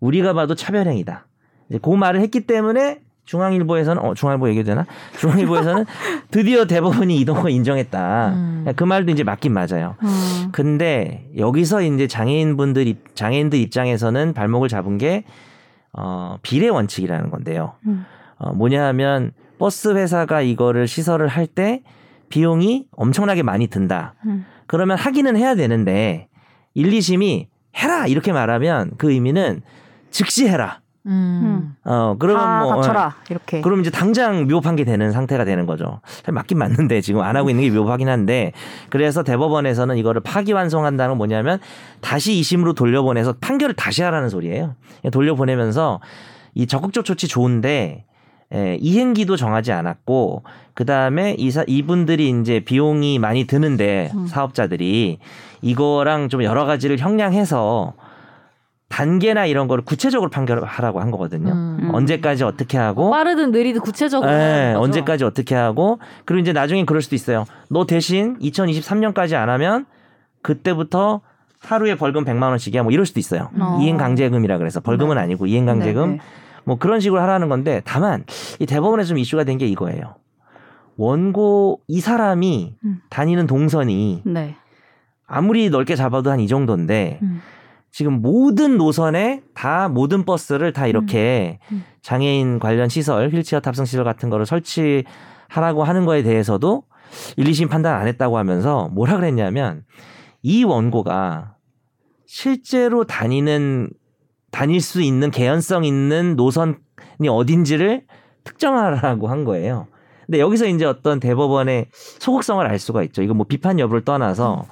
우리가 0.00 0.34
봐도 0.34 0.54
차별행위다. 0.54 1.26
이제 1.70 1.78
그 1.82 1.88
말을 1.88 2.20
했기 2.20 2.40
때문에 2.46 3.00
중앙일보에서는 3.24 4.02
어 4.02 4.14
중앙일보 4.14 4.48
얘기해도 4.48 4.70
되나? 4.70 4.86
중앙일보에서는 5.18 5.86
드디어 6.30 6.64
대법원이 6.66 7.16
이동을 7.20 7.50
인정했다. 7.50 8.28
음. 8.34 8.66
그 8.76 8.84
말도 8.84 9.10
이제 9.12 9.22
맞긴 9.24 9.52
맞아요. 9.52 9.96
음. 10.02 10.48
근데 10.52 11.30
여기서 11.36 11.82
이제 11.82 12.06
장애인분들 12.06 12.86
입, 12.86 13.14
장애인들 13.14 13.58
입장에서는 13.58 14.34
발목을 14.34 14.68
잡은 14.68 14.98
게 14.98 15.24
어, 15.92 16.36
비례 16.42 16.68
원칙이라는 16.68 17.30
건데요. 17.30 17.74
음. 17.86 18.04
어, 18.38 18.52
뭐냐 18.52 18.84
하면 18.88 19.32
버스 19.58 19.94
회사가 19.94 20.42
이거를 20.42 20.88
시설을 20.88 21.28
할 21.28 21.46
때 21.46 21.82
비용이 22.28 22.86
엄청나게 22.96 23.42
많이 23.42 23.66
든다. 23.66 24.14
음. 24.26 24.46
그러면 24.66 24.96
하기는 24.96 25.36
해야 25.36 25.54
되는데 25.54 26.28
1, 26.74 26.90
2심이 26.90 27.46
해라 27.76 28.06
이렇게 28.06 28.32
말하면 28.32 28.92
그 28.98 29.10
의미는 29.12 29.60
즉시 30.10 30.48
해라. 30.48 30.80
음. 31.06 31.74
어 31.84 32.14
그러면 32.18 32.44
다뭐 32.44 32.76
갖춰라 32.76 33.16
이렇게. 33.28 33.60
그럼 33.60 33.80
이제 33.80 33.90
당장 33.90 34.48
위법한 34.48 34.76
게 34.76 34.84
되는 34.84 35.10
상태가 35.10 35.44
되는 35.44 35.66
거죠. 35.66 36.00
맞긴 36.30 36.58
맞는데 36.58 37.00
지금 37.00 37.22
안 37.22 37.36
하고 37.36 37.50
있는 37.50 37.64
게 37.64 37.70
위법하긴 37.70 38.08
한데 38.08 38.52
그래서 38.88 39.22
대법원에서는 39.24 39.96
이거를 39.96 40.20
파기환송한다는 40.22 41.12
건 41.12 41.18
뭐냐면 41.18 41.58
다시 42.00 42.32
2심으로 42.34 42.76
돌려보내서 42.76 43.34
판결을 43.40 43.74
다시 43.74 44.02
하라는 44.02 44.28
소리예요. 44.28 44.76
돌려보내면서 45.10 46.00
이 46.54 46.66
적극적 46.66 47.04
조치 47.04 47.26
좋은데 47.26 48.04
예, 48.54 48.76
이행기도 48.80 49.36
정하지 49.36 49.72
않았고 49.72 50.42
그 50.74 50.84
다음에 50.84 51.34
이사 51.38 51.64
이분들이 51.66 52.28
이제 52.28 52.60
비용이 52.60 53.18
많이 53.18 53.46
드는데 53.46 54.10
음. 54.14 54.26
사업자들이 54.26 55.18
이거랑 55.62 56.28
좀 56.28 56.42
여러 56.42 56.66
가지를 56.66 56.98
형량해서 56.98 57.94
단계나 58.92 59.46
이런 59.46 59.68
거를 59.68 59.82
구체적으로 59.84 60.28
판결하라고 60.30 61.00
한 61.00 61.10
거거든요. 61.10 61.50
음. 61.52 61.90
언제까지 61.94 62.44
어떻게 62.44 62.76
하고 62.76 63.10
빠르든 63.10 63.50
느리든 63.50 63.80
구체적으로. 63.80 64.30
예, 64.30 64.72
거죠. 64.74 64.80
언제까지 64.84 65.24
어떻게 65.24 65.54
하고 65.54 65.98
그리고 66.26 66.40
이제 66.42 66.52
나중에 66.52 66.84
그럴 66.84 67.00
수도 67.00 67.14
있어요. 67.14 67.46
너 67.70 67.86
대신 67.86 68.38
2023년까지 68.40 69.32
안 69.34 69.48
하면 69.48 69.86
그때부터 70.42 71.22
하루에 71.60 71.94
벌금 71.94 72.24
100만 72.26 72.50
원씩이야. 72.50 72.82
뭐 72.82 72.92
이럴 72.92 73.06
수도 73.06 73.18
있어요. 73.18 73.48
어. 73.58 73.78
이행 73.80 73.96
강제금이라 73.96 74.58
그래서 74.58 74.80
벌금은 74.80 75.16
아니고 75.16 75.46
이행 75.46 75.64
강제금 75.64 76.10
네, 76.10 76.16
네. 76.16 76.20
뭐 76.64 76.76
그런 76.76 77.00
식으로 77.00 77.18
하라는 77.22 77.48
건데 77.48 77.80
다만 77.86 78.24
이 78.58 78.66
대법원에서 78.66 79.08
좀 79.08 79.18
이슈가 79.18 79.44
된 79.44 79.56
게 79.56 79.66
이거예요. 79.68 80.16
원고 80.98 81.80
이 81.88 82.00
사람이 82.00 82.74
음. 82.84 83.00
다니는 83.08 83.46
동선이 83.46 84.22
네. 84.26 84.54
아무리 85.26 85.70
넓게 85.70 85.96
잡아도 85.96 86.30
한 86.30 86.40
이 86.40 86.46
정도인데 86.46 87.20
음. 87.22 87.40
지금 87.92 88.22
모든 88.22 88.78
노선에 88.78 89.42
다 89.54 89.88
모든 89.88 90.24
버스를 90.24 90.72
다 90.72 90.86
이렇게 90.86 91.58
음. 91.70 91.84
장애인 92.00 92.58
관련 92.58 92.88
시설, 92.88 93.28
휠체어 93.28 93.60
탑승 93.60 93.84
시설 93.84 94.02
같은 94.02 94.30
거를 94.30 94.46
설치하라고 94.46 95.84
하는 95.84 96.06
거에 96.06 96.22
대해서도 96.22 96.84
1, 97.36 97.44
2심 97.44 97.68
판단 97.68 97.94
안 97.94 98.08
했다고 98.08 98.38
하면서 98.38 98.88
뭐라 98.92 99.16
그랬냐면 99.16 99.84
이 100.42 100.64
원고가 100.64 101.56
실제로 102.26 103.04
다니는 103.04 103.90
다닐 104.50 104.80
수 104.80 105.02
있는 105.02 105.30
개연성 105.30 105.84
있는 105.84 106.34
노선이 106.34 106.74
어딘지를 107.28 108.06
특정하라고 108.44 109.28
한 109.28 109.44
거예요. 109.44 109.86
근데 110.24 110.40
여기서 110.40 110.66
이제 110.66 110.86
어떤 110.86 111.20
대법원의 111.20 111.88
소극성을 111.92 112.66
알 112.66 112.78
수가 112.78 113.02
있죠. 113.04 113.22
이거 113.22 113.34
뭐 113.34 113.44
비판 113.46 113.78
여부를 113.78 114.02
떠나서 114.02 114.64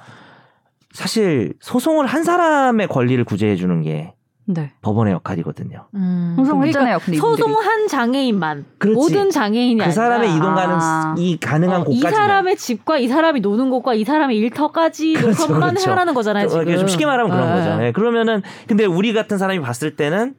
사실 0.93 1.53
소송을 1.61 2.05
한 2.05 2.23
사람의 2.23 2.87
권리를 2.87 3.23
구제해 3.23 3.55
주는 3.55 3.81
게 3.81 4.13
네. 4.45 4.71
법원의 4.81 5.13
역할이거든요. 5.13 5.87
음. 5.95 6.33
소송을 6.37 6.71
그러니까 6.71 6.95
했잖아요. 6.97 7.19
소송한 7.19 7.87
장애인만 7.87 8.65
그렇지. 8.79 8.95
모든 8.95 9.29
장애인이 9.29 9.77
그 9.77 9.83
아니라 9.83 9.93
사람의 9.93 10.35
이동 10.35 10.49
아. 10.51 10.55
가능이 10.55 11.39
가능한 11.39 11.81
어, 11.81 11.85
이 11.89 11.95
곳까지 11.95 12.15
사람의 12.15 12.57
집과 12.57 12.97
이 12.97 13.07
사람이 13.07 13.39
노는 13.39 13.69
곳과 13.69 13.93
이 13.93 14.03
사람의 14.03 14.37
일터까지 14.37 15.13
그렇죠, 15.13 15.29
노선만 15.29 15.69
그렇죠. 15.71 15.91
해라는 15.91 16.13
거잖아요. 16.13 16.47
지금. 16.49 16.77
좀 16.77 16.87
쉽게 16.87 17.05
말하면 17.05 17.31
그런 17.31 17.49
네. 17.49 17.55
거죠. 17.55 17.83
예, 17.85 17.91
그러면은 17.91 18.41
근데 18.67 18.85
우리 18.85 19.13
같은 19.13 19.37
사람이 19.37 19.61
봤을 19.61 19.95
때는 19.95 20.35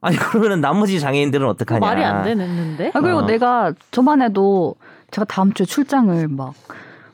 아니 0.00 0.16
그러면은 0.16 0.60
나머지 0.60 0.98
장애인들은 0.98 1.46
어떡하냐? 1.46 1.80
말이 1.80 2.02
안 2.02 2.22
되는데. 2.22 2.90
아 2.94 3.00
그리고 3.00 3.18
어. 3.18 3.26
내가 3.26 3.74
저만 3.90 4.22
해도 4.22 4.76
제가 5.10 5.26
다음 5.26 5.52
주에 5.52 5.66
출장을 5.66 6.28
막 6.28 6.54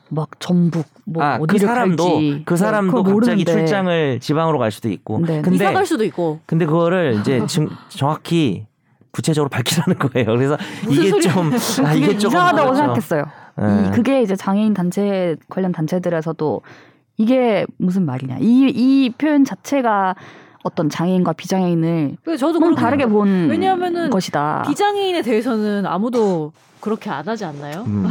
막 0.09 0.29
전북 0.39 0.85
뭐 1.05 1.23
아, 1.23 1.37
그 1.37 1.43
어디를 1.43 1.67
사람도 1.67 2.03
갈지 2.03 2.41
그 2.45 2.53
네, 2.53 2.57
사람도 2.57 2.91
갑자기 3.03 3.13
모르는데. 3.13 3.51
출장을 3.51 4.19
지방으로 4.19 4.57
갈 4.59 4.71
수도 4.71 4.89
있고. 4.89 5.19
네. 5.25 5.41
근데 5.41 5.55
이사 5.55 5.73
갈 5.73 5.85
수도 5.85 6.03
있고. 6.05 6.39
근데 6.45 6.65
그거를 6.65 7.17
이제 7.19 7.43
증, 7.47 7.69
정확히 7.89 8.65
구체적으로 9.11 9.49
밝히라는 9.49 9.97
거예요. 9.99 10.27
그래서 10.27 10.57
이게 10.89 11.09
소리야. 11.09 11.33
좀 11.33 11.51
아, 11.85 11.93
이게 11.93 12.11
이상하다고 12.13 12.71
그렇죠. 12.71 12.75
생각했어요. 12.75 13.25
예. 13.59 13.87
이 13.87 13.91
그게 13.91 14.21
이제 14.21 14.35
장애인 14.35 14.73
단체 14.73 15.35
관련 15.49 15.71
단체들에서도 15.71 16.61
이게 17.17 17.65
무슨 17.77 18.05
말이냐. 18.05 18.37
이 18.39 18.69
이 18.69 19.09
표현 19.17 19.43
자체가 19.43 20.15
어떤 20.67 20.89
장애인과 20.89 21.33
비장애인을 21.33 22.17
저도 22.37 22.59
너무 22.59 22.75
다르게 22.75 23.05
본 23.05 23.47
왜냐하면은 23.49 24.09
것이다. 24.09 24.63
비장애인에 24.67 25.21
대해서는 25.21 25.85
아무도 25.85 26.51
그렇게 26.81 27.09
안 27.09 27.27
하지 27.27 27.45
않나요? 27.45 27.83
음, 27.87 28.05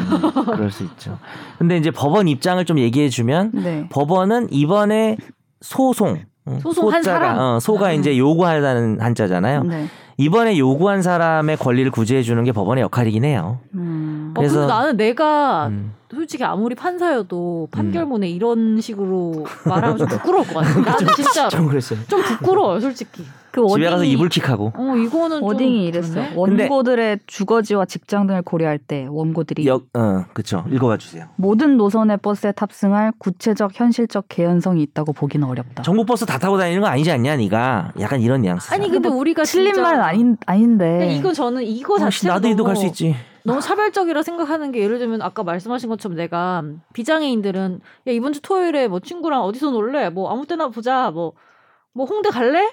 그럴 0.47 0.71
수 0.71 0.83
있죠. 0.85 1.19
근데 1.59 1.77
이제 1.77 1.91
법원 1.91 2.27
입장을 2.29 2.65
좀 2.65 2.79
얘기해 2.79 3.09
주면 3.11 3.53
네. 3.55 3.87
법원은 3.91 4.49
이번에 4.51 5.17
소송 5.61 6.19
응, 6.49 6.61
소송한 6.61 7.03
소자가, 7.03 7.19
사람. 7.19 7.39
어, 7.39 7.61
소가 7.61 7.91
음. 7.93 8.01
이제 8.01 8.17
요구하다는 8.17 9.01
한자잖아요. 9.01 9.63
네. 9.65 9.87
이번에 10.19 10.57
요구한 10.59 11.03
사람의 11.03 11.59
권리를 11.59 11.91
구제해 11.91 12.23
주는 12.23 12.43
게 12.45 12.53
법원의 12.53 12.83
역할이긴 12.83 13.25
해요. 13.25 13.59
음. 13.75 14.33
어, 14.35 14.41
그래서- 14.41 14.61
근데 14.61 14.73
나는 14.73 14.97
내가 14.97 15.67
음. 15.69 15.93
솔직히 16.11 16.45
아무리 16.45 16.75
판사여도 16.75 17.69
판결문에 17.73 18.29
이런 18.29 18.81
식으로 18.81 19.45
말하면 19.67 19.99
좀 19.99 20.07
부끄러울 20.09 20.47
것 20.47 20.55
같아. 20.55 20.81
나는 20.81 21.15
진짜 21.17 21.49
좀 21.49 21.67
그랬어요. 21.67 21.99
좀 22.09 22.23
부끄러워요, 22.23 22.81
솔직히. 22.81 23.25
그 23.51 23.67
집에 23.69 23.89
가서 23.89 24.03
wording이- 24.03 24.09
이불킥하고 24.13 24.73
어, 24.77 24.97
이거는 24.97 25.39
좀 25.39 25.43
wording이 25.43 25.87
이랬어요. 25.87 26.29
그러네. 26.35 26.65
원고들의 26.69 27.21
주거지와 27.27 27.87
직장 27.87 28.27
등을 28.27 28.43
고려할 28.43 28.77
때 28.79 29.07
원고들이 29.09 29.67
역, 29.67 29.85
어, 29.95 30.27
그쵸. 30.35 30.63
읽어봐 30.71 30.99
주세요. 30.99 31.25
모든 31.37 31.79
노선의 31.79 32.19
버스에 32.19 32.53
탑승할 32.53 33.13
구체적 33.19 33.71
현실적 33.75 34.27
개연성이 34.29 34.83
있다고 34.83 35.15
보기는 35.15 35.47
어렵다. 35.49 35.83
전국 35.85 36.05
버스 36.05 36.27
다 36.27 36.39
타고 36.39 36.59
다니는 36.59 36.83
거 36.83 36.87
아니지 36.87 37.11
않냐, 37.11 37.37
네가? 37.37 37.93
약간 37.99 38.21
이런 38.21 38.43
뉘앙스. 38.43 38.75
아니 38.75 38.91
근데 38.91 39.09
우리가 39.09 39.45
틀린 39.45 39.81
말은 39.81 40.01
아닌 40.07 40.37
아닌데. 40.47 41.15
이거 41.17 41.33
저는 41.33 41.63
이거 41.63 41.95
어, 41.95 41.99
자체가 41.99 42.35
나도 42.35 42.49
이도 42.49 42.65
갈 42.65 42.77
수 42.77 42.87
있지. 42.87 43.15
너무 43.45 43.61
차별적이라 43.61 44.23
생각하는 44.25 44.73
게 44.73 44.81
예를 44.81 44.99
들면 44.99 45.23
아까 45.23 45.45
말씀하신 45.45 45.89
것처럼 45.89 46.17
내가 46.17 46.65
비장애인들은 46.95 47.81
야 48.09 48.13
이번 48.13 48.33
주 48.33 48.41
토요일에 48.43 48.89
뭐 48.89 48.99
친구랑 49.01 49.43
어디서 49.45 49.71
놀래 49.71 50.11
뭐 50.11 50.31
아무 50.33 50.47
때나 50.47 50.69
보자 50.69 51.13
뭐뭐 51.13 52.07
홍대 52.09 52.31
갈래 52.31 52.73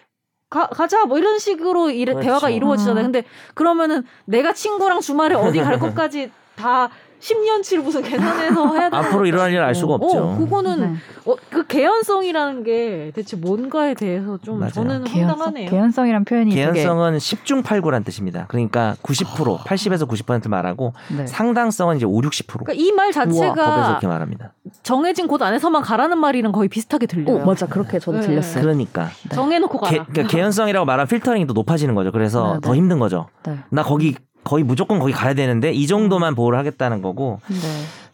가, 0.50 0.68
가자 0.68 1.06
뭐 1.06 1.18
이런 1.20 1.38
식으로 1.38 1.90
이래, 1.92 2.14
그렇죠. 2.14 2.26
대화가 2.28 2.50
이루어지잖아요 2.50 3.06
음. 3.06 3.12
근데 3.12 3.28
그러면은 3.54 4.04
내가 4.26 4.54
친구랑 4.54 5.02
주말에 5.02 5.36
어디 5.36 5.60
갈 5.60 5.78
것까지 5.80 6.32
다 6.56 6.90
10년치를 7.24 7.82
무슨 7.82 8.02
계산해서 8.02 8.76
해야 8.76 8.90
되 8.90 8.98
앞으로 8.98 9.26
일어날 9.26 9.52
일을 9.52 9.64
알 9.64 9.74
수가 9.74 9.96
없죠. 9.96 10.18
어, 10.18 10.38
그거는 10.38 10.80
네. 10.82 10.94
어, 11.26 11.36
그 11.50 11.66
개연성이라는 11.66 12.64
게 12.64 13.12
대체 13.16 13.38
뭔가에 13.38 13.94
대해서 13.94 14.38
좀 14.40 14.60
맞아요. 14.60 14.72
저는 14.72 15.04
개연성, 15.06 15.30
황당하네요. 15.30 15.70
개연성 15.70 16.08
이란 16.10 16.26
표현이 16.26 16.54
개연성은 16.54 17.18
10중 17.18 17.64
8구란 17.64 18.04
뜻입니다. 18.04 18.46
그러니까 18.50 18.96
90%, 19.04 19.60
80에서 19.60 20.08
90% 20.08 20.50
말하고 20.50 20.94
되게 21.08 21.22
네. 21.22 21.28
상당성은 21.28 21.98
이제 21.98 22.06
5, 22.06 22.12
60%. 22.12 22.66
그러니까 22.66 22.74
이말 22.74 23.12
법에서 23.12 23.40
자체가 23.40 23.88
그렇게 23.88 24.08
말합니다. 24.08 24.54
정해진 24.84 25.28
곳 25.28 25.42
안에서만 25.42 25.82
가라는 25.82 26.18
말이랑 26.18 26.52
거의 26.52 26.68
비슷하게 26.68 27.06
들려요. 27.06 27.38
오 27.38 27.46
맞아 27.46 27.68
그렇게 27.68 28.00
저도 28.00 28.20
네. 28.20 28.28
들렸어요. 28.28 28.62
그러니까 28.62 29.10
네. 29.30 29.36
정해놓고 29.36 29.80
개, 29.82 29.98
가라. 29.98 30.06
그러니까 30.10 30.36
개연성이라고 30.36 30.86
말하면 30.86 31.08
필터링이 31.08 31.48
더 31.48 31.54
높아지는 31.54 31.96
거죠. 31.96 32.12
그래서 32.12 32.56
네, 32.56 32.60
더 32.62 32.72
네. 32.72 32.78
힘든 32.78 33.00
거죠. 33.00 33.28
네. 33.46 33.60
나 33.70 33.84
거기 33.84 34.16
거의 34.44 34.64
무조건 34.64 35.00
거기 35.00 35.14
가야 35.14 35.34
되는데 35.34 35.72
이 35.72 35.88
정도만 35.88 36.36
보호를 36.36 36.58
하겠다는 36.60 37.02
거고 37.02 37.40
네. 37.48 37.58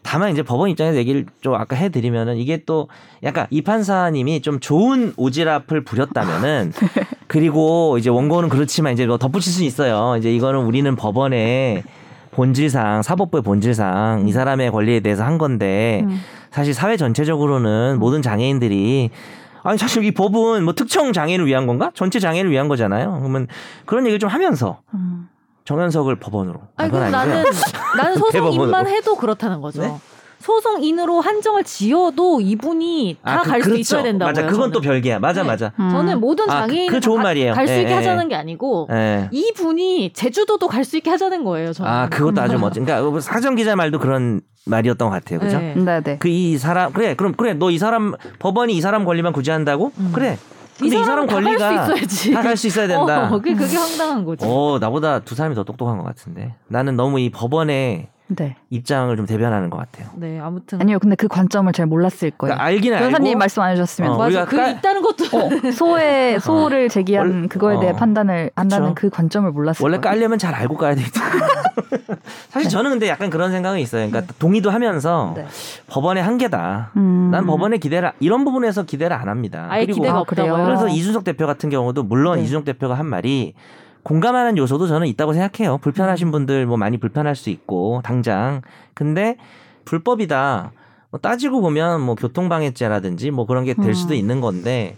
다만 0.02 0.32
이제 0.32 0.42
법원 0.42 0.70
입장에서 0.70 0.96
얘기를 0.96 1.26
좀 1.40 1.54
아까 1.54 1.76
해드리면은 1.76 2.36
이게 2.36 2.62
또 2.64 2.88
약간 3.22 3.46
이 3.50 3.62
판사님이 3.62 4.40
좀 4.40 4.58
좋은 4.58 5.12
오지랖을 5.14 5.84
부렸다면은 5.84 6.72
그리고 7.26 7.96
이제 7.98 8.10
원고는 8.10 8.48
그렇지만 8.48 8.92
이제 8.92 9.06
뭐 9.06 9.18
덧붙일 9.18 9.52
수 9.52 9.62
있어요. 9.62 10.16
이제 10.18 10.34
이거는 10.34 10.60
우리는 10.60 10.96
법원의 10.96 11.82
본질상 12.32 13.02
사법부의 13.02 13.42
본질상 13.42 14.26
이 14.26 14.32
사람의 14.32 14.70
권리에 14.70 15.00
대해서 15.00 15.24
한 15.24 15.36
건데 15.36 16.02
음. 16.04 16.20
사실 16.50 16.74
사회 16.74 16.96
전체적으로는 16.96 17.98
모든 17.98 18.22
장애인들이 18.22 19.10
아니 19.62 19.78
사실 19.78 20.02
이 20.04 20.10
법은 20.10 20.64
뭐 20.64 20.74
특정 20.74 21.12
장애인을 21.12 21.46
위한 21.46 21.66
건가? 21.66 21.90
전체 21.94 22.18
장애인을 22.18 22.50
위한 22.50 22.68
거잖아요. 22.68 23.18
그러면 23.20 23.46
그런 23.84 24.06
얘기를 24.06 24.18
좀 24.18 24.30
하면서 24.30 24.80
음. 24.94 25.28
정현석을 25.74 26.16
법원으로. 26.16 26.60
아니 26.76 26.90
그럼 26.90 27.12
나는. 27.12 27.44
나는. 27.96 28.16
소송인만 28.18 28.88
해도 28.88 29.14
그렇다는 29.16 29.60
거죠. 29.60 29.82
네? 29.82 29.94
소송인으로 30.40 31.20
한정을 31.20 31.62
지어도 31.64 32.40
이분이 32.40 33.18
다 33.22 33.42
갈수 33.42 33.66
그렇죠. 33.68 33.78
있어야 33.80 34.02
된다고요. 34.02 34.32
맞아, 34.32 34.46
그건 34.48 34.72
또 34.72 34.80
저는. 34.80 34.94
별개야. 34.94 35.18
맞아, 35.20 35.42
네. 35.42 35.48
맞아. 35.48 35.72
음. 35.78 35.90
저는 35.90 36.18
모든 36.18 36.50
아, 36.50 36.62
장애인을 36.66 36.92
그 36.94 36.98
좋은 37.00 37.22
말이에요. 37.22 37.52
갈수 37.54 37.72
예, 37.74 37.80
있게 37.82 37.90
예. 37.92 37.94
하자는 37.94 38.28
게 38.28 38.34
아니고 38.34 38.88
예. 38.90 39.28
이분이 39.30 40.12
제주도도 40.14 40.66
갈 40.66 40.84
수 40.84 40.96
있게 40.96 41.10
하자는 41.10 41.44
거예요. 41.44 41.72
저는. 41.72 41.88
아, 41.90 42.08
그것도 42.08 42.40
아주 42.40 42.58
멋진. 42.58 42.84
그러니까 42.84 43.20
사정 43.20 43.54
기자 43.54 43.76
말도 43.76 43.98
그런 44.00 44.40
말이었던 44.66 45.08
것 45.08 45.14
같아요. 45.14 45.38
그죠? 45.40 45.58
네. 45.58 45.74
네네. 45.74 46.18
그 46.18 46.28
이 46.28 46.58
사람 46.58 46.92
그래 46.92 47.14
그럼 47.14 47.34
그래 47.34 47.52
너 47.54 47.70
이 47.70 47.78
사람 47.78 48.14
법원이 48.40 48.74
이 48.74 48.80
사람 48.80 49.04
권리만 49.04 49.32
구제한다고 49.32 49.92
음. 49.98 50.10
그래 50.14 50.36
이 50.36 50.59
근데 50.80 50.98
이 51.00 51.04
사람 51.04 51.26
권리가. 51.26 51.86
다 51.86 52.42
갈 52.42 52.56
수 52.56 52.66
있어야 52.66 52.86
된다 52.88 53.26
어, 53.26 53.30
그게 53.30 53.54
그게 53.54 53.76
황당한 53.76 54.24
거지. 54.24 54.44
어 54.46 54.78
나보다 54.80 55.20
두 55.20 55.34
사람이 55.34 55.54
더 55.54 55.62
똑똑한 55.64 55.98
것 55.98 56.04
같은데 56.04 56.54
나는 56.68 56.96
너무 56.96 57.20
이 57.20 57.30
법원의 57.30 58.08
네. 58.36 58.56
입장을 58.70 59.16
좀 59.16 59.26
대변하는 59.26 59.70
것 59.70 59.76
같아요 59.78 60.08
네, 60.16 60.38
아무튼 60.38 60.80
아니요, 60.80 60.98
근데 61.00 61.16
그 61.16 61.26
관점을 61.28 61.72
잘 61.72 61.86
몰랐을 61.86 62.30
거예요. 62.30 62.36
그러니까 62.38 62.64
알긴 62.64 62.94
알고 62.94 63.04
변호사님 63.06 63.38
말씀 63.38 63.62
안 63.62 63.70
해주셨으면 63.72 64.12
어, 64.12 64.18
맞아. 64.18 64.44
그 64.44 64.56
깔- 64.56 64.76
있다는 64.76 65.02
것도 65.02 65.24
어, 65.36 65.72
소의 65.72 66.38
소를 66.40 66.88
제기한 66.88 67.28
원래- 67.28 67.48
그거에 67.48 67.80
대해 67.80 67.92
어. 67.92 67.96
판단을 67.96 68.50
한다는 68.54 68.94
그 68.94 69.10
관점을 69.10 69.50
몰랐을 69.50 69.76
원래 69.82 69.96
거예요. 69.98 70.00
깔려면 70.00 70.38
잘 70.38 70.54
알고 70.54 70.76
까야 70.76 70.94
되지 70.94 71.10
사실 72.50 72.68
저는 72.70 72.90
근데 72.90 73.08
약간 73.08 73.30
그런 73.30 73.50
생각이 73.50 73.80
있어요 73.82 74.08
그러니까 74.08 74.32
동의도 74.38 74.70
하면서 74.70 75.32
네. 75.36 75.46
법원의 75.88 76.22
한계다 76.22 76.90
음. 76.96 77.30
난 77.32 77.46
법원에 77.46 77.78
기대를 77.78 78.12
이런 78.20 78.44
부분에서 78.44 78.84
기대를 78.84 79.16
안 79.16 79.28
합니다 79.28 79.66
아예 79.70 79.84
그리고 79.86 80.00
기대가 80.00 80.18
아, 80.18 80.24
그래요? 80.24 80.52
없다고요. 80.52 80.66
그래서 80.66 80.88
이준석 80.88 81.24
대표 81.24 81.46
같은 81.46 81.70
경우도 81.70 82.02
물론 82.04 82.36
네. 82.38 82.42
이준석 82.44 82.64
대표가 82.64 82.94
한 82.94 83.06
말이 83.06 83.54
공감하는 84.02 84.56
요소도 84.56 84.86
저는 84.86 85.06
있다고 85.08 85.32
생각해요. 85.32 85.78
불편하신 85.78 86.30
분들 86.30 86.66
뭐 86.66 86.76
많이 86.76 86.98
불편할 86.98 87.36
수 87.36 87.50
있고 87.50 88.00
당장 88.04 88.62
근데 88.94 89.36
불법이다. 89.84 90.72
뭐 91.10 91.18
따지고 91.20 91.60
보면 91.60 92.00
뭐 92.00 92.14
교통방해죄라든지 92.14 93.30
뭐 93.30 93.46
그런 93.46 93.64
게될 93.64 93.94
수도 93.94 94.14
음. 94.14 94.16
있는 94.16 94.40
건데 94.40 94.96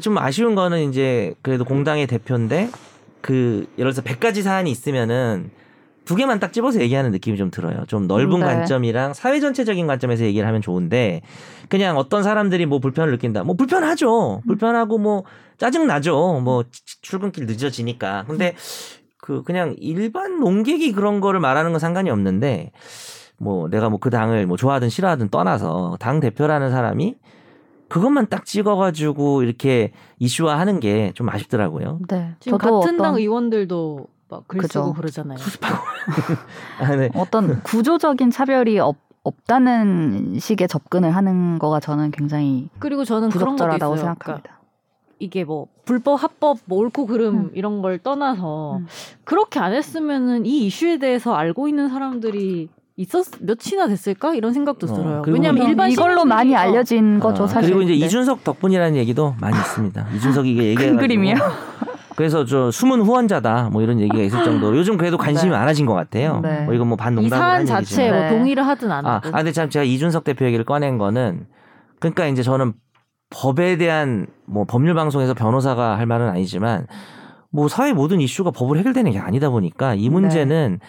좀 0.00 0.18
아쉬운 0.18 0.54
거는 0.54 0.88
이제 0.88 1.34
그래도 1.42 1.64
공당의 1.64 2.06
대표인데 2.08 2.70
그 3.20 3.66
예를 3.78 3.92
들어서 3.92 4.02
100가지 4.02 4.42
사안이 4.42 4.70
있으면은 4.70 5.50
두 6.04 6.16
개만 6.16 6.38
딱 6.38 6.52
집어서 6.52 6.80
얘기하는 6.80 7.10
느낌이 7.12 7.36
좀 7.38 7.50
들어요. 7.50 7.84
좀 7.86 8.06
넓은 8.06 8.40
네. 8.40 8.46
관점이랑 8.46 9.14
사회 9.14 9.40
전체적인 9.40 9.86
관점에서 9.86 10.24
얘기를 10.24 10.46
하면 10.46 10.60
좋은데 10.60 11.22
그냥 11.68 11.96
어떤 11.96 12.22
사람들이 12.22 12.66
뭐 12.66 12.78
불편을 12.78 13.10
느낀다. 13.12 13.42
뭐 13.44 13.56
불편하죠. 13.56 14.42
불편하고 14.46 14.98
뭐 14.98 15.24
짜증 15.56 15.86
나죠. 15.86 16.40
뭐 16.42 16.64
치- 16.70 17.00
출근길 17.02 17.46
늦어지니까. 17.46 18.24
근데 18.26 18.54
그 19.16 19.42
그냥 19.42 19.74
일반 19.78 20.40
농객이 20.40 20.92
그런 20.92 21.20
거를 21.20 21.40
말하는 21.40 21.70
건 21.72 21.78
상관이 21.80 22.10
없는데 22.10 22.72
뭐 23.38 23.68
내가 23.68 23.88
뭐 23.88 23.98
그 23.98 24.10
당을 24.10 24.46
뭐 24.46 24.56
좋아하든 24.58 24.90
싫어하든 24.90 25.30
떠나서 25.30 25.96
당 26.00 26.20
대표라는 26.20 26.70
사람이 26.70 27.16
그것만 27.88 28.26
딱 28.28 28.44
찍어가지고 28.44 29.42
이렇게 29.42 29.92
이슈화하는 30.18 30.80
게 30.80 31.12
좀 31.14 31.28
아쉽더라고요. 31.30 32.00
네. 32.08 32.34
지금 32.40 32.58
저도 32.58 32.80
같은 32.80 32.96
당 32.98 33.06
어떤, 33.12 33.20
의원들도 33.20 34.06
막글 34.28 34.60
그죠. 34.60 34.80
쓰고 34.80 34.94
그러잖아요. 34.94 35.38
아, 36.80 36.96
네. 36.96 37.10
어떤 37.14 37.62
구조적인 37.62 38.30
차별이 38.30 38.78
없, 38.78 38.96
없다는 39.22 40.38
식의 40.38 40.68
접근을 40.68 41.14
하는 41.14 41.58
거가 41.58 41.80
저는 41.80 42.10
굉장히 42.10 42.68
그리고 42.78 43.04
저는 43.04 43.28
부적절하다고 43.30 43.94
있어요. 43.94 44.14
그러니까 44.18 44.24
생각합니다. 44.24 44.60
이게 45.18 45.44
뭐 45.44 45.68
불법 45.84 46.22
합법 46.22 46.58
뭐 46.66 46.78
옳고 46.78 47.06
그름 47.06 47.34
음. 47.34 47.50
이런 47.54 47.80
걸 47.82 47.98
떠나서 47.98 48.78
음. 48.78 48.86
그렇게 49.24 49.60
안 49.60 49.72
했으면은 49.72 50.44
이 50.44 50.66
이슈에 50.66 50.98
대해서 50.98 51.34
알고 51.34 51.68
있는 51.68 51.88
사람들이 51.88 52.68
있었 52.96 53.26
몇이나 53.40 53.88
됐을까 53.88 54.34
이런 54.34 54.52
생각도 54.52 54.86
어, 54.86 54.94
들어요. 54.94 55.22
왜냐하면 55.26 55.62
뭐 55.62 55.70
일반 55.70 55.90
이걸로 55.90 56.24
많이 56.24 56.54
어, 56.54 56.58
알려진 56.58 57.18
거죠 57.18 57.44
아, 57.44 57.46
사실. 57.46 57.70
그리고 57.70 57.82
이제 57.82 57.98
네. 57.98 58.06
이준석 58.06 58.44
덕분이라는 58.44 58.96
얘기도 58.96 59.34
많이 59.40 59.56
있습니다. 59.56 60.06
이준석이 60.16 60.52
이게 60.52 60.74
큰 60.76 60.96
그림이요. 60.96 61.34
그래서 62.16 62.44
저 62.44 62.70
숨은 62.70 63.02
후원자다 63.02 63.70
뭐 63.72 63.82
이런 63.82 64.00
얘기가 64.00 64.22
있을 64.22 64.44
정도로 64.44 64.76
요즘 64.76 64.96
그래도 64.96 65.18
관심이 65.18 65.50
네. 65.50 65.56
많아진 65.56 65.86
것 65.86 65.94
같아요. 65.94 66.40
네. 66.40 66.62
뭐 66.64 66.74
이건 66.74 66.88
뭐이 66.88 66.96
반농담으로 66.96 67.36
사안 67.36 67.66
자체에. 67.66 68.10
뭐 68.10 68.20
네. 68.20 68.30
동의를 68.30 68.66
하든 68.66 68.90
안 68.90 69.06
아, 69.06 69.14
하든 69.16 69.34
아, 69.34 69.38
근데 69.38 69.52
참 69.52 69.68
제가 69.68 69.84
이준석 69.84 70.24
대표 70.24 70.44
얘기를 70.44 70.64
꺼낸 70.64 70.98
거는 70.98 71.46
그러니까 71.98 72.26
이제 72.26 72.42
저는 72.42 72.74
법에 73.30 73.76
대한 73.76 74.26
뭐 74.46 74.64
법률 74.64 74.94
방송에서 74.94 75.34
변호사가 75.34 75.98
할 75.98 76.06
말은 76.06 76.28
아니지만 76.28 76.86
뭐 77.50 77.68
사회 77.68 77.92
모든 77.92 78.20
이슈가 78.20 78.50
법으로 78.50 78.78
해결되는 78.78 79.10
게 79.10 79.18
아니다 79.18 79.50
보니까 79.50 79.94
이 79.94 80.08
문제는 80.08 80.80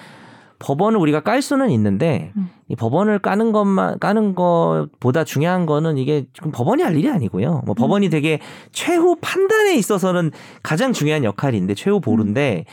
법원을 0.59 0.99
우리가 0.99 1.21
깔 1.21 1.41
수는 1.41 1.69
있는데 1.71 2.31
음. 2.37 2.49
이 2.67 2.75
법원을 2.75 3.19
까는 3.19 3.51
것만 3.51 3.99
까는 3.99 4.35
것보다 4.35 5.23
중요한 5.23 5.65
거는 5.65 5.97
이게 5.97 6.25
지금 6.33 6.51
법원이 6.51 6.81
할 6.81 6.95
일이 6.95 7.09
아니고요. 7.09 7.63
뭐 7.65 7.75
법원이 7.75 8.09
되게 8.09 8.39
최후 8.71 9.17
판단에 9.21 9.75
있어서는 9.75 10.31
가장 10.63 10.93
중요한 10.93 11.23
역할인데 11.23 11.75
최후 11.75 11.99
보루인데 11.99 12.65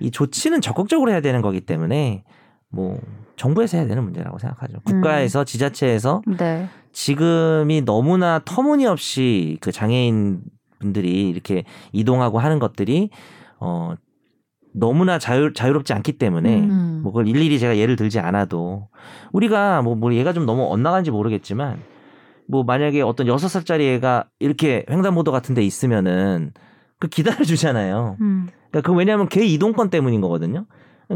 이 0.00 0.10
조치는 0.10 0.60
적극적으로 0.60 1.10
해야 1.10 1.20
되는 1.20 1.42
거기 1.42 1.60
때문에 1.60 2.24
뭐 2.68 3.00
정부에서 3.36 3.78
해야 3.78 3.86
되는 3.86 4.04
문제라고 4.04 4.38
생각하죠. 4.38 4.80
국가에서 4.84 5.44
지자체에서 5.44 6.22
네. 6.38 6.68
지금이 6.92 7.84
너무나 7.84 8.40
터무니없이 8.44 9.58
그 9.60 9.72
장애인 9.72 10.42
분들이 10.78 11.28
이렇게 11.28 11.64
이동하고 11.92 12.38
하는 12.38 12.58
것들이 12.58 13.10
어 13.58 13.94
너무나 14.72 15.18
자유 15.18 15.52
자유롭지 15.52 15.92
않기 15.92 16.12
때문에 16.12 16.60
음. 16.60 17.00
뭐 17.02 17.12
그걸 17.12 17.26
일일이 17.28 17.58
제가 17.58 17.76
예를 17.76 17.96
들지 17.96 18.20
않아도 18.20 18.88
우리가 19.32 19.82
뭐, 19.82 19.94
뭐 19.94 20.14
얘가 20.14 20.32
좀 20.32 20.46
너무 20.46 20.64
엇나간지 20.70 21.10
모르겠지만 21.10 21.78
뭐 22.46 22.64
만약에 22.64 23.02
어떤 23.02 23.26
여섯 23.26 23.48
살짜리 23.48 23.88
애가 23.88 24.26
이렇게 24.38 24.84
횡단보도 24.90 25.32
같은 25.32 25.54
데 25.54 25.62
있으면은 25.62 26.52
그 26.98 27.08
기다려 27.08 27.44
주잖아요. 27.44 28.16
음. 28.20 28.48
그러니까 28.70 28.90
그 28.90 28.96
왜냐하면 28.96 29.28
걔 29.28 29.44
이동권 29.44 29.90
때문인 29.90 30.20
거거든요. 30.20 30.66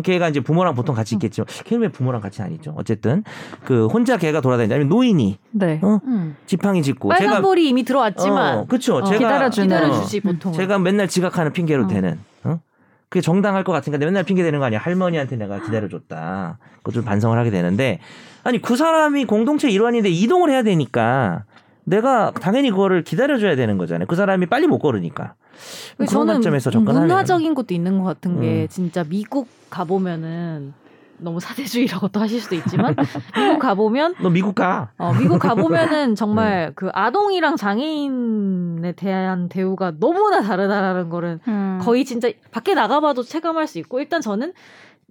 걔가 0.02 0.28
이제 0.28 0.40
부모랑 0.40 0.74
보통 0.74 0.94
같이 0.94 1.14
있겠지만 1.14 1.46
걔는 1.64 1.82
왜 1.82 1.88
부모랑 1.88 2.20
같이 2.20 2.42
안 2.42 2.50
있죠? 2.52 2.74
어쨌든 2.76 3.22
그 3.64 3.86
혼자 3.86 4.16
걔가 4.16 4.40
돌아다니면 4.40 4.88
노인이 4.88 5.38
네. 5.52 5.78
어? 5.82 6.00
음. 6.04 6.36
지팡이 6.46 6.82
짚고 6.82 7.10
빨간불이 7.10 7.68
이미 7.68 7.84
들어왔지만 7.84 8.58
어, 8.58 8.66
그쵸 8.66 8.96
어, 8.96 9.04
제가 9.04 9.18
기다려주는. 9.18 9.68
기다려주지 9.68 10.18
음. 10.24 10.32
보통. 10.32 10.52
제가 10.52 10.80
맨날 10.80 11.06
지각하는 11.06 11.52
핑계로 11.52 11.84
어. 11.84 11.86
되는 11.86 12.18
어? 12.42 12.58
그게 13.08 13.20
정당할 13.20 13.64
것 13.64 13.72
같으니까 13.72 14.04
맨날 14.04 14.24
핑계 14.24 14.42
대는 14.42 14.58
거 14.58 14.64
아니야. 14.64 14.78
할머니한테 14.78 15.36
내가 15.36 15.60
기다려줬다. 15.60 16.58
그것 16.78 16.92
좀 16.92 17.04
반성을 17.04 17.38
하게 17.38 17.50
되는데 17.50 18.00
아니 18.42 18.60
그 18.60 18.76
사람이 18.76 19.24
공동체 19.26 19.70
일원인데 19.70 20.10
이동을 20.10 20.50
해야 20.50 20.62
되니까 20.62 21.44
내가 21.84 22.32
당연히 22.32 22.70
그거를 22.70 23.04
기다려줘야 23.04 23.56
되는 23.56 23.78
거잖아요. 23.78 24.06
그 24.06 24.16
사람이 24.16 24.46
빨리 24.46 24.66
못 24.66 24.78
걸으니까. 24.78 25.34
그런 25.96 26.08
저는 26.08 26.34
관점에서 26.34 26.70
접근하면 26.70 27.02
문화적인 27.08 27.54
것도 27.54 27.74
있는 27.74 27.98
것 27.98 28.04
같은 28.04 28.40
게 28.40 28.62
음. 28.62 28.68
진짜 28.68 29.04
미국 29.04 29.48
가보면은 29.70 30.72
너무 31.18 31.40
사대주의라고 31.40 32.08
또 32.08 32.20
하실 32.20 32.40
수도 32.40 32.54
있지만 32.54 32.94
미국 33.36 33.58
가 33.58 33.74
보면 33.74 34.14
너 34.20 34.30
미국 34.30 34.54
가 34.54 34.90
어, 34.98 35.12
미국 35.14 35.38
가 35.38 35.54
보면은 35.54 36.10
네. 36.10 36.14
정말 36.14 36.72
그 36.74 36.90
아동이랑 36.92 37.56
장애인에 37.56 38.92
대한 38.92 39.48
대우가 39.48 39.92
너무나 39.98 40.42
다르다라는 40.42 41.08
거를 41.08 41.40
음. 41.48 41.78
거의 41.82 42.04
진짜 42.04 42.30
밖에 42.50 42.74
나가봐도 42.74 43.22
체감할 43.22 43.66
수 43.66 43.78
있고 43.78 44.00
일단 44.00 44.20
저는 44.20 44.52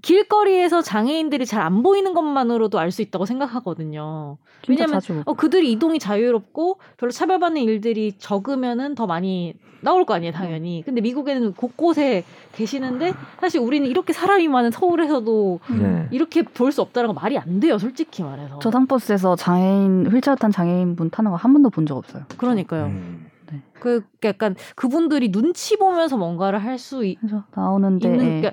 길거리에서 0.04 0.82
장애인들이 0.82 1.46
잘 1.48 1.64
안 1.64 1.82
보이는 1.82 2.14
것만으로도 2.14 2.78
알 2.78 2.92
수 2.92 3.02
있다고 3.02 3.26
생각하거든요. 3.26 4.38
왜냐면 4.68 5.00
자주 5.00 5.24
어, 5.26 5.34
그들이 5.34 5.72
이동이 5.72 5.98
자유롭고 5.98 6.78
별로 6.98 7.10
차별받는 7.12 7.62
일들이 7.62 8.14
적으면은 8.18 8.96
더 8.96 9.08
많이 9.08 9.56
나올 9.82 10.06
거 10.06 10.14
아니에요, 10.14 10.34
당연히. 10.34 10.84
근데 10.86 11.00
미국에는 11.02 11.54
곳곳에 11.54 12.24
계시는데 12.54 13.14
사실 13.40 13.62
우리는 13.62 13.88
이렇게 13.88 14.12
사람이 14.14 14.48
많은 14.50 14.72
서울에서도 14.72 15.60
네. 15.80 16.08
이렇게 16.12 16.42
볼 16.44 16.72
수 16.74 16.82
없다는 16.82 17.08
거 17.08 17.14
말이 17.14 17.38
안 17.38 17.60
돼요, 17.62 17.78
솔직히 17.78 18.24
말해서. 18.24 18.60
저 18.60 18.72
상버스에서 18.72 19.36
장애인 19.38 20.08
휠체어 20.12 20.36
탄 20.36 20.52
장애인 20.52 20.96
분 20.98 21.10
타는 21.10 21.32
거 21.32 21.38
한 21.38 21.54
번도 21.54 21.70
본 21.70 21.86
적 21.86 21.98
없어요. 21.98 22.24
그러니까요. 22.38 22.86
음. 22.86 23.28
그 23.80 24.04
약간 24.24 24.56
그분들이 24.76 25.32
눈치 25.32 25.78
보면서 25.78 26.18
뭔가를 26.18 26.64
할 26.64 26.78
수 26.78 27.04
나오는데 27.56 28.08
있는 28.08 28.20
예. 28.26 28.28
그러니까 28.42 28.52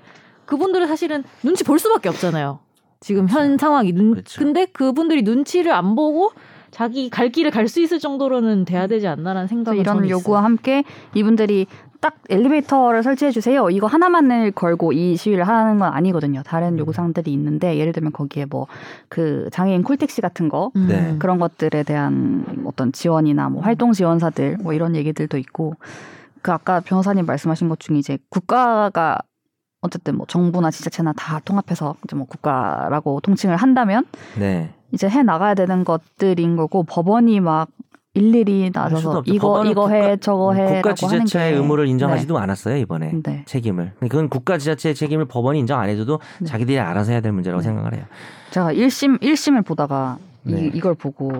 그분들은 0.51 0.87
사실은 0.87 1.25
눈치 1.43 1.65
볼 1.65 1.79
수밖에 1.79 2.09
없잖아요. 2.11 2.59
지금 3.01 3.29
현 3.29 3.57
상황이 3.57 3.93
눈 3.93 4.15
그쵸. 4.15 4.39
근데 4.39 4.67
그분들이 4.67 5.23
눈치를 5.23 5.73
안 5.73 5.95
보고 5.95 6.33
자기 6.71 7.09
갈 7.09 7.31
길을 7.31 7.51
갈 7.51 7.67
수 7.67 7.81
있을 7.81 7.99
정도로는 7.99 8.65
돼야 8.65 8.87
되지 8.87 9.09
않나라는 9.09 9.49
생각이 9.49 9.81
이런 9.81 9.97
저는 9.97 10.11
요구와 10.11 10.41
있어요. 10.41 10.45
함께 10.45 10.85
이분들이 11.15 11.67
딱 12.01 12.17
엘리베이터를 12.31 13.03
설치해 13.03 13.31
주세요. 13.31 13.69
이거 13.71 13.87
하나만을 13.87 14.53
걸고 14.53 14.93
이 14.93 15.17
시위를 15.17 15.47
하는 15.47 15.79
건 15.79 15.93
아니거든요. 15.93 16.43
다른 16.45 16.75
음. 16.75 16.79
요구 16.79 16.93
사항들이 16.93 17.31
있는데 17.33 17.77
예를 17.77 17.93
들면 17.93 18.13
거기에 18.13 18.45
뭐 18.47 18.67
그 19.09 19.49
장애인 19.53 19.83
콜택시 19.83 20.21
같은 20.21 20.49
거 20.49 20.71
음. 20.77 20.87
네. 20.89 21.17
그런 21.19 21.39
것들에 21.39 21.83
대한 21.83 22.45
어떤 22.65 22.93
지원이나 22.93 23.49
뭐 23.49 23.63
활동 23.63 23.93
지원사들 23.93 24.59
뭐 24.63 24.73
이런 24.73 24.95
얘기들도 24.97 25.37
있고 25.39 25.75
그 26.43 26.53
아까 26.53 26.81
변호사님 26.81 27.27
말씀하신 27.27 27.69
것 27.69 27.81
중에 27.81 27.99
이제 27.99 28.19
국가가 28.31 29.19
어쨌든 29.83 30.17
뭐 30.17 30.27
정부나 30.27 30.71
지자체나 30.71 31.13
다 31.15 31.41
통합해서 31.45 31.95
이제 32.05 32.17
뭐 32.17 32.27
국가라고 32.27 33.21
통칭을 33.21 33.57
한다면 33.57 34.05
네. 34.39 34.75
이제 34.93 35.09
해 35.09 35.23
나가야 35.23 35.55
되는 35.55 35.85
것들인 35.85 36.57
거고 36.57 36.83
법원이 36.83 37.41
막 37.41 37.69
일일이 38.13 38.71
나서서. 38.75 39.23
이거 39.27 39.65
이거 39.65 39.89
해 39.89 40.17
저거 40.17 40.53
해라고 40.53 40.75
국가 40.83 40.95
지자체의 40.95 41.53
게 41.53 41.57
의무를 41.57 41.87
인정하지도 41.87 42.37
않았어요 42.39 42.77
이번에 42.77 43.13
네. 43.23 43.45
책임을. 43.47 43.93
그건 44.01 44.29
국가 44.29 44.59
지자체의 44.59 44.95
책임을 44.95 45.27
법원이 45.27 45.61
인정 45.61 45.81
안 45.81 45.89
해줘도 45.89 46.21
네. 46.41 46.47
자기들이 46.47 46.79
알아서 46.79 47.13
해야 47.13 47.21
될 47.21 47.33
문제라고 47.33 47.63
네. 47.63 47.67
생각을 47.69 47.95
해요. 47.95 48.05
제가 48.51 48.73
1심 48.75 49.21
1심을 49.21 49.65
보다가 49.65 50.19
네. 50.43 50.61
이, 50.61 50.71
이걸 50.75 50.95
보고 50.95 51.31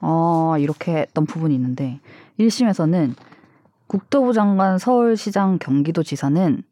어 0.00 0.54
이렇게 0.58 0.96
했던 0.96 1.26
부분이 1.26 1.54
있는데 1.54 2.00
1심에서는 2.40 3.12
국토부 3.86 4.32
장관 4.32 4.78
서울시장 4.78 5.58
경기도지사는 5.58 6.62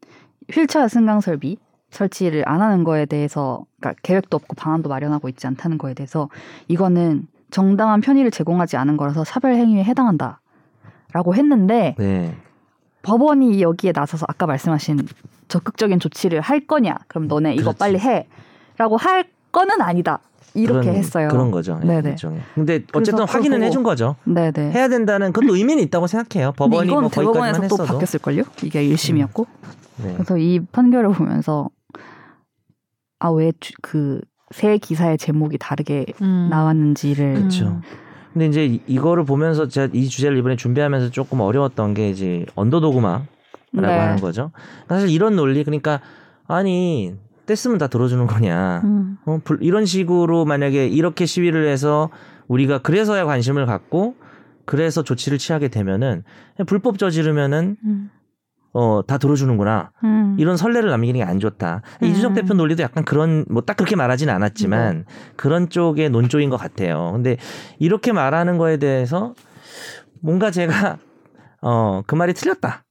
휠체어 0.51 0.87
승강 0.87 1.21
설비 1.21 1.57
설치를 1.89 2.43
안 2.47 2.61
하는 2.61 2.83
거에 2.83 3.05
대해서 3.05 3.65
그러니까 3.79 3.99
계획도 4.03 4.35
없고 4.37 4.55
방안도 4.55 4.89
마련하고 4.89 5.29
있지 5.29 5.47
않다는 5.47 5.77
거에 5.77 5.93
대해서 5.93 6.29
이거는 6.67 7.27
정당한 7.49 8.01
편의를 8.01 8.29
제공하지 8.31 8.75
않은 8.77 8.97
거라서 8.97 9.23
차별 9.23 9.53
행위에 9.55 9.83
해당한다라고 9.83 11.33
했는데 11.33 11.95
네. 11.97 12.35
법원이 13.03 13.61
여기에 13.61 13.93
나서서 13.95 14.25
아까 14.27 14.45
말씀하신 14.47 15.07
적극적인 15.47 15.99
조치를 15.99 16.41
할 16.41 16.67
거냐? 16.67 16.97
그럼 17.07 17.27
너네 17.29 17.53
이거 17.53 17.71
그렇지. 17.73 17.79
빨리 17.79 17.99
해라고 17.99 18.97
할 18.97 19.25
거는 19.53 19.81
아니다. 19.81 20.19
이렇게 20.53 20.81
그런, 20.87 20.95
했어요. 20.95 21.27
그런 21.29 21.51
거죠. 21.51 21.79
예, 21.83 21.87
네네. 21.87 22.09
일종의. 22.11 22.41
근데 22.55 22.83
어쨌든 22.93 23.25
확인은 23.25 23.59
보고- 23.59 23.65
해준 23.65 23.83
거죠. 23.83 24.15
네네. 24.25 24.71
해야 24.71 24.87
된다는 24.89 25.31
그것도 25.31 25.55
의미는 25.55 25.83
있다고 25.83 26.07
생각해요. 26.07 26.51
법원이 26.53 26.87
이건 26.89 27.01
뭐 27.03 27.09
대법원에서 27.09 27.67
또. 27.77 27.85
바뀌었을걸요? 27.85 28.43
이게 28.63 28.83
1심이었고. 28.89 29.45
네. 30.03 30.13
그래서 30.13 30.37
이 30.37 30.59
판결을 30.71 31.11
보면서 31.13 31.69
아 33.19 33.29
왜그세 33.29 34.77
기사의 34.81 35.17
제목이 35.17 35.57
다르게 35.57 36.05
음. 36.21 36.47
나왔는지를 36.49 37.33
그렇죠. 37.35 37.81
근데 38.33 38.45
이제 38.47 38.65
이- 38.65 38.81
이거를 38.87 39.23
보면서 39.25 39.67
제가 39.67 39.89
이 39.93 40.07
주제를 40.07 40.37
이번에 40.37 40.55
준비하면서 40.55 41.09
조금 41.11 41.41
어려웠던 41.41 41.93
게 41.95 42.09
이제 42.09 42.45
언더도그마라고 42.55 43.27
네. 43.73 43.87
하는 43.87 44.17
거죠. 44.17 44.51
사실 44.87 45.09
이런 45.09 45.35
논리 45.35 45.63
그러니까 45.63 46.01
아니 46.47 47.15
뗐으면 47.47 47.79
다 47.79 47.87
들어주는 47.87 48.27
거냐. 48.27 48.81
음. 48.83 49.17
어, 49.25 49.39
불- 49.43 49.59
이런 49.61 49.85
식으로 49.85 50.45
만약에 50.45 50.87
이렇게 50.87 51.25
시위를 51.25 51.67
해서 51.67 52.09
우리가 52.47 52.79
그래서야 52.79 53.25
관심을 53.25 53.65
갖고 53.65 54.15
그래서 54.65 55.01
조치를 55.01 55.37
취하게 55.37 55.69
되면은 55.69 56.23
불법 56.67 56.99
저지르면은 56.99 57.77
음. 57.85 58.09
어 58.79 59.01
다 59.07 59.17
들어주는구나 59.17 59.91
음. 60.03 60.35
이런 60.39 60.55
선례를 60.57 60.89
남기는 60.91 61.19
게 61.19 61.23
안 61.23 61.39
좋다. 61.39 61.81
음. 62.03 62.07
이준석 62.07 62.35
대표 62.35 62.53
논리도 62.53 62.83
약간 62.83 63.03
그런 63.03 63.43
뭐 63.49 63.61
딱 63.61 63.75
그렇게 63.77 63.95
말하지는 63.95 64.31
않았지만 64.33 65.05
그런 65.35 65.69
쪽의 65.69 66.09
논조인 66.11 66.49
것 66.51 66.57
같아요. 66.57 67.11
근데 67.13 67.37
이렇게 67.79 68.11
말하는 68.11 68.57
거에 68.57 68.77
대해서 68.77 69.33
뭔가 70.21 70.51
제가 70.51 70.97
어 71.61 72.03
그 72.05 72.13
말이 72.15 72.33
틀렸다. 72.33 72.83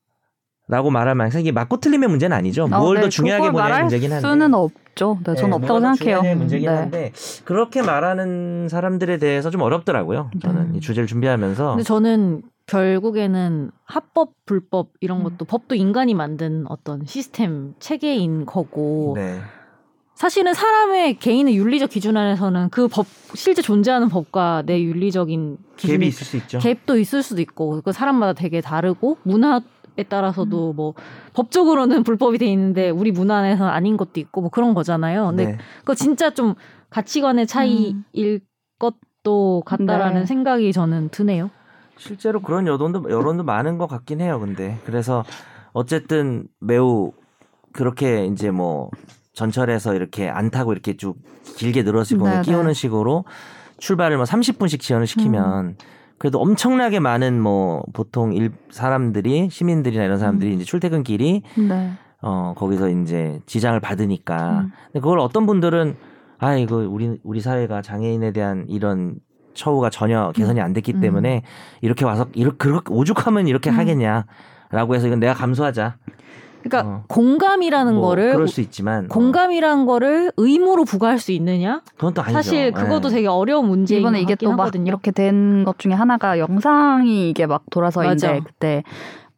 라고 0.68 0.90
말할 0.90 1.14
만큼 1.14 1.38
이게 1.38 1.52
맞고 1.52 1.78
틀림의 1.78 2.08
문제는 2.08 2.36
아니죠. 2.36 2.64
어, 2.64 2.66
뭘더 2.66 3.02
네, 3.02 3.08
중요하게 3.08 3.52
보냐의 3.52 3.68
말할 3.70 3.82
문제긴 3.84 4.12
한데. 4.12 4.28
수는 4.28 4.52
없죠. 4.52 5.16
네, 5.24 5.34
저는 5.36 5.50
네, 5.50 5.56
없다고 5.72 5.80
생각해요. 5.94 6.34
문제긴 6.34 6.68
네. 6.68 6.74
한데 6.76 7.12
그렇게 7.44 7.82
말하는 7.82 8.66
사람들에 8.68 9.18
대해서 9.18 9.50
좀 9.50 9.60
어렵더라고요. 9.60 10.32
저는 10.42 10.60
음. 10.62 10.72
이 10.74 10.80
주제를 10.80 11.06
준비하면서 11.06 11.68
근데 11.70 11.84
저는 11.84 12.42
결국에는 12.66 13.70
합법 13.84 14.32
불법 14.44 14.90
이런 15.00 15.20
음. 15.20 15.24
것도 15.24 15.44
법도 15.44 15.74
인간이 15.74 16.14
만든 16.14 16.64
어떤 16.68 17.04
시스템 17.06 17.74
체계인 17.78 18.44
거고 18.46 19.12
네. 19.16 19.40
사실은 20.14 20.54
사람의 20.54 21.18
개인의 21.18 21.56
윤리적 21.56 21.90
기준 21.90 22.16
안에서는 22.16 22.70
그 22.70 22.88
법 22.88 23.06
실제 23.34 23.60
존재하는 23.62 24.08
법과 24.08 24.62
내 24.64 24.82
윤리적인 24.82 25.58
갭이 25.58 25.76
기준이 25.76 26.06
있을 26.06 26.26
수 26.26 26.36
있죠. 26.38 26.58
갭도 26.58 26.98
있을 26.98 27.22
수도 27.22 27.40
있고 27.42 27.82
그 27.82 27.92
사람마다 27.92 28.32
되게 28.32 28.60
다르고 28.60 29.18
문화 29.22 29.60
에 29.98 30.02
따라서도 30.02 30.74
뭐 30.74 30.92
법적으로는 31.32 32.02
불법이 32.02 32.36
돼 32.36 32.44
있는데 32.48 32.90
우리 32.90 33.12
문화 33.12 33.36
안에서는 33.36 33.72
아닌 33.72 33.96
것도 33.96 34.20
있고 34.20 34.42
뭐 34.42 34.50
그런 34.50 34.74
거잖아요. 34.74 35.28
근데 35.28 35.46
네. 35.46 35.58
그거 35.78 35.94
진짜 35.94 36.28
좀 36.34 36.54
가치관의 36.90 37.46
차이일 37.46 38.42
것도 38.78 39.62
같다라는 39.64 40.20
네. 40.20 40.26
생각이 40.26 40.70
저는 40.74 41.08
드네요. 41.08 41.50
실제로 41.98 42.40
그런 42.40 42.66
여론도 42.66 43.10
여론도 43.10 43.44
많은 43.44 43.78
것 43.78 43.86
같긴 43.86 44.20
해요. 44.20 44.38
근데 44.40 44.78
그래서 44.84 45.24
어쨌든 45.72 46.46
매우 46.60 47.12
그렇게 47.72 48.26
이제 48.26 48.50
뭐 48.50 48.90
전철에서 49.32 49.94
이렇게 49.94 50.28
안 50.28 50.50
타고 50.50 50.72
이렇게 50.72 50.96
쭉 50.96 51.16
길게 51.56 51.82
늘어지고 51.82 52.28
네, 52.28 52.42
끼우는 52.42 52.68
네. 52.68 52.72
식으로 52.72 53.24
출발을 53.78 54.16
뭐 54.16 54.24
30분씩 54.24 54.80
지연을 54.80 55.06
시키면 55.06 55.66
음. 55.66 55.76
그래도 56.18 56.40
엄청나게 56.40 56.98
많은 56.98 57.40
뭐 57.40 57.84
보통 57.92 58.32
일 58.32 58.52
사람들이 58.70 59.50
시민들이나 59.50 60.04
이런 60.04 60.18
사람들이 60.18 60.52
음. 60.52 60.54
이제 60.56 60.64
출퇴근길이 60.64 61.42
네. 61.68 61.92
어 62.22 62.54
거기서 62.56 62.88
이제 62.88 63.40
지장을 63.44 63.78
받으니까 63.80 64.60
음. 64.60 64.72
근데 64.86 65.00
그걸 65.00 65.18
어떤 65.18 65.44
분들은 65.44 65.96
아 66.38 66.56
이거 66.56 66.76
우리 66.76 67.18
우리 67.22 67.40
사회가 67.40 67.82
장애인에 67.82 68.32
대한 68.32 68.64
이런 68.68 69.16
처우가 69.56 69.90
전혀 69.90 70.30
개선이 70.32 70.60
안 70.60 70.72
됐기 70.72 70.94
음. 70.94 71.00
때문에 71.00 71.42
이렇게 71.80 72.04
와서 72.04 72.26
이렇게 72.34 72.56
그렇게 72.58 72.92
오죽하면 72.92 73.48
이렇게 73.48 73.70
음. 73.70 73.78
하겠냐라고 73.78 74.94
해서 74.94 75.06
이건 75.08 75.18
내가 75.20 75.34
감수하자. 75.34 75.96
그러니까 76.62 76.90
어. 76.96 77.04
공감이라는 77.06 77.94
뭐 77.94 78.08
거를 78.08 78.32
그럴 78.32 78.48
수 78.48 78.60
있지만 78.60 79.04
어, 79.04 79.08
공감이란 79.08 79.86
거를 79.86 80.32
의무로 80.36 80.84
부과할 80.84 81.18
수 81.20 81.30
있느냐? 81.32 81.80
그건 81.94 82.12
또 82.12 82.22
아니죠. 82.22 82.32
사실 82.34 82.72
그것도 82.72 83.08
예. 83.10 83.12
되게 83.14 83.28
어려운 83.28 83.68
문제인 83.68 84.00
이번에 84.00 84.18
것 84.18 84.22
이게 84.22 84.34
또 84.34 84.52
막. 84.52 84.72
이렇게 84.74 85.10
된 85.12 85.64
것 85.64 85.78
중에 85.78 85.92
하나가 85.92 86.38
영상이 86.40 87.30
이게 87.30 87.46
막 87.46 87.62
돌아서 87.70 88.00
맞아. 88.02 88.12
이제 88.14 88.40
그때 88.44 88.82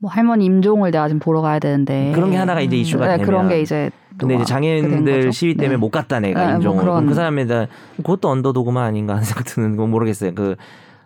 뭐 0.00 0.10
할머니 0.10 0.44
임종을 0.44 0.90
내가 0.92 1.08
지금 1.08 1.18
보러 1.18 1.40
가야 1.40 1.58
되는데 1.58 2.12
그런 2.14 2.30
게 2.30 2.36
하나가 2.36 2.60
이제 2.60 2.76
음. 2.76 2.80
이슈가 2.80 3.06
네, 3.06 3.12
되면 3.14 3.26
그런 3.26 3.48
게 3.48 3.60
이제 3.60 3.90
또 4.12 4.26
근데 4.26 4.36
이제 4.36 4.44
장애인들. 4.44 5.32
시위 5.32 5.54
때문에 5.56 5.74
네. 5.74 5.76
못 5.76 5.90
갔다 5.90 6.20
내가 6.20 6.40
네, 6.40 6.46
뭐 6.46 6.56
인종을 6.56 6.80
그런- 6.82 7.06
그 7.06 7.14
사람에다 7.14 7.66
그것도 7.96 8.28
언더도그만 8.28 8.84
아닌가 8.84 9.14
하는 9.14 9.24
생각 9.24 9.44
드는 9.44 9.76
거 9.76 9.86
모르겠어요. 9.86 10.34
그 10.34 10.54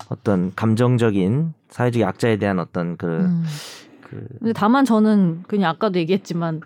어떤 0.08 0.52
감정적인 0.54 1.54
사회적 1.70 2.00
약자에 2.02 2.36
대한 2.36 2.58
어떤 2.58 2.96
그, 2.98 3.06
음. 3.06 3.44
그 4.02 4.26
근데 4.40 4.52
다만 4.52 4.84
저는 4.84 5.44
그냥 5.48 5.70
아까도 5.70 5.98
얘기했지만 5.98 6.60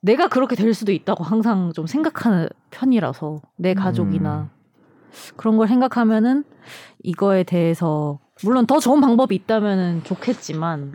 내가 0.00 0.28
그렇게 0.28 0.56
될 0.56 0.74
수도 0.74 0.92
있다고 0.92 1.24
항상 1.24 1.72
좀 1.74 1.86
생각하는 1.86 2.48
편이라서 2.70 3.40
내 3.56 3.72
가족이나 3.74 4.48
그런 5.36 5.56
걸 5.56 5.66
생각하면은 5.68 6.44
이거에 7.02 7.42
대해서 7.42 8.18
물론 8.44 8.66
더 8.66 8.78
좋은 8.80 9.00
방법이 9.00 9.34
있다면은 9.34 10.02
좋겠지만 10.04 10.92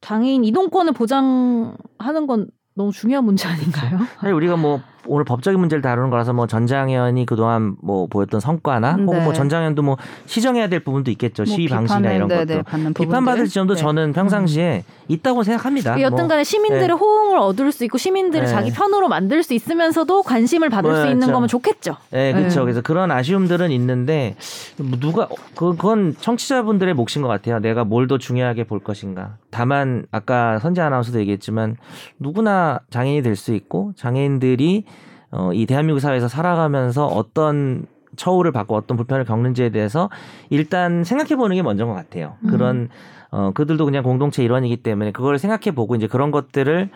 장애인 0.00 0.44
이동권을 0.44 0.92
보장하는 0.92 2.26
건 2.26 2.48
너무 2.74 2.92
중요한 2.92 3.24
문제 3.24 3.46
아닌가요? 3.46 3.98
사실 4.20 4.32
우리가 4.32 4.56
뭐 4.56 4.80
오늘 5.06 5.24
법적인 5.24 5.58
문제를 5.58 5.82
다루는 5.82 6.08
거라서 6.08 6.32
뭐 6.32 6.46
전장현이 6.46 7.26
그동안 7.26 7.74
뭐 7.82 8.06
보였던 8.06 8.38
성과나 8.40 8.92
혹은 8.92 9.06
네. 9.18 9.24
뭐 9.24 9.32
전장현도 9.32 9.82
뭐 9.82 9.96
시정해야 10.26 10.68
될 10.68 10.80
부분도 10.80 11.10
있겠죠. 11.10 11.42
뭐 11.42 11.54
시위 11.54 11.68
방식이나 11.68 12.12
이런 12.12 12.28
네, 12.28 12.36
것도 12.44 12.62
네, 12.78 12.92
비판받을. 12.94 13.46
지점도 13.46 13.74
네. 13.74 13.80
저는 13.80 14.12
평상시에 14.12 14.84
있다고 15.08 15.42
생각합니다. 15.42 15.94
뭐 15.94 16.02
여튼간에 16.02 16.44
시민들의 16.44 16.86
네. 16.88 16.92
호응을 16.94 17.38
얻을 17.38 17.72
수 17.72 17.84
있고 17.84 17.98
시민들을 17.98 18.44
네. 18.46 18.50
자기 18.50 18.70
편으로 18.72 19.08
만들 19.08 19.42
수 19.42 19.52
있으면서도 19.52 20.22
관심을 20.22 20.68
받을 20.70 20.94
수. 20.96 21.06
있는 21.08 21.32
거면 21.32 21.48
좋겠죠. 21.48 21.96
네, 22.10 22.32
그렇죠. 22.32 22.60
네. 22.60 22.64
그래서 22.66 22.80
그런 22.82 23.10
아쉬움들은 23.10 23.70
있는데 23.72 24.36
뭐 24.78 24.98
누가 25.00 25.28
그- 25.54 25.74
그건 25.74 26.14
청취자분들의 26.20 26.94
몫인 26.94 27.22
것 27.22 27.28
같아요. 27.28 27.58
내가 27.58 27.84
뭘 27.84 28.06
더 28.06 28.16
중요하게 28.18 28.64
볼 28.64 28.80
것인가. 28.80 29.36
다만 29.50 30.06
아까 30.10 30.58
선재 30.58 30.80
아나운서도 30.80 31.18
얘기했지만 31.20 31.76
누구나 32.18 32.80
장애인이 32.90 33.22
될 33.22 33.36
수 33.36 33.52
있고 33.54 33.92
장애인들이 33.96 34.84
어, 35.32 35.52
이 35.52 35.66
대한민국 35.66 36.00
사회에서 36.00 36.28
살아가면서 36.28 37.06
어떤 37.06 37.86
처우를 38.16 38.50
받고 38.52 38.74
어떤 38.74 38.96
불편을 38.96 39.24
겪는지에 39.24 39.70
대해서 39.70 40.10
일단 40.50 41.04
생각해 41.04 41.36
보는 41.36 41.54
게 41.56 41.62
먼저인 41.62 41.88
것 41.88 41.94
같아요. 41.94 42.36
음. 42.44 42.50
그런 42.50 42.88
어 43.30 43.52
그들도 43.54 43.84
그냥 43.84 44.02
공동체 44.02 44.42
일원이기 44.42 44.78
때문에 44.78 45.12
그걸 45.12 45.38
생각해 45.38 45.74
보고 45.74 45.94
이제 45.94 46.08
그런 46.08 46.32
것들을 46.32 46.90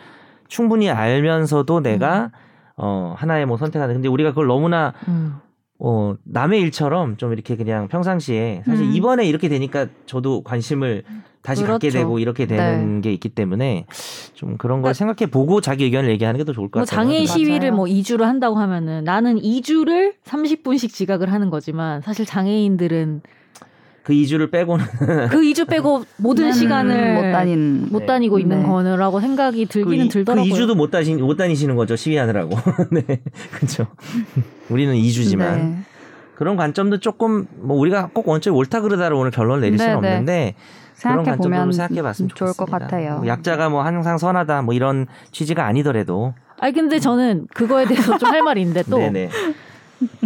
충분히 0.49 0.91
알면서도 0.91 1.81
내가 1.81 2.33
어 2.77 3.15
하나의 3.17 3.47
뭐 3.47 3.57
선택하는 3.57 3.95
근데 3.95 4.09
우리가 4.09 4.31
그걸 4.31 4.49
너무나 4.49 4.93
음. 5.07 5.37
어 5.79 6.15
남의 6.25 6.61
일처럼 6.63 7.17
좀 7.17 7.33
이렇게 7.33 7.57
그냥 7.57 7.89
평상시에 7.89 8.63
사실 8.65 8.85
음. 8.87 8.93
이번에 8.93 9.27
이렇게 9.27 9.49
되니까 9.49 9.87
저도 10.07 10.43
관심을 10.43 11.03
다시 11.43 11.63
갖게 11.63 11.89
그렇죠. 11.91 11.99
되고 11.99 12.19
이렇게 12.19 12.47
되는 12.47 13.01
게 13.03 13.13
있기 13.13 13.29
때문에 13.29 13.85
좀 14.33 14.57
그런 14.57 14.81
걸 14.83 14.95
생각해 14.95 15.31
보고 15.31 15.61
자기 15.61 15.85
의견을 15.85 16.09
얘기하는 16.11 16.39
게 16.39 16.45
더 16.45 16.53
좋을 16.53 16.71
것 16.71 16.79
뭐 16.81 16.85
같아요. 16.87 17.05
장애인 17.05 17.25
맞아요. 17.27 17.39
시위를 17.39 17.73
뭐 17.73 17.85
2주를 17.87 18.21
한다고 18.23 18.57
하면은 18.57 19.05
나는 19.05 19.37
2주를 19.41 20.15
30분씩 20.25 20.89
지각을 20.91 21.31
하는 21.33 21.51
거지만 21.51 22.01
사실 22.03 22.25
장애인들은 22.25 23.21
그 24.05 24.13
2주를 24.13 24.51
빼고는 24.51 24.85
그 25.31 25.41
2주 25.41 25.67
빼고 25.67 26.05
모든 26.19 26.47
음, 26.49 26.53
시간을 26.53 27.15
못 27.15 27.33
다닌 27.33 27.89
못 27.91 28.01
네. 28.01 28.07
다니고 28.07 28.39
있는 28.39 28.63
네. 28.63 28.69
거라고 28.69 29.19
생각이 29.21 29.65
들기는 29.67 30.09
그, 30.09 30.13
들더라고요. 30.13 30.53
2주도 30.53 30.77
못 30.77 30.91
다니 30.91 31.15
못 31.15 31.37
다니시는 31.37 31.75
거죠 31.75 31.97
시위하느라고. 31.97 32.51
네, 32.93 33.03
그렇죠. 33.53 33.87
우리는 34.69 34.95
2주지만 34.95 35.39
네. 35.57 35.79
그런 36.35 36.57
관점도 36.57 36.99
조금 36.99 37.47
뭐 37.57 37.79
우리가 37.79 38.11
꼭 38.13 38.29
원칙 38.29 38.55
옳다 38.55 38.83
그르다로 38.83 39.19
오늘 39.19 39.31
결론을 39.31 39.63
내릴 39.63 39.79
수는 39.79 39.95
네, 39.95 40.01
네. 40.01 40.09
없는데 40.09 40.55
그런 41.01 41.37
보면 41.39 41.73
생각해봤으면 41.73 42.29
좋을 42.35 42.49
것 42.49 42.67
좋겠습니다. 42.67 42.79
같아요. 42.79 43.17
뭐 43.17 43.27
약자가 43.27 43.71
뭐 43.71 43.83
항상 43.83 44.19
선하다 44.19 44.63
뭐 44.63 44.75
이런 44.75 45.07
취지가 45.33 45.65
아니더라도 45.65 46.35
아니 46.59 46.73
근데 46.75 46.99
저는 46.99 47.47
그거에 47.55 47.87
대해서 47.87 48.19
좀 48.19 48.31
할 48.31 48.43
말이 48.43 48.61
있는데 48.61 48.83
또 48.89 48.99
네네. 48.99 49.31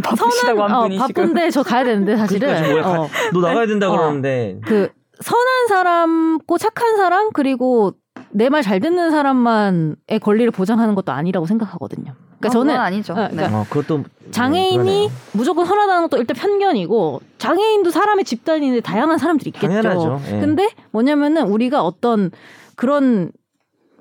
바쁘시다고 0.02 0.62
한 0.62 0.74
어, 0.74 0.82
분이 0.82 0.98
지금 1.06 1.24
바쁜데 1.24 1.50
저 1.50 1.62
가야 1.62 1.84
되는데 1.84 2.16
사실은 2.16 2.62
그러니까 2.62 3.02
어, 3.02 3.08
너 3.32 3.40
나가야 3.40 3.66
된다 3.66 3.88
어. 3.88 3.92
그러는데 3.92 4.58
그 4.64 4.88
선한 5.20 5.66
사람고 5.68 6.58
착한 6.58 6.96
사람 6.96 7.30
그리고 7.32 7.92
내 8.30 8.48
말 8.50 8.62
잘 8.62 8.80
듣는 8.80 9.10
사람만의 9.10 10.20
권리를 10.22 10.50
보장하는 10.50 10.94
것도 10.94 11.12
아니라고 11.12 11.46
생각하거든요. 11.46 12.14
그러니까 12.38 12.48
어, 12.48 12.50
저는 12.50 12.76
아니죠. 12.76 13.12
어, 13.14 13.16
네. 13.16 13.28
그러니까 13.36 13.60
어, 13.60 13.66
그것도 13.68 14.04
장애인이 14.32 15.08
네, 15.08 15.14
무조건 15.32 15.64
선하다는 15.66 16.02
것도 16.08 16.18
일단 16.20 16.36
편견이고 16.36 17.20
장애인도 17.38 17.90
사람의 17.90 18.24
집단인데 18.24 18.80
다양한 18.80 19.18
사람들이 19.18 19.48
있겠죠. 19.50 19.66
당연하죠. 19.82 20.20
예. 20.28 20.40
근데 20.40 20.68
뭐냐면은 20.90 21.44
우리가 21.48 21.82
어떤 21.82 22.30
그런 22.76 23.30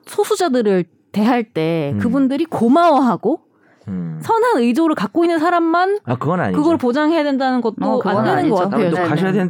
소수자들을 0.07 0.85
대할 1.11 1.43
때 1.43 1.91
음. 1.95 1.99
그분들이 1.99 2.45
고마워하고 2.45 3.41
음. 3.87 4.19
선한 4.21 4.57
의도를 4.57 4.95
갖고 4.95 5.23
있는 5.23 5.39
사람만 5.39 5.99
아 6.05 6.15
그건 6.15 6.39
아니죠. 6.41 6.57
그걸 6.61 6.77
보장해야 6.77 7.23
된다는 7.23 7.61
것도 7.61 7.75
어, 7.81 8.01
안 8.03 8.23
되는 8.23 8.37
아니죠. 8.39 8.55
것 8.55 8.61
같아요. 8.69 8.89
또 8.89 8.95
네, 8.97 9.03
가셔야 9.03 9.31
네. 9.31 9.47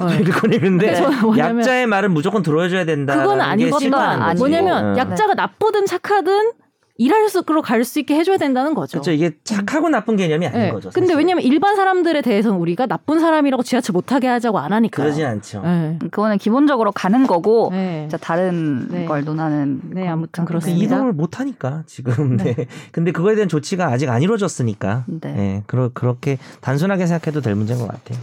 되는데 0.60 0.92
네. 0.92 1.02
뭐냐면- 1.22 1.60
약자의 1.60 1.88
말은 1.88 2.12
무조건 2.12 2.44
들어줘야 2.44 2.86
된다. 2.86 3.16
그건 3.16 3.42
아니거든요. 3.42 3.96
아니죠. 3.98 4.40
뭐냐면 4.44 4.94
어. 4.94 4.98
약자가 4.98 5.34
나쁘든 5.34 5.86
착하든 5.86 6.52
일할 6.98 7.30
수로 7.30 7.62
갈 7.62 7.84
수 7.84 8.00
있게 8.00 8.16
해줘야 8.16 8.38
된다는 8.38 8.74
거죠. 8.74 8.94
그렇죠. 8.94 9.12
이게 9.12 9.32
착하고 9.44 9.88
나쁜 9.90 10.18
개념이 10.18 10.48
아닌 10.48 10.60
네. 10.60 10.72
거죠. 10.72 10.90
근데 10.90 11.08
사실. 11.08 11.18
왜냐면 11.20 11.44
일반 11.44 11.76
사람들에 11.76 12.22
대해서는 12.22 12.58
우리가 12.58 12.86
나쁜 12.88 13.20
사람이라고 13.20 13.64
지하철 13.64 13.94
못 13.94 14.06
타게 14.08 14.28
하자고 14.28 14.58
안 14.60 14.74
하니까. 14.74 15.04
그러진 15.04 15.26
않죠. 15.26 15.62
네. 15.62 16.00
그거는 16.00 16.38
기본적으로 16.38 16.92
가는 16.92 17.26
거고 17.28 17.70
네. 17.72 18.10
다른 18.20 18.88
네. 18.90 19.06
걸 19.06 19.24
논하는 19.24 19.80
네. 19.92 20.08
아무튼 20.08 20.44
근데 20.44 20.48
그렇습니다. 20.48 20.84
이동을 20.96 21.14
못 21.14 21.40
하니까 21.40 21.84
지금. 21.86 22.38
네. 22.38 22.56
근데 22.92 23.12
그거에 23.12 23.36
대한 23.36 23.48
조치가 23.48 23.86
아직 23.88 24.10
안 24.10 24.22
이루어졌으니까. 24.22 25.06
네. 25.08 25.32
네. 25.34 25.64
그러, 25.68 25.90
그렇게 25.94 26.38
단순하게 26.62 27.06
생각해도 27.06 27.42
될 27.42 27.56
문제인 27.56 27.80
것 27.80 27.88
같아요. 27.88 28.20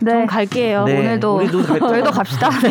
네. 0.00 0.10
좀 0.12 0.26
갈게요. 0.26 0.84
네. 0.84 0.98
오늘도 0.98 1.36
우리도 1.36 1.62
갈. 1.62 1.78
저희도 1.80 2.10
갑시다. 2.12 2.48
네. 2.60 2.70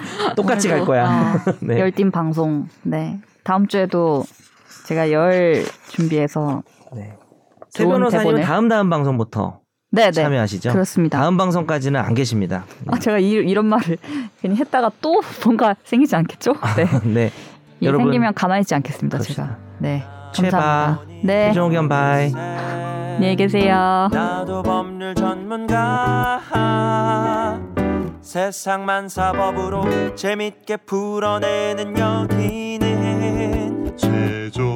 똑같이 0.34 0.68
갈 0.68 0.78
오늘도, 0.78 0.86
거야. 0.90 1.40
어, 1.46 1.52
네. 1.60 1.78
열띤 1.80 2.10
방송. 2.10 2.66
네. 2.82 3.20
다음 3.44 3.66
주에도 3.68 4.24
제가 4.86 5.10
열 5.10 5.64
준비해서 5.88 6.62
네. 6.94 7.12
새 7.70 7.84
변호사님은 7.84 8.42
다음 8.42 8.68
다음 8.68 8.88
방송부터 8.88 9.60
네, 9.90 10.06
네. 10.06 10.12
참여하시죠. 10.12 10.72
그렇습니다. 10.72 11.18
다음 11.18 11.36
방송까지는 11.36 12.00
안 12.00 12.14
계십니다. 12.14 12.64
아, 12.86 12.98
제가 12.98 13.18
이, 13.18 13.30
이런 13.30 13.66
말을 13.66 13.98
괜히 14.40 14.56
했다가 14.56 14.92
또 15.00 15.20
뭔가 15.44 15.74
생기지 15.84 16.14
않겠죠? 16.14 16.54
네. 16.76 16.86
네. 17.12 17.32
이 17.80 17.86
여러분, 17.86 18.06
생기면 18.06 18.34
가만히 18.34 18.60
있지 18.60 18.74
않겠습니다, 18.74 19.18
그럽시다. 19.18 19.42
제가. 19.44 19.58
네. 19.78 20.04
최바. 20.32 20.50
감사합니다. 20.50 21.26
네. 21.26 21.48
최종 21.48 21.70
의견 21.70 21.88
바이. 21.88 22.32
안녕히 22.34 23.36
계세요. 23.36 24.08
나도 24.12 24.62
법률 24.62 25.14
전문가 25.14 26.40
세상만 28.20 29.08
사법으로 29.08 30.14
재밌게 30.14 30.78
풀어내는 30.78 31.96
여기는 31.98 33.96
최종 33.96 34.75